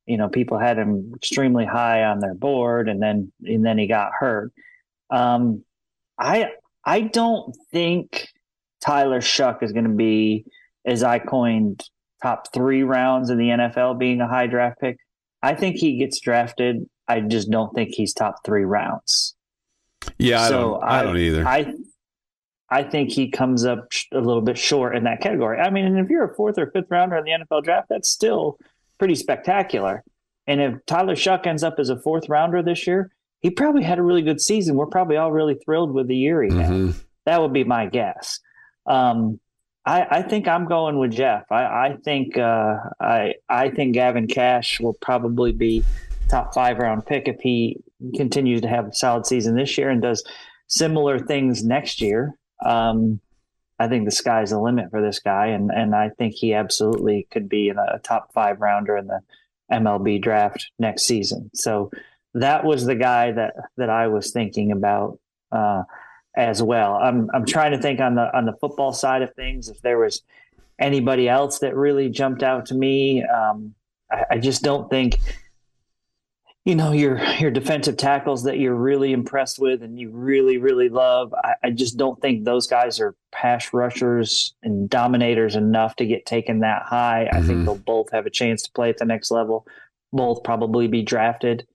you 0.07 0.17
know, 0.17 0.29
people 0.29 0.59
had 0.59 0.79
him 0.79 1.13
extremely 1.17 1.67
high 1.67 2.05
on 2.05 2.21
their 2.21 2.35
board, 2.35 2.89
and 2.89 3.03
then 3.03 3.33
and 3.45 3.67
then 3.67 3.77
he 3.77 3.89
got 3.89 4.13
hurt. 4.19 4.53
Um, 5.11 5.65
I 6.19 6.51
I 6.85 7.01
don't 7.01 7.55
think 7.73 8.29
Tyler 8.81 9.21
Shough 9.21 9.63
is 9.63 9.73
going 9.73 9.85
to 9.85 9.91
be, 9.91 10.45
as 10.85 11.03
I 11.03 11.19
coined, 11.19 11.83
top 12.23 12.53
three 12.55 12.85
rounds 12.85 13.31
in 13.31 13.39
the 13.39 13.49
NFL 13.49 13.99
being 13.99 14.21
a 14.21 14.29
high 14.29 14.47
draft 14.47 14.81
pick. 14.81 14.97
I 15.43 15.55
think 15.55 15.77
he 15.77 15.99
gets 15.99 16.21
drafted. 16.21 16.89
I 17.09 17.21
just 17.21 17.51
don't 17.51 17.75
think 17.75 17.91
he's 17.91 18.13
top 18.13 18.45
three 18.45 18.65
rounds. 18.65 19.35
Yeah, 20.19 20.43
I 20.43 20.49
so 20.49 20.61
don't. 20.61 20.83
I, 20.83 21.01
I 21.01 21.03
don't 21.03 21.17
either. 21.19 21.47
I 21.47 21.75
I 22.69 22.83
think 22.83 23.11
he 23.11 23.31
comes 23.31 23.65
up 23.65 23.89
a 24.13 24.21
little 24.21 24.43
bit 24.43 24.59
short 24.59 24.97
in 24.97 25.05
that 25.05 25.21
category. 25.21 25.59
I 25.59 25.71
mean, 25.71 25.85
and 25.85 25.99
if 25.99 26.11
you're 26.11 26.25
a 26.25 26.35
fourth 26.35 26.59
or 26.59 26.71
fifth 26.71 26.91
rounder 26.91 27.17
in 27.17 27.25
the 27.25 27.31
NFL 27.31 27.65
draft, 27.65 27.89
that's 27.89 28.09
still 28.09 28.59
pretty 28.99 29.15
spectacular. 29.15 30.03
And 30.47 30.61
if 30.61 30.87
Tyler 30.87 31.15
Shough 31.15 31.47
ends 31.47 31.63
up 31.63 31.79
as 31.79 31.91
a 31.91 31.99
fourth 32.01 32.29
rounder 32.29 32.63
this 32.63 32.87
year, 32.87 33.13
he 33.41 33.51
probably 33.51 33.83
had 33.83 33.99
a 33.99 34.03
really 34.03 34.23
good 34.23 34.41
season. 34.41 34.77
We're 34.77 34.87
probably 34.87 35.17
all 35.17 35.33
really 35.33 35.55
thrilled 35.55 35.93
with 35.93 36.09
the 36.09 36.17
year 36.17 36.43
he 36.43 36.55
had. 36.55 36.71
Mm-hmm. 36.71 36.99
That 37.27 37.41
would 37.41 37.53
be 37.53 37.65
my 37.65 37.87
guess. 37.87 38.41
Um, 38.87 39.41
I, 39.85 40.07
I, 40.19 40.23
think 40.23 40.49
I'm 40.49 40.67
going 40.67 40.99
with 40.99 41.13
Jeff. 41.13 41.45
I, 41.51 41.65
I 41.65 41.97
think 42.05 42.39
uh, 42.39 42.77
I 43.01 43.35
I 43.49 43.71
think 43.71 43.95
Gavin 43.95 44.27
Cash 44.27 44.81
will 44.81 44.95
probably 44.95 45.53
be 45.53 45.85
top 46.29 46.55
five 46.55 46.79
round 46.79 47.07
pick 47.07 47.29
if 47.29 47.41
he 47.41 47.79
continues 48.17 48.61
to 48.63 48.69
have 48.69 48.89
a 48.89 48.93
solid 48.93 49.27
season 49.27 49.57
this 49.57 49.77
year 49.79 49.91
and 49.91 50.03
does 50.03 50.25
similar 50.69 51.19
things 51.19 51.65
next 51.65 52.01
year. 52.01 52.37
Um, 52.65 53.21
I 53.79 53.89
think 53.89 54.05
the 54.05 54.11
sky's 54.11 54.51
the 54.51 54.61
limit 54.61 54.91
for 54.91 55.03
this 55.03 55.19
guy, 55.19 55.49
and 55.49 55.71
and 55.71 55.95
I 55.95 56.11
think 56.11 56.35
he 56.35 56.55
absolutely 56.55 57.27
could 57.31 57.49
be 57.49 57.69
in 57.69 57.79
a 57.79 57.99
top 57.99 58.33
five 58.33 58.61
rounder 58.61 58.97
in 58.97 59.07
the 59.07 59.21
MLB 59.71 60.23
draft 60.23 60.71
next 60.79 61.05
season. 61.05 61.51
So 61.55 61.91
that 62.35 62.65
was 62.65 62.87
the 62.87 62.95
guy 62.95 63.33
that 63.33 63.55
that 63.77 63.91
I 63.91 64.09
was 64.09 64.33
thinking 64.33 64.73
about 64.73 65.19
uh, 65.53 65.83
as 66.35 66.63
well. 66.63 66.95
I'm 66.95 67.29
I'm 67.35 67.45
trying 67.45 67.73
to 67.73 67.79
think 67.79 68.01
on 68.01 68.15
the 68.15 68.35
on 68.35 68.47
the 68.47 68.57
football 68.61 68.93
side 68.93 69.23
of 69.23 69.35
things 69.35 69.69
if 69.69 69.81
there 69.83 69.99
was 69.99 70.23
anybody 70.79 71.29
else 71.29 71.59
that 71.59 71.77
really 71.77 72.09
jumped 72.09 72.43
out 72.43 72.67
to 72.67 72.75
me. 72.75 73.25
Um, 73.25 73.75
I, 74.11 74.25
I 74.33 74.39
just 74.39 74.63
don't 74.63 74.89
think 74.89 75.19
you 76.67 76.75
know 76.75 76.91
your 76.91 77.23
your 77.39 77.53
defensive 77.53 77.97
tackles 77.97 78.43
that 78.43 78.59
you're 78.59 78.75
really 78.75 79.13
impressed 79.13 79.59
with 79.59 79.83
and 79.83 79.99
you 79.99 80.11
really 80.11 80.59
really 80.59 80.89
love. 80.89 81.33
I, 81.33 81.55
I, 81.63 81.71
just 81.71 81.97
don't 81.97 82.21
think 82.21 82.45
those 82.45 82.67
guys 82.67 82.99
are 83.01 83.15
pass 83.31 83.73
rushers 83.73 84.53
and 84.65 84.91
dominators 84.91 85.55
enough 85.55 85.95
to 85.97 86.07
get 86.07 86.27
taken 86.27 86.61
that 86.61 86.83
high. 86.83 87.29
Mm-hmm. 87.29 87.37
I 87.37 87.41
think 87.41 87.53
mm-hmm. 87.59 87.65
they'll 87.67 87.77
both 87.77 88.11
have 88.11 88.27
a 88.27 88.31
chance 88.31 88.63
to 88.63 88.73
play 88.73 88.91
at 88.91 88.99
the 88.99 89.05
next 89.05 89.31
level. 89.31 89.65
Both 90.13 90.43
probably 90.43 90.89
be 90.89 91.03
drafted, 91.03 91.69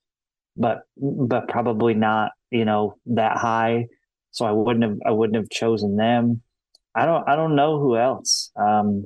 but 0.58 0.82
but 0.98 1.48
probably 1.48 1.94
not 1.94 2.34
you 2.52 2.66
know 2.66 2.98
that 3.08 3.38
high. 3.38 3.88
So 4.32 4.46
I 4.46 4.52
wouldn't 4.52 4.84
have 4.84 4.98
I 5.06 5.12
wouldn't 5.12 5.38
have 5.38 5.50
chosen 5.50 5.96
them. 5.96 6.42
I 6.94 7.06
don't 7.06 7.28
I 7.30 7.38
don't 7.38 7.56
know 7.56 7.80
who 7.80 7.96
else 7.96 8.52
um, 8.58 9.06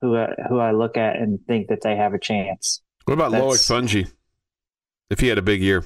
who 0.00 0.24
who 0.48 0.60
I 0.60 0.70
look 0.70 0.96
at 0.96 1.16
and 1.16 1.40
think 1.48 1.66
that 1.66 1.80
they 1.80 1.96
have 1.96 2.14
a 2.14 2.18
chance. 2.20 2.80
What 3.06 3.14
about 3.14 3.32
Loic 3.32 3.58
Fouonji? 3.58 4.12
If 5.10 5.20
he 5.20 5.28
had 5.28 5.38
a 5.38 5.42
big 5.42 5.62
year? 5.62 5.84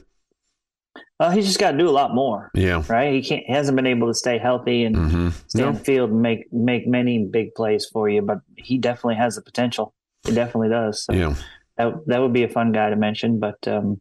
Well, 1.18 1.30
he's 1.30 1.46
just 1.46 1.58
got 1.58 1.72
to 1.72 1.78
do 1.78 1.88
a 1.88 1.90
lot 1.90 2.14
more. 2.14 2.50
Yeah. 2.54 2.82
Right. 2.88 3.12
He 3.12 3.22
can't. 3.22 3.44
He 3.46 3.52
hasn't 3.52 3.76
been 3.76 3.86
able 3.86 4.08
to 4.08 4.14
stay 4.14 4.38
healthy 4.38 4.84
and 4.84 4.96
mm-hmm. 4.96 5.28
stay 5.48 5.62
no. 5.62 5.72
the 5.72 5.78
field 5.78 6.10
and 6.10 6.22
make 6.22 6.50
make 6.52 6.86
many 6.86 7.26
big 7.26 7.54
plays 7.54 7.86
for 7.86 8.08
you. 8.08 8.22
But 8.22 8.38
he 8.56 8.78
definitely 8.78 9.16
has 9.16 9.36
the 9.36 9.42
potential. 9.42 9.94
He 10.26 10.32
definitely 10.32 10.70
does. 10.70 11.04
So 11.04 11.12
yeah. 11.12 11.34
That 11.76 11.94
that 12.06 12.22
would 12.22 12.32
be 12.32 12.44
a 12.44 12.48
fun 12.48 12.72
guy 12.72 12.88
to 12.88 12.96
mention, 12.96 13.38
but 13.38 13.56
um, 13.68 14.00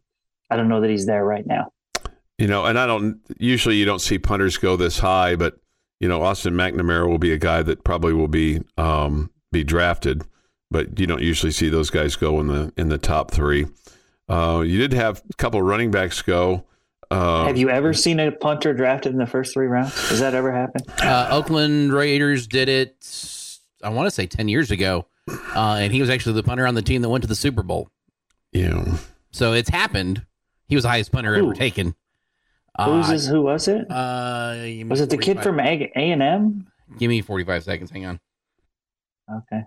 I 0.50 0.56
don't 0.56 0.68
know 0.68 0.80
that 0.80 0.90
he's 0.90 1.06
there 1.06 1.24
right 1.24 1.46
now. 1.46 1.72
You 2.38 2.46
know, 2.46 2.64
and 2.64 2.78
I 2.78 2.86
don't 2.86 3.20
usually 3.38 3.76
you 3.76 3.84
don't 3.84 4.00
see 4.00 4.18
punters 4.18 4.56
go 4.56 4.76
this 4.76 4.98
high, 4.98 5.36
but 5.36 5.56
you 6.00 6.08
know, 6.08 6.22
Austin 6.22 6.54
McNamara 6.54 7.06
will 7.06 7.18
be 7.18 7.32
a 7.32 7.38
guy 7.38 7.62
that 7.62 7.84
probably 7.84 8.14
will 8.14 8.28
be 8.28 8.62
um, 8.78 9.30
be 9.52 9.62
drafted, 9.62 10.24
but 10.70 10.98
you 10.98 11.06
don't 11.06 11.22
usually 11.22 11.52
see 11.52 11.68
those 11.68 11.90
guys 11.90 12.16
go 12.16 12.40
in 12.40 12.48
the 12.48 12.72
in 12.78 12.88
the 12.88 12.98
top 12.98 13.30
three. 13.30 13.66
Uh, 14.30 14.60
you 14.60 14.78
did 14.78 14.92
have 14.92 15.22
a 15.28 15.34
couple 15.34 15.60
running 15.60 15.90
backs 15.90 16.22
go. 16.22 16.64
Uh, 17.10 17.44
Have 17.46 17.56
you 17.58 17.68
ever 17.68 17.92
seen 17.92 18.20
a 18.20 18.30
punter 18.30 18.72
drafted 18.72 19.12
in 19.12 19.18
the 19.18 19.26
first 19.26 19.52
three 19.52 19.66
rounds? 19.66 19.92
Has 20.10 20.20
that 20.20 20.34
ever 20.34 20.52
happened? 20.52 20.84
Uh, 21.02 21.26
Oakland 21.32 21.92
Raiders 21.92 22.46
did 22.46 22.68
it. 22.68 23.58
I 23.82 23.88
want 23.88 24.06
to 24.06 24.10
say 24.12 24.26
ten 24.28 24.46
years 24.48 24.70
ago, 24.70 25.06
uh, 25.28 25.78
and 25.80 25.92
he 25.92 26.00
was 26.00 26.08
actually 26.10 26.34
the 26.34 26.44
punter 26.44 26.66
on 26.66 26.74
the 26.74 26.82
team 26.82 27.02
that 27.02 27.08
went 27.08 27.22
to 27.22 27.28
the 27.28 27.34
Super 27.34 27.62
Bowl. 27.64 27.90
yeah. 28.52 28.98
So 29.32 29.52
it's 29.52 29.68
happened. 29.70 30.24
He 30.68 30.74
was 30.76 30.82
the 30.84 30.90
highest 30.90 31.10
punter 31.12 31.34
Who? 31.36 31.46
ever 31.46 31.54
taken. 31.54 31.94
Who's 32.78 33.08
Uh, 33.08 33.12
this? 33.12 33.26
Who 33.26 33.42
was 33.42 33.66
it? 33.68 33.90
Uh, 33.90 34.84
Was 34.88 35.00
it 35.00 35.10
the 35.10 35.18
kid 35.18 35.42
from 35.42 35.58
A 35.60 35.90
and 35.96 36.22
M? 36.22 36.66
Give 36.98 37.08
me 37.08 37.20
forty-five 37.22 37.64
seconds. 37.64 37.90
Hang 37.90 38.06
on. 38.06 38.20
Okay. 39.32 39.62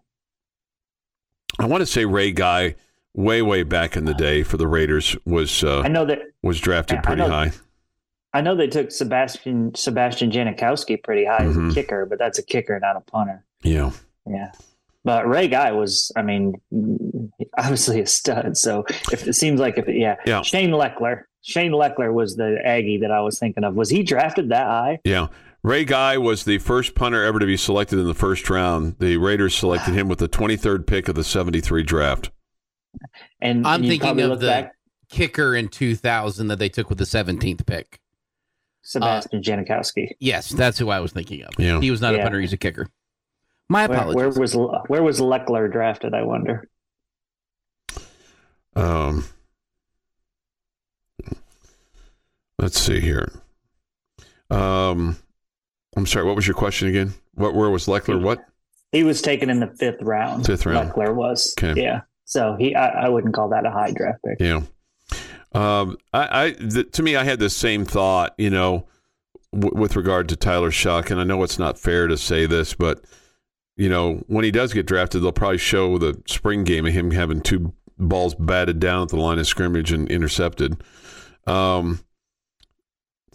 I 1.60 1.66
want 1.66 1.82
to 1.82 1.86
say 1.86 2.06
Ray 2.06 2.32
Guy, 2.32 2.76
way 3.14 3.42
way 3.42 3.64
back 3.64 3.96
in 3.96 4.06
the 4.06 4.14
day 4.14 4.44
for 4.44 4.58
the 4.58 4.68
Raiders, 4.68 5.16
was 5.26 5.64
uh, 5.64 5.82
I 5.82 5.88
know 5.88 6.06
that. 6.06 6.20
was 6.42 6.60
drafted 6.60 7.00
I 7.00 7.02
pretty 7.02 7.22
know- 7.22 7.30
high. 7.30 7.52
I 8.36 8.42
know 8.42 8.56
they 8.56 8.66
took 8.68 8.90
Sebastian 8.92 9.76
Sebastian 9.76 10.32
Janikowski 10.32 11.04
pretty 11.04 11.24
high 11.26 11.44
as 11.46 11.56
Mhm. 11.56 11.70
a 11.72 11.74
kicker, 11.76 12.06
but 12.08 12.18
that's 12.18 12.40
a 12.40 12.44
kicker, 12.44 12.80
not 12.80 12.96
a 12.96 13.00
punter. 13.02 13.44
Yeah. 13.62 13.92
Yeah. 14.28 14.52
But 15.06 15.28
Ray 15.28 15.48
Guy 15.50 15.72
was, 15.74 16.12
I 16.16 16.24
mean, 16.24 16.56
obviously 17.58 18.00
a 18.02 18.06
stud. 18.08 18.58
So 18.58 18.86
if 19.12 19.28
it 19.28 19.34
seems 19.34 19.60
like 19.60 19.78
if 19.78 19.88
yeah, 19.88 20.16
Yeah. 20.26 20.42
Shane 20.42 20.72
Lechler, 20.72 21.24
Shane 21.42 21.72
Lechler 21.74 22.12
was 22.14 22.36
the 22.36 22.58
Aggie 22.66 22.98
that 23.00 23.12
I 23.12 23.20
was 23.22 23.38
thinking 23.38 23.64
of. 23.64 23.76
Was 23.76 23.90
he 23.90 24.02
drafted 24.02 24.50
that 24.50 24.66
high? 24.66 25.00
Yeah. 25.04 25.28
Ray 25.62 25.86
Guy 25.86 26.18
was 26.18 26.44
the 26.46 26.58
first 26.58 26.96
punter 26.96 27.24
ever 27.24 27.38
to 27.40 27.46
be 27.46 27.56
selected 27.58 28.00
in 28.00 28.06
the 28.08 28.14
first 28.14 28.50
round. 28.50 28.96
The 29.00 29.18
Raiders 29.18 29.56
selected 29.56 29.94
him 29.94 30.08
with 30.10 30.20
the 30.20 30.28
23rd 30.28 30.88
pick 30.88 31.08
of 31.08 31.16
the 31.16 31.24
73 31.24 31.84
draft. 31.84 32.32
And 33.42 33.66
I'm 33.68 33.82
and 33.82 33.90
thinking 33.90 34.10
of 34.10 34.30
look 34.30 34.40
the 34.40 34.48
back, 34.48 34.76
kicker 35.10 35.56
in 35.56 35.68
2000 35.68 36.48
that 36.48 36.60
they 36.60 36.70
took 36.70 36.90
with 36.90 36.98
the 36.98 37.06
17th 37.06 37.66
pick. 37.66 38.00
Sebastian 38.84 39.42
Janikowski. 39.42 40.10
Yes, 40.20 40.50
that's 40.50 40.78
who 40.78 40.90
I 40.90 41.00
was 41.00 41.14
thinking 41.14 41.44
of. 41.44 41.52
Yeah. 41.58 41.80
He 41.80 41.90
was 41.90 42.02
not 42.02 42.16
a 42.16 42.20
punter; 42.20 42.40
he's 42.40 42.52
a 42.54 42.58
kicker. 42.58 42.90
My 43.70 43.88
Where, 43.88 43.98
apologies. 43.98 44.16
where 44.16 44.30
was 44.30 44.82
where 44.88 45.04
was 45.04 45.20
Lechler 45.22 45.72
drafted? 45.72 46.14
I 46.14 46.24
wonder. 46.24 46.68
Um, 48.76 49.24
let's 52.60 52.80
see 52.80 53.00
here. 53.00 53.32
Um, 54.50 55.18
I'm 55.96 56.06
sorry. 56.06 56.26
What 56.26 56.36
was 56.36 56.46
your 56.46 56.56
question 56.56 56.90
again? 56.90 57.14
What? 57.36 57.56
Where 57.56 57.70
was 57.70 57.86
Lechler? 57.86 58.22
What? 58.22 58.44
He 58.92 59.04
was 59.04 59.22
taken 59.22 59.50
in 59.50 59.60
the 59.60 59.74
fifth 59.80 60.02
round. 60.02 60.46
Fifth 60.46 60.66
round. 60.66 60.92
Lechler 60.92 61.16
was. 61.16 61.56
Okay. 61.58 61.82
Yeah. 61.82 62.02
So 62.26 62.56
he, 62.58 62.76
I, 62.76 63.06
I 63.06 63.10
wouldn't 63.10 63.34
call 63.34 63.50
that 63.50 63.66
a 63.66 63.72
high 63.72 63.92
draft 63.92 64.24
pick. 64.26 64.40
Yeah. 64.40 64.62
Um, 65.54 65.98
I, 66.14 66.46
I 66.46 66.52
to 66.52 67.04
me, 67.04 67.16
I 67.16 67.24
had 67.24 67.40
the 67.40 67.50
same 67.50 67.86
thought. 67.86 68.34
You 68.38 68.50
know, 68.50 68.88
w- 69.54 69.80
with 69.80 69.96
regard 69.96 70.30
to 70.30 70.36
Tyler 70.36 70.72
Shough, 70.72 71.12
and 71.12 71.20
I 71.20 71.24
know 71.24 71.44
it's 71.44 71.60
not 71.60 71.78
fair 71.78 72.08
to 72.08 72.18
say 72.18 72.46
this, 72.46 72.74
but 72.74 73.04
you 73.76 73.90
know, 73.90 74.24
when 74.28 74.44
he 74.44 74.52
does 74.52 74.74
get 74.74 74.86
drafted, 74.86 75.24
they'll 75.24 75.32
probably 75.32 75.58
show 75.58 75.98
the 75.98 76.22
spring 76.28 76.64
game 76.64 76.86
of 76.86 76.94
him 76.94 77.12
having 77.12 77.42
two 77.42 77.74
balls 77.98 78.36
batted 78.36 78.80
down 78.80 79.04
at 79.04 79.10
the 79.10 79.18
line 79.18 79.40
of 79.40 79.48
scrimmage 79.48 79.92
and 79.92 80.10
intercepted. 80.10 80.82
Um, 81.46 82.00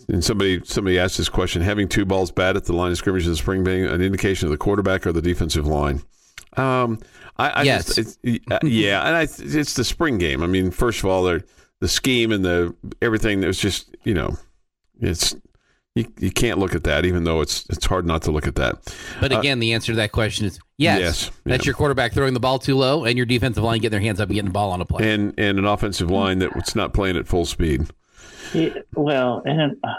and 0.09 0.25
somebody 0.25 0.61
somebody 0.65 0.99
asked 0.99 1.19
this 1.19 1.29
question: 1.29 1.63
having 1.63 1.89
two 1.89 2.05
balls 2.05 2.33
batted 2.33 2.57
at 2.57 2.65
the 2.65 2.73
line 2.73 2.91
of 2.91 2.99
scrimmage 2.99 3.25
in 3.25 3.31
the 3.31 3.37
spring 3.37 3.63
being 3.63 3.85
an 3.85 4.01
indication 4.01 4.47
of 4.47 4.51
the 4.51 4.59
quarterback 4.59 5.07
or 5.07 5.13
the 5.13 5.23
defensive 5.23 5.67
line? 5.67 6.03
Um, 6.59 6.99
I, 7.37 7.49
I 7.51 7.63
Yes. 7.63 7.95
just, 7.95 8.19
it's, 8.23 8.41
uh, 8.51 8.59
yeah, 8.67 9.07
and 9.07 9.17
I, 9.17 9.23
it's 9.23 9.75
the 9.75 9.85
spring 9.85 10.19
game. 10.19 10.43
I 10.43 10.47
mean, 10.47 10.71
first 10.71 10.99
of 11.01 11.07
all, 11.07 11.23
they're, 11.23 11.43
the 11.81 11.89
scheme 11.89 12.33
and 12.33 12.45
the 12.45 12.75
everything. 13.01 13.41
There's 13.41 13.61
just 13.61 13.95
you 14.03 14.13
know, 14.15 14.37
it's 15.01 15.37
you, 15.95 16.07
you 16.19 16.31
can't 16.33 16.59
look 16.59 16.75
at 16.75 16.83
that, 16.85 17.05
even 17.05 17.23
though 17.25 17.41
it's 17.41 17.67
it's 17.71 17.87
hard 17.87 18.05
not 18.05 18.23
to 18.23 18.33
look 18.33 18.47
at 18.49 18.57
that. 18.57 18.95
but 19.21 19.33
again, 19.33 19.61
the 19.61 19.73
answer 19.75 19.93
to 19.93 19.97
that 19.97 20.11
question 20.13 20.47
is 20.47 20.59
yes. 20.77 21.01
Yes, 21.01 21.31
That's 21.45 21.65
yeah. 21.65 21.69
your 21.69 21.75
quarterback 21.77 22.13
throwing 22.13 22.35
the 22.35 22.41
ball 22.41 22.59
too 22.59 22.77
low, 22.77 23.05
and 23.05 23.17
your 23.17 23.27
defensive 23.27 23.63
line 23.63 23.79
getting 23.81 23.93
their 23.93 24.01
hands 24.01 24.21
up 24.21 24.29
and 24.29 24.35
getting 24.35 24.49
the 24.51 24.53
ball 24.53 24.73
on 24.73 24.81
a 24.81 24.85
play. 24.85 25.09
And 25.13 25.35
and 25.39 25.59
an 25.59 25.65
offensive 25.67 26.11
line 26.11 26.41
that's 26.41 26.75
not 26.75 26.93
playing 26.93 27.17
at 27.17 27.29
full 27.29 27.45
speed. 27.45 27.83
Yeah, 28.53 28.71
well, 28.97 29.43
and 29.45 29.77
uh, 29.85 29.95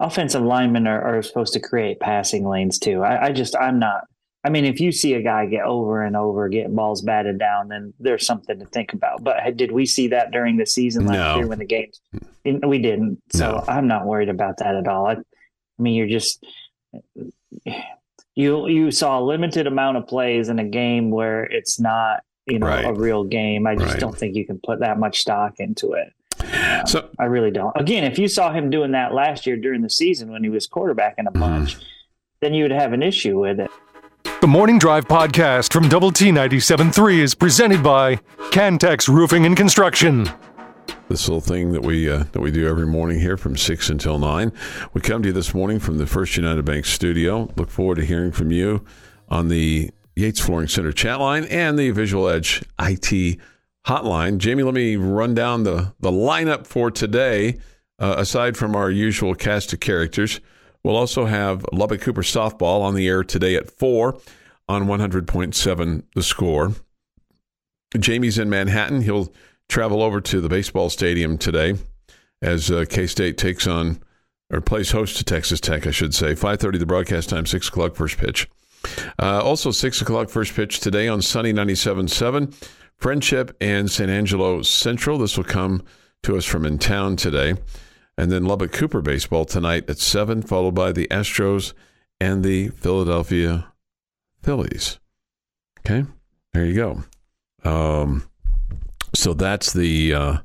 offensive 0.00 0.42
linemen 0.42 0.86
are, 0.88 1.00
are 1.18 1.22
supposed 1.22 1.52
to 1.52 1.60
create 1.60 2.00
passing 2.00 2.44
lanes 2.48 2.78
too. 2.78 3.02
I, 3.02 3.26
I 3.26 3.32
just, 3.32 3.54
I'm 3.56 3.78
not. 3.78 4.04
I 4.44 4.50
mean, 4.50 4.66
if 4.66 4.78
you 4.78 4.92
see 4.92 5.14
a 5.14 5.22
guy 5.22 5.46
get 5.46 5.64
over 5.64 6.02
and 6.02 6.14
over 6.16 6.48
getting 6.50 6.74
balls 6.74 7.00
batted 7.00 7.38
down, 7.38 7.68
then 7.68 7.94
there's 7.98 8.26
something 8.26 8.58
to 8.58 8.66
think 8.66 8.92
about. 8.92 9.24
But 9.24 9.56
did 9.56 9.72
we 9.72 9.86
see 9.86 10.08
that 10.08 10.32
during 10.32 10.58
the 10.58 10.66
season 10.66 11.06
last 11.06 11.16
No. 11.16 11.36
year 11.36 11.46
when 11.46 11.58
the 11.58 11.64
games? 11.64 12.00
We 12.44 12.78
didn't. 12.78 13.22
So 13.32 13.52
No. 13.52 13.64
I'm 13.66 13.88
not 13.88 14.04
worried 14.06 14.28
about 14.28 14.58
that 14.58 14.74
at 14.74 14.86
all. 14.86 15.06
I, 15.06 15.12
I 15.12 15.82
mean, 15.82 15.94
you're 15.94 16.06
just 16.06 16.44
you 18.34 18.68
you 18.68 18.90
saw 18.90 19.18
a 19.18 19.22
limited 19.22 19.66
amount 19.66 19.96
of 19.96 20.06
plays 20.06 20.48
in 20.48 20.58
a 20.58 20.64
game 20.64 21.10
where 21.10 21.44
it's 21.44 21.80
not 21.80 22.20
you 22.46 22.58
know 22.58 22.66
Right. 22.66 22.84
a 22.84 22.92
real 22.92 23.24
game. 23.24 23.66
I 23.66 23.74
just 23.76 23.92
Right. 23.94 24.00
don't 24.00 24.16
think 24.16 24.36
you 24.36 24.44
can 24.44 24.60
put 24.62 24.80
that 24.80 24.98
much 24.98 25.20
stock 25.20 25.58
into 25.58 25.94
it. 25.94 26.12
Um, 26.40 26.86
so 26.86 27.08
I 27.18 27.24
really 27.24 27.50
don't. 27.50 27.72
Again, 27.76 28.04
if 28.04 28.18
you 28.18 28.28
saw 28.28 28.52
him 28.52 28.68
doing 28.68 28.92
that 28.92 29.14
last 29.14 29.46
year 29.46 29.56
during 29.56 29.80
the 29.80 29.90
season 29.90 30.30
when 30.30 30.44
he 30.44 30.50
was 30.50 30.68
quarterbacking 30.68 31.20
a 31.26 31.30
mm-hmm. 31.30 31.40
bunch, 31.40 31.78
then 32.40 32.52
you 32.52 32.64
would 32.64 32.72
have 32.72 32.92
an 32.92 33.02
issue 33.02 33.38
with 33.40 33.60
it. 33.60 33.70
The 34.44 34.48
Morning 34.48 34.78
Drive 34.78 35.08
podcast 35.08 35.72
from 35.72 35.88
Double 35.88 36.12
T 36.12 36.26
97.3 36.26 37.18
is 37.18 37.34
presented 37.34 37.82
by 37.82 38.16
Cantex 38.50 39.08
Roofing 39.08 39.46
and 39.46 39.56
Construction. 39.56 40.24
this 41.08 41.26
little 41.26 41.40
thing 41.40 41.72
that 41.72 41.80
we 41.80 42.10
uh, 42.10 42.24
that 42.32 42.42
we 42.42 42.50
do 42.50 42.68
every 42.68 42.84
morning 42.86 43.18
here 43.18 43.38
from 43.38 43.56
six 43.56 43.88
until 43.88 44.18
nine. 44.18 44.52
We 44.92 45.00
come 45.00 45.22
to 45.22 45.28
you 45.28 45.32
this 45.32 45.54
morning 45.54 45.78
from 45.78 45.96
the 45.96 46.04
First 46.04 46.36
United 46.36 46.62
Bank 46.66 46.84
studio. 46.84 47.50
Look 47.56 47.70
forward 47.70 47.94
to 47.94 48.04
hearing 48.04 48.32
from 48.32 48.52
you 48.52 48.84
on 49.30 49.48
the 49.48 49.90
Yates 50.14 50.40
Flooring 50.40 50.68
Center 50.68 50.92
chat 50.92 51.20
line 51.20 51.44
and 51.44 51.78
the 51.78 51.90
Visual 51.92 52.28
Edge 52.28 52.62
IT 52.78 53.38
hotline. 53.86 54.36
Jamie, 54.36 54.62
let 54.62 54.74
me 54.74 54.96
run 54.96 55.32
down 55.32 55.62
the 55.62 55.94
the 56.00 56.12
lineup 56.12 56.66
for 56.66 56.90
today. 56.90 57.56
Uh, 57.98 58.16
aside 58.18 58.58
from 58.58 58.76
our 58.76 58.90
usual 58.90 59.34
cast 59.34 59.72
of 59.72 59.80
characters, 59.80 60.40
we'll 60.84 60.96
also 60.96 61.24
have 61.24 61.66
Lubbock 61.72 62.02
Cooper 62.02 62.22
softball 62.22 62.82
on 62.82 62.94
the 62.94 63.08
air 63.08 63.24
today 63.24 63.56
at 63.56 63.70
four 63.70 64.18
on 64.68 64.84
100.7 64.84 66.02
The 66.14 66.22
Score. 66.22 66.72
Jamie's 67.98 68.38
in 68.38 68.50
Manhattan. 68.50 69.02
He'll 69.02 69.32
travel 69.68 70.02
over 70.02 70.20
to 70.20 70.40
the 70.40 70.48
baseball 70.48 70.90
stadium 70.90 71.38
today 71.38 71.74
as 72.42 72.70
uh, 72.70 72.84
K 72.88 73.06
State 73.06 73.38
takes 73.38 73.66
on 73.66 74.00
or 74.52 74.60
plays 74.60 74.90
host 74.90 75.16
to 75.16 75.24
Texas 75.24 75.60
Tech, 75.60 75.86
I 75.86 75.90
should 75.90 76.14
say. 76.14 76.34
Five 76.34 76.60
thirty, 76.60 76.78
the 76.78 76.86
broadcast 76.86 77.28
time. 77.28 77.46
Six 77.46 77.68
o'clock, 77.68 77.94
first 77.94 78.18
pitch. 78.18 78.48
Uh, 79.18 79.40
also, 79.42 79.70
six 79.70 80.02
o'clock, 80.02 80.28
first 80.28 80.54
pitch 80.54 80.80
today 80.80 81.08
on 81.08 81.22
Sunny 81.22 81.54
97.7, 81.54 82.54
Frenship 83.00 83.54
and 83.60 83.90
San 83.90 84.10
Angelo 84.10 84.60
Central. 84.60 85.16
This 85.16 85.36
will 85.38 85.44
come 85.44 85.82
to 86.22 86.36
us 86.36 86.44
from 86.44 86.66
in 86.66 86.78
town 86.78 87.16
today. 87.16 87.54
And 88.16 88.30
then 88.30 88.44
Lubbock 88.44 88.72
Cooper 88.72 89.00
baseball 89.00 89.44
tonight 89.44 89.88
at 89.90 89.98
7, 89.98 90.42
followed 90.42 90.74
by 90.74 90.92
the 90.92 91.08
Astros 91.08 91.72
and 92.20 92.44
the 92.44 92.68
Philadelphia 92.68 93.72
Phillies. 94.42 94.98
Okay, 95.80 96.04
there 96.52 96.64
you 96.64 96.74
go. 96.74 97.04
Um, 97.68 98.28
so 99.14 99.34
that's 99.34 99.72
the 99.72 100.14
uh, 100.14 100.38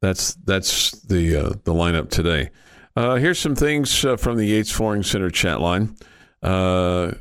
that's 0.00 0.34
that's 0.34 0.92
the 1.02 1.36
uh, 1.36 1.48
the 1.64 1.72
lineup 1.72 2.10
today. 2.10 2.50
Uh, 2.96 3.16
here's 3.16 3.38
some 3.38 3.54
things 3.54 4.04
uh, 4.04 4.16
from 4.16 4.36
the 4.36 4.46
Yates 4.46 4.70
Flooring 4.70 5.02
Center 5.02 5.30
chat 5.30 5.60
line. 5.60 5.96
Uh, 6.42 7.12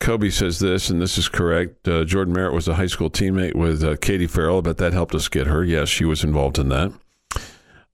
Kobe 0.00 0.30
says 0.30 0.58
this, 0.60 0.90
and 0.90 1.00
this 1.00 1.18
is 1.18 1.28
correct. 1.28 1.86
Uh, 1.86 2.04
Jordan 2.04 2.32
Merritt 2.32 2.54
was 2.54 2.68
a 2.68 2.74
high 2.74 2.86
school 2.86 3.10
teammate 3.10 3.54
with 3.54 4.00
Katie 4.00 4.26
Farrell. 4.26 4.58
I 4.58 4.60
bet 4.62 4.78
that 4.78 4.92
helped 4.92 5.14
us 5.14 5.28
get 5.28 5.46
her. 5.46 5.62
Yes, 5.62 5.88
she 5.88 6.04
was 6.04 6.24
involved 6.24 6.58
in 6.58 6.68
that. 6.70 6.92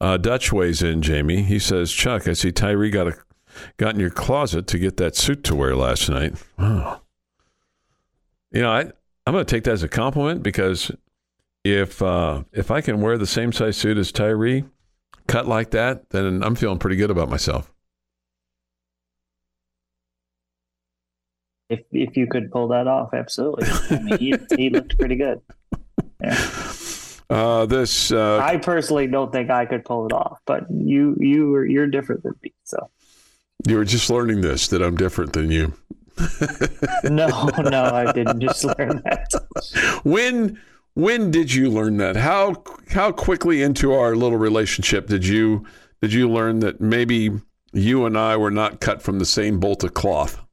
Uh, 0.01 0.17
Dutch 0.17 0.53
weighs 0.53 0.83
in, 0.83 1.03
Jamie. 1.03 1.43
He 1.43 1.59
says, 1.59 1.91
Chuck, 1.91 2.29
I 2.29 2.35
see 2.35 2.53
Tyree 2.53 2.91
got 2.91 3.09
a 3.09 3.15
got 3.79 3.95
in 3.95 4.01
your 4.01 4.11
closet 4.11 4.67
to 4.67 4.79
get 4.79 4.99
that 4.99 5.17
suit 5.17 5.43
to 5.45 5.55
wear 5.55 5.75
last 5.75 6.11
night. 6.11 6.35
Wow. 6.59 7.01
You 8.53 8.63
know, 8.63 8.71
I 8.71 8.81
I'm 8.81 9.33
going 9.33 9.45
to 9.45 9.51
take 9.51 9.65
that 9.65 9.73
as 9.73 9.83
a 9.83 9.89
compliment 9.89 10.43
because 10.43 10.91
if 11.65 12.01
uh, 12.03 12.45
if 12.53 12.71
I 12.71 12.81
can 12.81 13.01
wear 13.01 13.19
the 13.19 13.27
same 13.27 13.53
size 13.53 13.77
suit 13.77 13.97
as 13.97 14.13
Tyree, 14.13 14.65
cut 15.27 15.49
like 15.49 15.71
that, 15.71 16.11
then 16.11 16.43
I'm 16.43 16.55
feeling 16.55 16.79
pretty 16.79 16.97
good 16.97 17.11
about 17.11 17.29
myself. 17.29 17.73
If 21.69 21.81
if 21.91 22.17
you 22.17 22.29
could 22.29 22.53
pull 22.53 22.69
that 22.69 22.87
off, 22.87 23.15
absolutely. 23.15 23.67
I 23.91 24.01
mean, 24.01 24.19
he, 24.19 24.35
he 24.57 24.71
looked 24.71 24.99
pretty 24.99 25.17
good. 25.17 25.41
Yeah. 26.19 26.73
Uh, 27.29 27.67
this 27.67 28.13
uh, 28.13 28.39
I 28.39 28.57
personally 28.59 29.09
don't 29.09 29.33
think 29.33 29.51
I 29.51 29.67
could 29.67 29.85
pull 29.85 30.07
it 30.07 30.13
off, 30.13 30.41
but 30.47 30.71
you 30.71 31.17
you 31.19 31.55
are 31.55 31.67
you're 31.67 31.89
different 31.89 32.23
than 32.23 32.35
me. 32.43 32.53
So 32.65 32.91
you 33.67 33.77
were 33.77 33.85
just 33.85 34.11
learning 34.11 34.43
this 34.43 34.69
that 34.69 34.81
I'm 34.81 34.97
different 34.97 35.33
than 35.33 35.51
you. 35.51 35.75
no, 37.05 37.51
no, 37.59 37.85
I 37.93 38.13
didn't 38.13 38.41
just 38.41 38.65
learn 38.65 39.03
that. 39.05 40.01
When 40.05 40.61
when 40.95 41.31
did 41.31 41.53
you 41.53 41.69
learn 41.69 41.97
that? 41.97 42.17
How 42.17 42.63
how 42.91 43.11
quickly 43.11 43.63
into 43.63 43.93
our 43.93 44.15
little 44.15 44.39
relationship 44.39 45.09
did 45.09 45.27
you 45.27 45.67
did 46.01 46.13
you 46.13 46.31
learn 46.31 46.61
that 46.61 46.81
maybe 46.81 47.31
you 47.73 48.07
and 48.07 48.17
I 48.17 48.37
were 48.37 48.51
not 48.51 48.81
cut 48.81 49.03
from 49.03 49.19
the 49.19 49.27
same 49.27 49.59
bolt 49.59 49.83
of 49.83 49.95
cloth? 49.95 50.46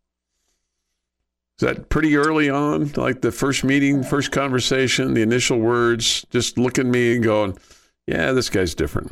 That 1.64 1.88
pretty 1.90 2.16
early 2.18 2.50
on, 2.50 2.92
like 2.98 3.22
the 3.22 3.32
first 3.32 3.64
meeting, 3.64 4.04
first 4.04 4.32
conversation, 4.34 5.14
the 5.14 5.22
initial 5.22 5.60
words, 5.60 6.26
just 6.30 6.58
looking 6.58 6.88
at 6.88 6.92
me 6.92 7.16
and 7.16 7.24
going, 7.24 7.58
"Yeah, 8.06 8.34
this 8.34 8.50
guy's 8.50 8.76
different." 8.76 9.12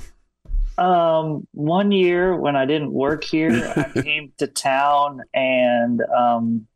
Um, 0.78 1.48
one 1.54 1.92
year 1.92 2.36
when 2.36 2.56
I 2.56 2.66
didn't 2.66 2.92
work 2.92 3.24
here, 3.24 3.52
I 3.76 4.02
came 4.02 4.34
to 4.40 4.48
town 4.48 5.22
and 5.34 6.02
um, 6.16 6.68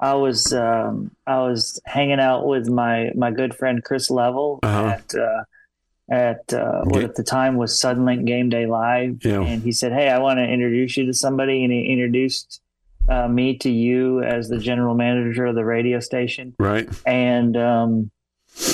I 0.00 0.14
was 0.14 0.52
um, 0.52 1.10
I 1.26 1.38
was 1.38 1.80
hanging 1.86 2.20
out 2.20 2.46
with 2.46 2.68
my 2.68 3.10
my 3.14 3.30
good 3.30 3.54
friend 3.54 3.82
Chris 3.84 4.10
Level 4.10 4.58
Uh-huh. 4.62 4.86
at 4.98 5.14
uh, 5.14 5.44
at 6.10 6.52
uh, 6.52 6.82
what 6.84 7.04
at 7.04 7.14
the 7.14 7.22
time 7.22 7.56
was 7.56 7.72
Suddenlink 7.72 8.26
Game 8.26 8.48
Day 8.48 8.66
Live, 8.66 9.24
Yeah. 9.24 9.40
and 9.42 9.62
he 9.62 9.72
said, 9.72 9.92
"Hey, 9.92 10.08
I 10.08 10.18
want 10.18 10.38
to 10.38 10.44
introduce 10.44 10.96
you 10.96 11.06
to 11.06 11.14
somebody," 11.14 11.62
and 11.64 11.72
he 11.72 11.86
introduced 11.86 12.60
uh, 13.08 13.28
me 13.28 13.56
to 13.58 13.70
you 13.70 14.22
as 14.22 14.48
the 14.48 14.58
general 14.58 14.94
manager 14.94 15.46
of 15.46 15.54
the 15.54 15.64
radio 15.64 16.00
station, 16.00 16.54
Right? 16.58 16.88
and 17.06 17.56
um, 17.56 18.10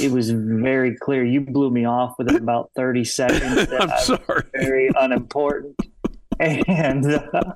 it 0.03 0.11
was 0.11 0.31
very 0.31 0.97
clear. 0.97 1.25
You 1.25 1.41
blew 1.43 1.71
me 1.71 1.85
off 1.85 2.15
within 2.19 2.37
about 2.43 2.71
thirty 2.77 3.05
seconds. 3.05 3.71
I'm 3.79 3.91
sorry. 3.99 4.45
very 4.55 4.91
unimportant 4.99 5.77
and 6.69 7.05
uh, 7.07 7.55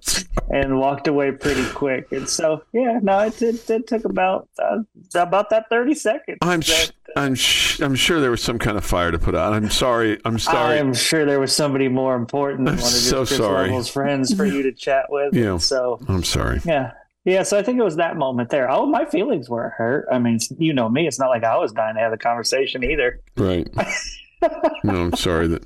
and 0.50 0.78
walked 0.78 1.06
away 1.08 1.30
pretty 1.32 1.64
quick 1.70 2.10
and 2.12 2.28
so 2.28 2.62
yeah 2.72 2.98
no 3.02 3.20
it, 3.20 3.40
it, 3.42 3.68
it 3.70 3.86
took 3.86 4.04
about 4.04 4.48
uh, 4.62 4.78
about 5.14 5.50
that 5.50 5.68
30 5.70 5.94
seconds 5.94 6.38
I'm 6.42 6.60
sh- 6.60 6.68
That- 6.86 6.92
I'm 7.16 7.34
sh- 7.34 7.80
I'm 7.80 7.94
sure 7.96 8.20
there 8.20 8.30
was 8.30 8.42
some 8.42 8.58
kind 8.58 8.76
of 8.78 8.84
fire 8.84 9.10
to 9.10 9.18
put 9.18 9.34
out. 9.34 9.52
I'm 9.52 9.68
sorry. 9.68 10.20
I'm 10.24 10.38
sorry. 10.38 10.78
i'm 10.78 10.94
sure 10.94 11.24
there 11.26 11.40
was 11.40 11.52
somebody 11.54 11.88
more 11.88 12.14
important 12.14 12.66
than 12.66 12.74
I'm 12.76 12.80
one 12.80 12.92
of 12.92 12.98
so 12.98 13.26
Chris 13.26 13.36
sorry. 13.36 13.66
Level's 13.68 13.88
friends 13.88 14.32
for 14.34 14.44
you 14.46 14.62
to 14.62 14.72
chat 14.72 15.06
with 15.08 15.34
Yeah. 15.34 15.58
so 15.58 15.98
I'm 16.08 16.22
sorry. 16.24 16.60
yeah 16.64 16.92
yeah 17.26 17.42
so 17.42 17.58
i 17.58 17.62
think 17.62 17.78
it 17.78 17.82
was 17.84 17.96
that 17.96 18.16
moment 18.16 18.48
there 18.48 18.70
oh 18.70 18.86
my 18.86 19.04
feelings 19.04 19.50
weren't 19.50 19.74
hurt 19.74 20.06
i 20.10 20.18
mean 20.18 20.38
you 20.56 20.72
know 20.72 20.88
me 20.88 21.06
it's 21.06 21.18
not 21.18 21.28
like 21.28 21.44
i 21.44 21.54
was 21.58 21.70
dying 21.70 21.94
to 21.94 22.00
have 22.00 22.10
the 22.12 22.16
conversation 22.16 22.82
either 22.82 23.20
Right. 23.36 23.68
no, 24.82 24.94
I'm 25.02 25.12
sorry 25.14 25.46
that 25.48 25.62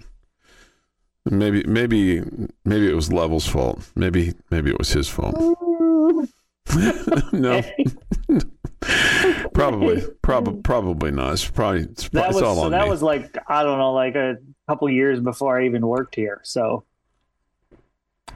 maybe 1.25 1.63
maybe 1.65 2.23
maybe 2.65 2.89
it 2.89 2.95
was 2.95 3.13
Level's 3.13 3.47
fault. 3.47 3.91
Maybe 3.95 4.35
maybe 4.51 4.71
it 4.71 4.79
was 4.79 4.93
his 4.93 5.09
fault. 5.09 5.37
no, 7.33 7.63
probably 9.55 10.03
probably 10.23 10.61
probably 10.63 11.11
not. 11.11 11.35
It's 11.35 11.49
probably 11.49 11.83
it's, 11.83 12.09
that 12.11 12.27
it's 12.27 12.35
was 12.35 12.43
all 12.43 12.57
so 12.57 12.63
on 12.63 12.71
that 12.73 12.85
me. 12.85 12.91
was 12.91 13.03
like 13.03 13.37
i 13.49 13.63
don't 13.63 13.79
know 13.79 13.93
like 13.93 14.15
a 14.15 14.37
couple 14.69 14.89
years 14.91 15.21
before 15.21 15.61
i 15.61 15.67
even 15.67 15.87
worked 15.87 16.15
here 16.15 16.41
so 16.43 16.85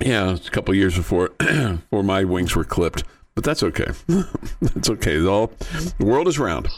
yeah, 0.00 0.32
it's 0.32 0.48
a 0.48 0.50
couple 0.50 0.74
years 0.74 0.96
before 0.96 1.28
before 1.38 2.02
my 2.02 2.24
wings 2.24 2.54
were 2.54 2.64
clipped, 2.64 3.04
but 3.34 3.44
that's 3.44 3.62
okay. 3.62 3.90
that's 4.60 4.90
okay. 4.90 5.24
All 5.24 5.52
the 5.98 6.06
world 6.06 6.28
is 6.28 6.38
round. 6.38 6.68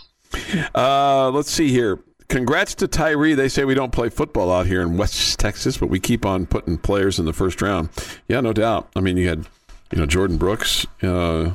Uh, 0.74 1.30
let's 1.30 1.50
see 1.50 1.68
here. 1.68 1.98
Congrats 2.30 2.76
to 2.76 2.86
Tyree. 2.86 3.34
They 3.34 3.48
say 3.48 3.64
we 3.64 3.74
don't 3.74 3.90
play 3.90 4.08
football 4.08 4.52
out 4.52 4.66
here 4.66 4.82
in 4.82 4.96
West 4.96 5.38
Texas, 5.40 5.76
but 5.76 5.88
we 5.88 5.98
keep 5.98 6.24
on 6.24 6.46
putting 6.46 6.78
players 6.78 7.18
in 7.18 7.24
the 7.24 7.32
first 7.32 7.60
round. 7.60 7.88
Yeah, 8.28 8.40
no 8.40 8.52
doubt. 8.52 8.88
I 8.94 9.00
mean, 9.00 9.16
you 9.16 9.28
had, 9.28 9.46
you 9.90 9.98
know, 9.98 10.06
Jordyn 10.06 10.38
Brooks, 10.38 10.86
uh, 11.02 11.50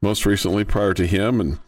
most 0.00 0.24
recently 0.24 0.64
prior 0.64 0.94
to 0.94 1.06
him, 1.06 1.42
and 1.42 1.58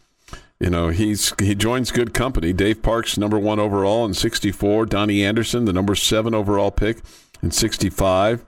you 0.59 0.71
know 0.71 0.89
he's 0.89 1.33
he 1.39 1.53
joins 1.53 1.91
good 1.91 2.15
company. 2.15 2.51
Dave 2.51 2.81
Parks, 2.81 3.15
number 3.15 3.37
one 3.37 3.59
overall 3.59 4.05
in 4.05 4.15
'64. 4.15 4.87
Donny 4.87 5.23
Anderson, 5.23 5.65
the 5.65 5.73
number 5.73 5.93
seven 5.93 6.33
overall 6.33 6.71
pick 6.71 6.97
in 7.43 7.51
'65. 7.51 8.43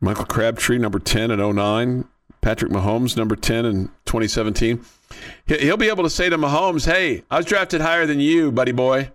Michael 0.00 0.26
Crabtree, 0.26 0.78
number 0.78 0.98
10 0.98 1.30
in 1.30 1.56
09. 1.56 2.04
Patrick 2.42 2.70
Mahomes, 2.70 3.16
number 3.16 3.36
10 3.36 3.64
in 3.64 3.86
2017. 4.04 4.84
He- 5.46 5.58
He'll 5.58 5.76
be 5.76 5.88
able 5.88 6.04
to 6.04 6.10
say 6.10 6.28
to 6.28 6.36
Mahomes, 6.38 6.84
hey, 6.86 7.22
I 7.30 7.36
was 7.36 7.46
drafted 7.46 7.80
higher 7.80 8.06
than 8.06 8.20
you, 8.20 8.50
buddy 8.52 8.72
boy. 8.72 9.10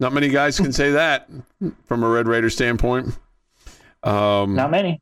Not 0.00 0.12
many 0.12 0.28
guys 0.28 0.56
can 0.58 0.72
say 0.72 0.90
that 0.92 1.28
from 1.86 2.02
a 2.02 2.08
Red 2.08 2.26
Raider 2.26 2.50
standpoint. 2.50 3.16
Um, 4.02 4.54
not 4.56 4.70
many 4.70 5.00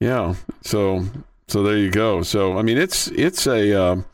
yeah. 0.00 0.34
So 0.62 1.04
so 1.48 1.62
there 1.62 1.76
you 1.76 1.90
go. 1.90 2.22
So 2.22 2.56
I 2.58 2.62
mean, 2.62 2.78
it's 2.78 3.08
it's 3.08 3.46
a 3.46 3.72
um, 3.74 4.04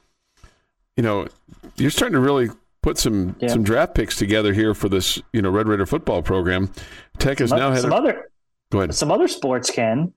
you 0.97 1.03
know 1.03 1.29
you're 1.77 1.91
starting 1.91 2.15
to 2.15 2.21
really 2.21 2.49
put 2.83 2.97
some 2.99 3.37
Yeah. 3.41 3.49
some 3.49 3.63
draft 3.65 3.95
picks 3.95 4.17
together 4.17 4.53
here 4.55 4.73
for 4.75 4.89
this 4.89 5.21
you 5.35 5.43
know 5.43 5.51
Red 5.51 5.69
Raider 5.69 5.85
football 5.87 6.23
program. 6.23 6.71
Tech 7.19 7.39
has 7.41 7.51
some, 7.51 7.59
now 7.59 7.71
had 7.71 7.81
some 7.83 7.93
a, 7.93 7.97
other 7.97 8.31
go 8.71 8.79
ahead. 8.79 8.95
some 8.95 9.11
other 9.13 9.29
sports 9.29 9.71
can 9.71 10.13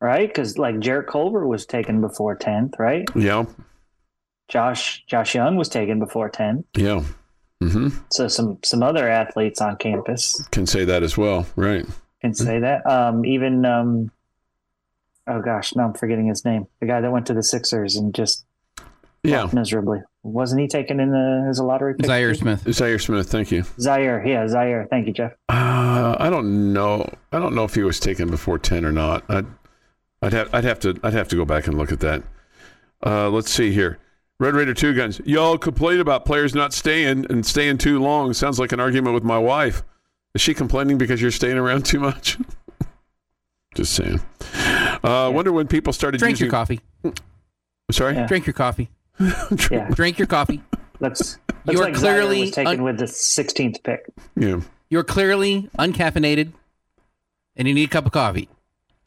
right 0.00 0.26
because 0.28 0.58
like 0.58 0.80
Jarrett 0.80 1.06
Culver 1.08 1.46
was 1.46 1.64
taken 1.66 2.00
before 2.00 2.36
10th 2.36 2.78
right 2.80 3.08
Yeah. 3.14 3.44
Josh 4.52 5.02
Josh 5.06 5.34
Jung 5.34 5.56
was 5.56 5.68
taken 5.70 5.98
before 5.98 6.28
ten. 6.28 6.64
Yeah. 6.76 7.02
hmm 7.62 7.88
so 8.10 8.28
some 8.28 8.58
some 8.62 8.82
other 8.82 9.08
athletes 9.08 9.60
on 9.62 9.76
campus 9.76 10.46
Can 10.50 10.66
say 10.66 10.84
that 10.84 11.02
as 11.02 11.16
well. 11.16 11.46
Right. 11.56 11.86
can 12.20 12.34
say 12.34 12.58
that 12.60 12.84
um 12.86 13.24
even 13.24 13.64
um 13.64 14.10
oh 15.26 15.40
gosh 15.40 15.74
no 15.74 15.84
I'm 15.84 15.94
forgetting 15.94 16.26
his 16.26 16.44
name 16.44 16.66
the 16.80 16.86
guy 16.86 17.00
that 17.00 17.10
went 17.10 17.26
to 17.28 17.34
the 17.34 17.42
Sixers 17.42 17.96
and 17.96 18.14
just 18.14 18.44
Yeah. 19.22 19.48
miserably 19.52 20.00
wasn't 20.22 20.60
he 20.60 20.68
taken 20.68 21.00
in 21.00 21.10
the 21.12 21.46
as 21.48 21.58
a 21.58 21.64
lottery 21.64 21.94
pick 21.94 22.06
Zhaire? 22.10 22.36
Smith. 22.36 22.62
Zhaire 22.64 23.00
Smith, 23.00 23.30
thank 23.30 23.50
you. 23.50 23.62
Zhaire 23.78 24.26
yeah 24.26 24.44
Zhaire 24.44 24.86
thank 24.90 25.06
you 25.06 25.12
Jeff 25.14 25.32
Uh, 25.48 26.16
I 26.18 26.28
don't 26.30 26.72
know. 26.74 27.08
I 27.32 27.38
don't 27.38 27.54
know 27.54 27.64
if 27.64 27.74
he 27.74 27.82
was 27.84 27.98
taken 27.98 28.28
before 28.30 28.58
ten 28.58 28.84
or 28.84 28.92
not. 28.92 29.24
I'd, 29.30 29.46
I'd 30.20 30.32
have, 30.34 30.54
I'd 30.54 30.64
have 30.64 30.78
to, 30.80 30.98
I'd 31.02 31.14
have 31.14 31.28
to 31.28 31.36
go 31.36 31.44
back 31.44 31.66
and 31.68 31.78
look 31.78 31.90
at 31.92 32.00
that. 32.00 32.22
Uh, 33.04 33.28
let's 33.30 33.50
see 33.50 33.72
here. 33.72 33.98
Red 34.42 34.54
Raider 34.54 34.74
Two 34.74 34.92
Guns. 34.92 35.20
Y'all 35.24 35.56
complain 35.56 36.00
about 36.00 36.24
players 36.24 36.52
not 36.52 36.72
staying 36.72 37.26
and 37.30 37.46
staying 37.46 37.78
too 37.78 38.00
long. 38.00 38.32
Sounds 38.34 38.58
like 38.58 38.72
an 38.72 38.80
argument 38.80 39.14
with 39.14 39.22
my 39.22 39.38
wife. 39.38 39.84
Is 40.34 40.40
she 40.40 40.52
complaining 40.52 40.98
because 40.98 41.22
you're 41.22 41.30
staying 41.30 41.58
around 41.58 41.86
too 41.86 42.00
much? 42.00 42.38
Just 43.76 43.92
saying. 43.94 44.20
Uh, 45.04 45.26
I 45.26 45.28
wonder 45.28 45.52
when 45.52 45.68
people 45.68 45.92
started 45.92 46.18
Drink 46.18 46.32
using. 46.32 46.46
your 46.46 46.50
coffee. 46.50 46.80
I'm 47.04 47.12
Sorry. 47.92 48.14
Yeah. 48.14 48.26
Drink 48.26 48.44
your 48.46 48.52
coffee. 48.54 48.90
yeah 49.70 49.88
Drink 49.90 50.18
your 50.18 50.26
coffee. 50.26 50.60
looks 50.98 51.38
looks 51.64 51.78
You're 51.78 51.84
like 51.84 51.94
Zhaire 51.94 51.98
clearly 52.00 52.40
was 52.40 52.50
taken 52.50 52.72
un- 52.72 52.82
with 52.82 52.98
the 52.98 53.04
16th 53.04 53.80
pick 53.84 54.06
yeah. 54.36 54.60
You're 54.90 55.04
clearly 55.04 55.70
uncaffeinated, 55.78 56.52
and 57.54 57.68
you 57.68 57.74
need 57.74 57.88
a 57.88 57.92
cup 57.92 58.06
of 58.06 58.12
coffee, 58.12 58.48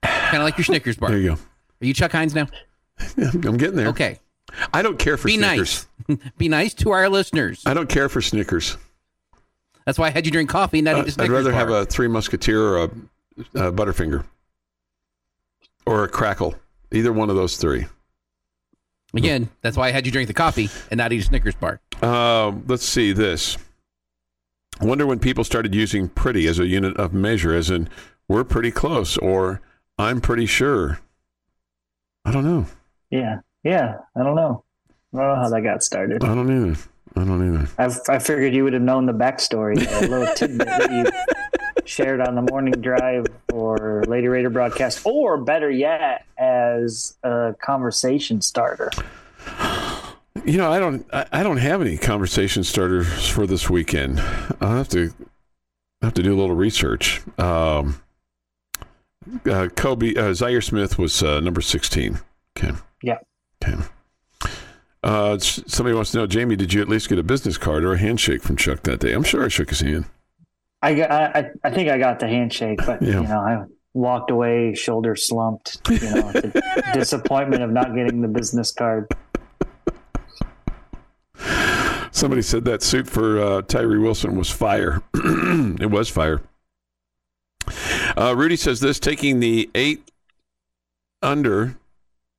kind 0.02 0.38
of 0.38 0.44
like 0.44 0.58
your 0.58 0.64
Snickers 0.64 0.96
bar. 0.96 1.10
There 1.10 1.20
you 1.20 1.30
go. 1.32 1.34
Are 1.34 1.86
you 1.86 1.94
Chuck 1.94 2.14
Heinz 2.14 2.34
now? 2.34 2.48
I'm 3.18 3.58
getting 3.58 3.76
there. 3.76 3.90
Okay. 3.90 4.20
I 4.74 4.82
don't 4.82 4.98
care 5.00 5.18
for 5.18 5.28
Be 5.28 5.38
Snickers. 5.38 5.88
nice. 6.08 6.18
Be 6.38 6.48
nice 6.50 6.74
to 6.76 6.92
our 6.92 7.10
listeners. 7.10 7.64
I 7.66 7.74
don't 7.74 7.90
care 7.90 8.10
for 8.10 8.22
Snickers. 8.22 8.78
That's 9.86 10.00
why 10.00 10.08
I 10.08 10.10
had 10.12 10.26
you 10.26 10.32
drink 10.32 10.50
coffee, 10.50 10.80
and 10.80 10.86
not 10.86 11.08
eat 11.08 11.18
a 11.18 11.22
Uh, 11.22 11.24
I'd 11.26 11.30
rather 11.32 11.52
bar. 11.52 11.60
have 11.60 11.70
a 11.70 11.86
Three 11.86 12.08
Musketeer 12.08 12.62
or 12.62 12.78
a, 12.78 12.84
a 13.68 13.72
Butterfinger 13.72 14.26
or 15.86 16.04
a 16.04 16.08
Crackle. 16.08 16.56
Either 16.92 17.12
one 17.14 17.30
of 17.30 17.36
those 17.36 17.58
three. 17.58 17.86
Again, 19.14 19.50
that's 19.62 19.78
why 19.78 19.88
I 19.88 19.92
had 19.92 20.06
you 20.06 20.12
drink 20.12 20.28
the 20.28 20.34
coffee 20.34 20.70
and 20.92 20.98
not 20.98 21.12
eat 21.14 21.22
a 21.22 21.24
Snickers 21.26 21.56
bar. 21.56 21.80
Um, 22.02 22.64
let's 22.68 22.86
see 22.86 23.12
this. 23.14 23.58
I 24.80 24.86
wonder 24.86 25.06
when 25.06 25.20
people 25.20 25.44
started 25.44 25.74
using 25.74 26.10
pretty 26.10 26.48
as 26.48 26.60
a 26.60 26.68
unit 26.68 26.98
of 26.98 27.14
measure, 27.14 27.54
as 27.56 27.70
in 27.70 27.88
we're 28.28 28.44
pretty 28.44 28.72
close 28.72 29.18
or 29.18 29.62
I'm 29.98 30.20
pretty 30.20 30.46
sure. 30.46 31.00
I 32.26 32.32
don't 32.32 32.44
know. 32.44 32.66
Yeah, 33.10 33.40
yeah. 33.66 33.98
I 34.16 34.24
don't 34.24 34.36
know. 34.36 34.64
I 35.14 35.18
don't 35.18 35.28
know 35.28 35.36
how 35.36 35.50
that 35.50 35.62
got 35.62 35.84
started. 35.84 36.24
I 36.24 36.34
don't 36.34 36.50
either. 36.50 36.80
I 37.16 37.24
don't 37.24 37.56
either. 37.56 37.68
I've, 37.78 38.00
I 38.08 38.20
figured 38.20 38.54
you 38.54 38.64
would 38.64 38.74
have 38.74 38.82
known 38.82 39.06
the 39.06 39.14
backstory, 39.14 39.78
a 39.78 40.08
little 40.08 40.34
tidbit 40.36 40.68
that 40.68 40.92
you 40.92 41.84
shared 41.86 42.22
on 42.22 42.36
the 42.36 42.42
morning 42.42 42.74
drive 42.82 43.26
or 43.52 44.04
Lady 44.08 44.28
Raider 44.28 44.50
broadcast, 44.50 45.06
or 45.06 45.38
better 45.38 45.70
yet, 45.70 46.26
as 46.38 47.18
a 47.24 47.56
conversation 47.62 48.42
starter. 48.42 48.92
You 50.44 50.58
know, 50.58 50.72
I 50.72 50.80
don't. 50.80 51.06
I, 51.14 51.26
I 51.32 51.44
don't 51.44 51.58
have 51.58 51.82
any 51.82 51.98
conversation 51.98 52.64
starters 52.64 53.28
for 53.28 53.48
this 53.48 53.70
weekend. 53.70 54.20
I'll 54.62 54.78
have 54.78 54.90
to 54.90 55.14
I 56.02 56.08
have 56.08 56.14
to 56.16 56.24
do 56.24 56.36
a 56.36 56.40
little 56.40 56.56
research. 56.56 57.22
Um, 57.40 58.02
uh, 59.50 59.70
Kobe 59.76 60.12
uh, 60.12 60.34
Zhaire 60.34 60.64
Smith 60.64 61.00
was 61.00 61.24
uh, 61.24 61.40
number 61.40 61.62
sixteen. 61.62 62.20
Okay. 62.56 62.76
Yeah. 63.02 63.18
Uh, 65.06 65.38
somebody 65.38 65.94
wants 65.96 66.12
to 66.12 66.18
know, 66.18 66.26
Jamie, 66.26 66.56
did 66.56 66.74
you 66.74 66.82
at 66.82 66.90
least 66.90 67.10
get 67.10 67.20
a 67.20 67.24
business 67.24 67.60
card 67.60 67.84
or 67.84 67.94
a 67.94 67.98
handshake 67.98 68.42
from 68.42 68.58
Chuck 68.58 68.82
that 68.84 69.00
day? 69.00 69.14
I'm 69.14 69.24
sure 69.24 69.46
I 69.46 69.50
shook 69.50 69.70
his 69.70 69.82
hand. 69.82 70.06
I, 70.82 71.02
I, 71.04 71.50
I 71.64 71.70
think 71.70 71.90
I 71.90 71.98
got 72.00 72.20
the 72.20 72.28
handshake, 72.28 72.80
but 72.86 73.02
Yeah. 73.04 73.22
you 73.22 73.28
know, 73.28 73.40
I 73.40 73.64
walked 73.94 74.32
away, 74.32 74.74
shoulder 74.74 75.16
slumped. 75.16 75.80
You 75.90 76.00
know, 76.00 76.32
the 76.32 76.64
disappointment 76.96 77.62
of 77.62 77.70
not 77.72 77.96
getting 77.96 78.22
the 78.22 78.28
business 78.28 78.72
card. 78.72 79.08
Somebody 82.12 82.42
said 82.42 82.66
that 82.66 82.82
suit 82.82 83.08
for 83.08 83.40
uh, 83.40 83.62
Tyree 83.64 84.00
Wilson 84.00 84.36
was 84.38 84.50
fire. 84.50 85.04
it 85.14 85.92
was 85.92 86.10
fire. 86.10 86.42
Uh, 88.18 88.34
Rudy 88.36 88.56
says 88.56 88.80
this 88.80 89.00
taking 89.00 89.40
the 89.40 89.70
eight 89.76 90.10
under. 91.22 91.76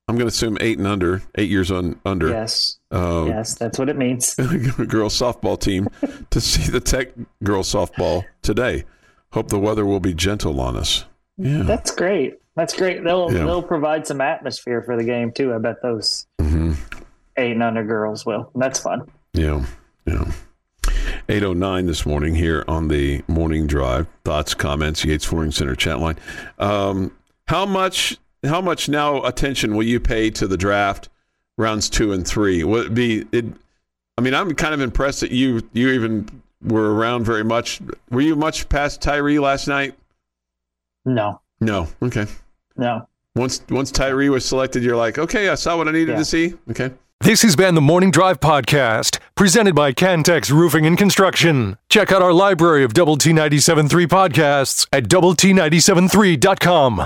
I'm 0.07 0.15
going 0.15 0.25
to 0.25 0.33
assume 0.33 0.57
eight 0.61 0.77
and 0.77 0.87
under, 0.87 1.21
eight 1.35 1.49
years 1.49 1.69
on 1.69 1.99
under. 2.05 2.29
Yes. 2.29 2.79
Uh, 2.91 3.25
yes, 3.27 3.55
that's 3.55 3.77
what 3.77 3.89
it 3.89 3.97
means. 3.97 4.33
girls 4.87 5.19
softball 5.19 5.59
team 5.59 5.89
to 6.29 6.39
see 6.39 6.71
the 6.71 6.79
Tech 6.79 7.09
girls 7.43 7.71
softball 7.71 8.23
today. 8.41 8.85
Hope 9.33 9.49
the 9.49 9.59
weather 9.59 9.85
will 9.85 9.99
be 9.99 10.13
gentle 10.13 10.61
on 10.61 10.77
us. 10.77 11.03
Yeah, 11.37 11.63
that's 11.63 11.91
great. 11.91 12.39
That's 12.55 12.73
great. 12.75 13.03
They'll 13.03 13.31
Yeah. 13.31 13.43
they'll 13.45 13.61
provide 13.61 14.07
some 14.07 14.21
atmosphere 14.21 14.81
for 14.81 14.95
the 14.95 15.03
game 15.03 15.31
too. 15.31 15.53
I 15.53 15.57
bet 15.59 15.81
those 15.83 16.25
hmm 16.39 16.73
eight 17.35 17.51
and 17.51 17.61
under 17.61 17.83
girls 17.83 18.25
will. 18.25 18.49
That's 18.55 18.79
fun. 18.79 19.11
yeah, 19.33 19.63
yeah. 20.07 20.31
809 21.29 21.85
this 21.85 22.05
morning 22.05 22.33
here 22.33 22.63
on 22.67 22.87
the 22.87 23.21
morning 23.27 23.67
drive. 23.67 24.07
Thoughts, 24.23 24.53
comments, 24.53 25.03
Yates 25.03 25.25
Flooring 25.25 25.51
Center 25.51 25.75
chat 25.75 25.99
line. 25.99 26.17
Um, 26.57 27.11
how 27.47 27.65
much 27.65 28.17
how 28.43 28.61
much 28.61 28.87
now 28.89 29.23
attention 29.23 29.75
will 29.75 29.83
you 29.85 29.99
pay 29.99 30.29
to 30.31 30.47
the 30.47 30.57
draft 30.57 31.09
rounds 31.57 31.89
two 31.89 32.11
and 32.13 32.25
three? 32.27 32.63
Will 32.63 32.81
it 32.83 32.93
be 32.93 33.25
it 33.31 33.45
I 34.17 34.21
mean, 34.21 34.33
I'm 34.33 34.53
kind 34.55 34.73
of 34.73 34.81
impressed 34.81 35.21
that 35.21 35.31
you 35.31 35.67
you 35.73 35.89
even 35.89 36.41
were 36.63 36.95
around 36.95 37.23
very 37.23 37.43
much. 37.43 37.79
Were 38.09 38.21
you 38.21 38.35
much 38.35 38.67
past 38.67 39.01
Tyree 39.01 39.37
last 39.39 39.67
night? 39.67 39.95
No, 41.05 41.39
No. 41.61 41.87
Okay. 42.01 42.25
no. 42.75 43.07
Once 43.35 43.61
once 43.69 43.91
Tyree 43.91 44.29
was 44.29 44.43
selected, 44.45 44.83
you're 44.83 44.95
like, 44.95 45.17
okay, 45.19 45.49
I 45.49 45.55
saw 45.55 45.77
what 45.77 45.87
I 45.87 45.91
needed 45.91 46.09
Yeah. 46.13 46.17
to 46.17 46.25
see. 46.25 46.53
Okay. 46.71 46.91
This 47.21 47.41
has 47.43 47.55
been 47.55 47.73
the 47.75 47.81
Morning 47.81 48.11
Drive 48.11 48.39
Podcast, 48.39 49.19
presented 49.35 49.73
by 49.75 49.91
Cantex 49.91 50.51
Roofing 50.51 50.85
and 50.85 50.97
Construction. 50.97 51.77
Check 51.89 52.11
out 52.11 52.21
our 52.21 52.33
library 52.33 52.83
of 52.83 52.93
Double 52.93 53.17
T 53.17 53.31
97.3 53.33 54.05
podcasts 54.07 54.87
at 54.91 55.07
Double 55.09 55.33
T 55.35 55.51
97.3.com. 55.51 57.05